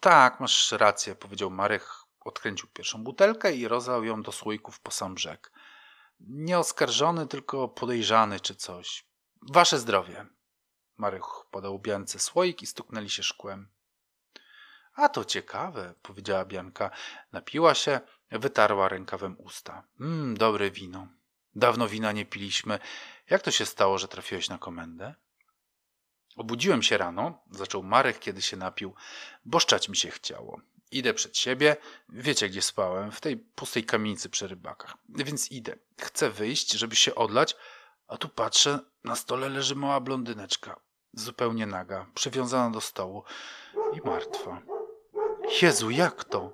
Tak, 0.00 0.40
masz 0.40 0.72
rację, 0.72 1.14
powiedział 1.14 1.50
Marek, 1.50 2.03
odkręcił 2.24 2.68
pierwszą 2.68 3.04
butelkę 3.04 3.54
i 3.54 3.68
rozlał 3.68 4.04
ją 4.04 4.22
do 4.22 4.32
słoików 4.32 4.80
po 4.80 4.90
sam 4.90 5.14
brzeg. 5.14 5.52
Nie 6.20 6.58
oskarżony, 6.58 7.26
tylko 7.26 7.68
podejrzany 7.68 8.40
czy 8.40 8.54
coś. 8.54 9.04
Wasze 9.42 9.78
zdrowie. 9.78 10.26
Marek 10.96 11.22
podał 11.50 11.78
Biance 11.78 12.18
słoik 12.18 12.62
i 12.62 12.66
stuknęli 12.66 13.10
się 13.10 13.22
szkłem. 13.22 13.68
A 14.94 15.08
to 15.08 15.24
ciekawe, 15.24 15.94
powiedziała 16.02 16.44
Bianka. 16.44 16.90
Napiła 17.32 17.74
się, 17.74 18.00
wytarła 18.30 18.88
rękawem 18.88 19.36
usta. 19.38 19.84
Mmm, 20.00 20.36
dobre 20.36 20.70
wino. 20.70 21.08
Dawno 21.54 21.88
wina 21.88 22.12
nie 22.12 22.26
piliśmy. 22.26 22.78
Jak 23.30 23.42
to 23.42 23.50
się 23.50 23.66
stało, 23.66 23.98
że 23.98 24.08
trafiłeś 24.08 24.48
na 24.48 24.58
komendę? 24.58 25.14
Obudziłem 26.36 26.82
się 26.82 26.98
rano, 26.98 27.42
zaczął 27.50 27.82
Marek, 27.82 28.18
kiedy 28.18 28.42
się 28.42 28.56
napił, 28.56 28.94
bo 29.44 29.60
szczać 29.60 29.88
mi 29.88 29.96
się 29.96 30.10
chciało. 30.10 30.60
Idę 30.94 31.14
przed 31.14 31.36
siebie, 31.36 31.76
wiecie 32.08 32.48
gdzie 32.48 32.62
spałem, 32.62 33.12
w 33.12 33.20
tej 33.20 33.36
pustej 33.36 33.84
kamienicy 33.84 34.28
przy 34.28 34.48
rybakach. 34.48 34.94
Więc 35.08 35.52
idę. 35.52 35.76
Chcę 36.00 36.30
wyjść, 36.30 36.72
żeby 36.72 36.96
się 36.96 37.14
odlać, 37.14 37.56
a 38.08 38.16
tu 38.16 38.28
patrzę, 38.28 38.78
na 39.04 39.16
stole 39.16 39.48
leży 39.48 39.74
mała 39.74 40.00
blondyneczka, 40.00 40.80
zupełnie 41.12 41.66
naga, 41.66 42.06
przywiązana 42.14 42.70
do 42.70 42.80
stołu 42.80 43.22
i 43.92 44.08
martwa. 44.08 44.62
Jezu, 45.62 45.90
jak 45.90 46.24
to? 46.24 46.52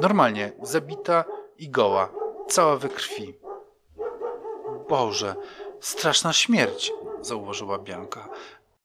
Normalnie, 0.00 0.52
zabita 0.62 1.24
i 1.58 1.70
goła, 1.70 2.12
cała 2.48 2.76
we 2.76 2.88
krwi. 2.88 3.38
Boże, 4.88 5.34
straszna 5.80 6.32
śmierć, 6.32 6.92
zauważyła 7.20 7.78
Bianka. 7.78 8.28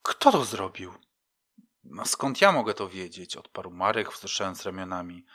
Kto 0.03 0.31
to 0.31 0.45
zrobił? 0.45 0.93
No 1.89 2.05
skąd 2.05 2.41
ja 2.41 2.51
mogę 2.51 2.73
to 2.73 2.89
wiedzieć? 2.89 3.37
Odparł 3.37 3.71
Marek, 3.71 4.13
wzruszając 4.13 4.63
ramionami. 4.65 5.25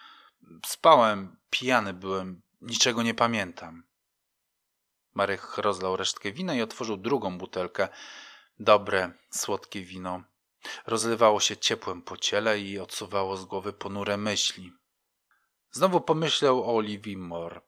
Spałem, 0.67 1.37
pijany 1.51 1.95
byłem, 1.95 2.43
niczego 2.61 3.03
nie 3.03 3.15
pamiętam. 3.15 3.85
Marek 5.15 5.59
rozlał 5.59 5.97
resztkę 5.97 6.33
wina 6.33 6.55
i 6.55 6.63
otworzył 6.63 6.97
drugą 6.97 7.39
butelkę. 7.39 7.89
Dobre, 8.59 9.13
słodkie 9.31 9.83
wino. 9.83 10.23
Rozlewało 10.87 11.41
się 11.41 11.57
ciepłem 11.57 12.03
po 12.03 12.17
ciele 12.17 12.61
i 12.61 12.79
odsuwało 12.79 13.37
z 13.37 13.45
głowy 13.45 13.73
ponure 13.73 14.17
myśli. 14.17 14.73
Znowu 15.71 16.01
pomyślał 16.01 16.63
o 16.63 16.77
Oliwii 16.77 17.17
Moore. 17.17 17.61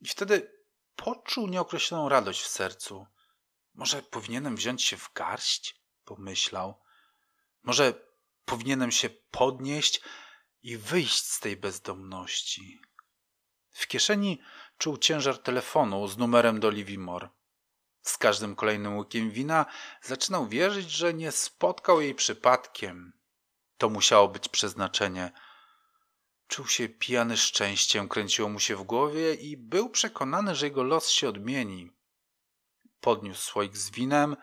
I 0.00 0.08
wtedy 0.08 0.52
poczuł 0.96 1.48
nieokreśloną 1.48 2.08
radość 2.08 2.42
w 2.42 2.48
sercu. 2.48 3.06
Może 3.74 4.02
powinienem 4.02 4.56
wziąć 4.56 4.84
się 4.84 4.96
w 4.96 5.12
garść? 5.12 5.80
Pomyślał. 6.04 6.85
Może 7.66 8.06
powinienem 8.44 8.90
się 8.90 9.10
podnieść 9.10 10.00
i 10.62 10.76
wyjść 10.76 11.24
z 11.24 11.40
tej 11.40 11.56
bezdomności. 11.56 12.80
W 13.70 13.86
kieszeni 13.86 14.40
czuł 14.78 14.96
ciężar 14.96 15.38
telefonu 15.38 16.08
z 16.08 16.18
numerem 16.18 16.60
do 16.60 16.70
Livy 16.70 16.98
Moore. 16.98 17.28
Z 18.02 18.18
każdym 18.18 18.56
kolejnym 18.56 18.96
łykiem 18.96 19.30
wina 19.30 19.66
zaczynał 20.02 20.48
wierzyć, 20.48 20.90
że 20.90 21.14
nie 21.14 21.32
spotkał 21.32 22.00
jej 22.00 22.14
przypadkiem. 22.14 23.12
To 23.78 23.88
musiało 23.88 24.28
być 24.28 24.48
przeznaczenie. 24.48 25.32
Czuł 26.48 26.66
się 26.66 26.88
pijany 26.88 27.36
szczęściem, 27.36 28.08
kręciło 28.08 28.48
mu 28.48 28.60
się 28.60 28.76
w 28.76 28.82
głowie 28.82 29.34
i 29.34 29.56
był 29.56 29.90
przekonany, 29.90 30.54
że 30.54 30.66
jego 30.66 30.82
los 30.82 31.10
się 31.10 31.28
odmieni. 31.28 31.90
Podniósł 33.00 33.42
słoik 33.42 33.76
z 33.76 33.90
winem, 33.90 34.36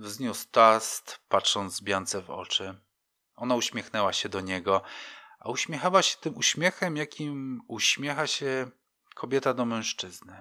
Wzniósł 0.00 0.46
toast, 0.50 1.20
patrząc 1.28 1.82
Biance 1.82 2.22
w 2.22 2.30
oczy. 2.30 2.74
Ona 3.36 3.54
uśmiechnęła 3.54 4.12
się 4.12 4.28
do 4.28 4.40
niego, 4.40 4.82
a 5.38 5.50
uśmiechała 5.50 6.02
się 6.02 6.16
tym 6.18 6.36
uśmiechem, 6.36 6.96
jakim 6.96 7.60
uśmiecha 7.68 8.26
się 8.26 8.70
kobieta 9.14 9.54
do 9.54 9.64
mężczyzny. 9.64 10.36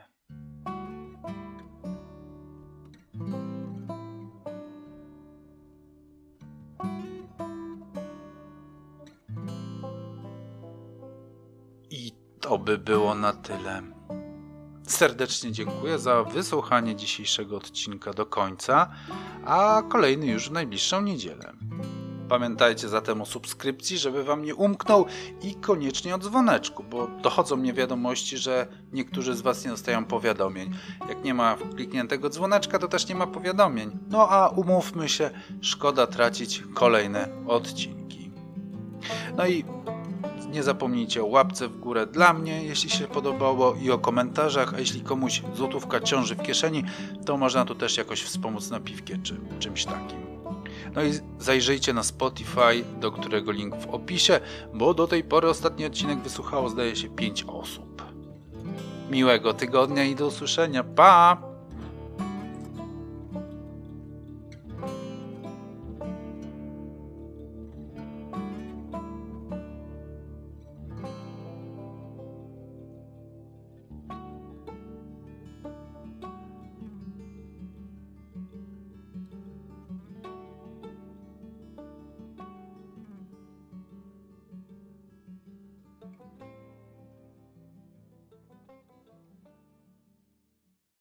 I 11.90 12.12
to 12.42 12.58
by 12.58 12.78
było 12.78 13.16
na 13.16 13.34
tyle. 13.34 13.99
Serdecznie 14.90 15.52
dziękuję 15.52 16.00
za 16.00 16.24
wysłuchanie 16.24 16.96
dzisiejszego 16.96 17.58
odcinka 17.58 18.14
do 18.14 18.26
końca, 18.26 18.90
a 19.46 19.84
kolejny 19.90 20.28
już 20.28 20.50
w 20.50 20.52
najbliższą 20.52 21.02
niedzielę. 21.02 21.54
Pamiętajcie 22.30 22.90
zatem 22.90 23.22
o 23.22 23.26
subskrypcji, 23.26 23.98
żeby 23.98 24.24
Wam 24.24 24.46
nie 24.46 24.56
umknął 24.56 25.06
i 25.42 25.56
koniecznie 25.56 26.16
o 26.16 26.18
dzwoneczku, 26.18 26.84
bo 26.84 27.08
dochodzą 27.08 27.56
mnie 27.56 27.74
wiadomości, 27.74 28.38
że 28.38 28.68
niektórzy 28.94 29.36
z 29.36 29.42
Was 29.42 29.66
nie 29.66 29.72
dostają 29.72 30.06
powiadomień. 30.06 30.72
Jak 31.10 31.24
nie 31.24 31.34
ma 31.34 31.58
klikniętego 31.76 32.30
dzwoneczka, 32.30 32.80
to 32.80 32.88
też 32.88 33.08
nie 33.08 33.16
ma 33.16 33.28
powiadomień. 33.28 33.98
No 34.10 34.30
a 34.30 34.48
umówmy 34.48 35.10
się, 35.10 35.30
szkoda 35.62 36.08
tracić 36.08 36.64
kolejne 36.74 37.28
odcinki. 37.48 38.32
No 39.38 39.48
i 39.48 39.66
nie 40.52 40.64
zapomnijcie 40.64 41.24
o 41.24 41.26
łapce 41.26 41.68
w 41.68 41.78
górę 41.78 42.06
dla 42.06 42.34
mnie, 42.34 42.64
jeśli 42.64 42.90
się 42.90 43.08
podobało, 43.08 43.76
i 43.82 43.92
o 43.92 43.98
komentarzach, 43.98 44.74
a 44.74 44.80
jeśli 44.80 45.02
komuś 45.02 45.42
złotówka 45.56 46.00
ciąży 46.00 46.36
w 46.36 46.42
kieszeni, 46.42 46.84
to 47.26 47.38
można 47.38 47.66
tu 47.66 47.76
też 47.76 47.98
jakoś 47.98 48.24
wspomóc 48.24 48.70
na 48.70 48.80
piwkie 48.80 49.18
czy 49.24 49.40
czymś 49.60 49.86
takim. 49.86 50.30
No 50.96 51.04
i 51.04 51.12
zajrzyjcie 51.40 51.94
na 51.94 52.04
Spotify, 52.04 52.84
do 53.00 53.12
którego 53.12 53.52
link 53.52 53.76
w 53.76 53.88
opisie, 53.88 54.40
bo 54.74 54.94
do 54.94 55.08
tej 55.08 55.24
pory 55.24 55.50
ostatni 55.50 55.86
odcinek 55.86 56.20
wysłuchało 56.20 56.70
zdaje 56.70 56.96
się 56.96 57.10
5 57.10 57.46
osób. 57.48 58.04
Miłego 59.12 59.54
tygodnia 59.54 60.04
i 60.04 60.16
do 60.16 60.28
usłyszenia. 60.28 60.84
Pa! 60.84 61.49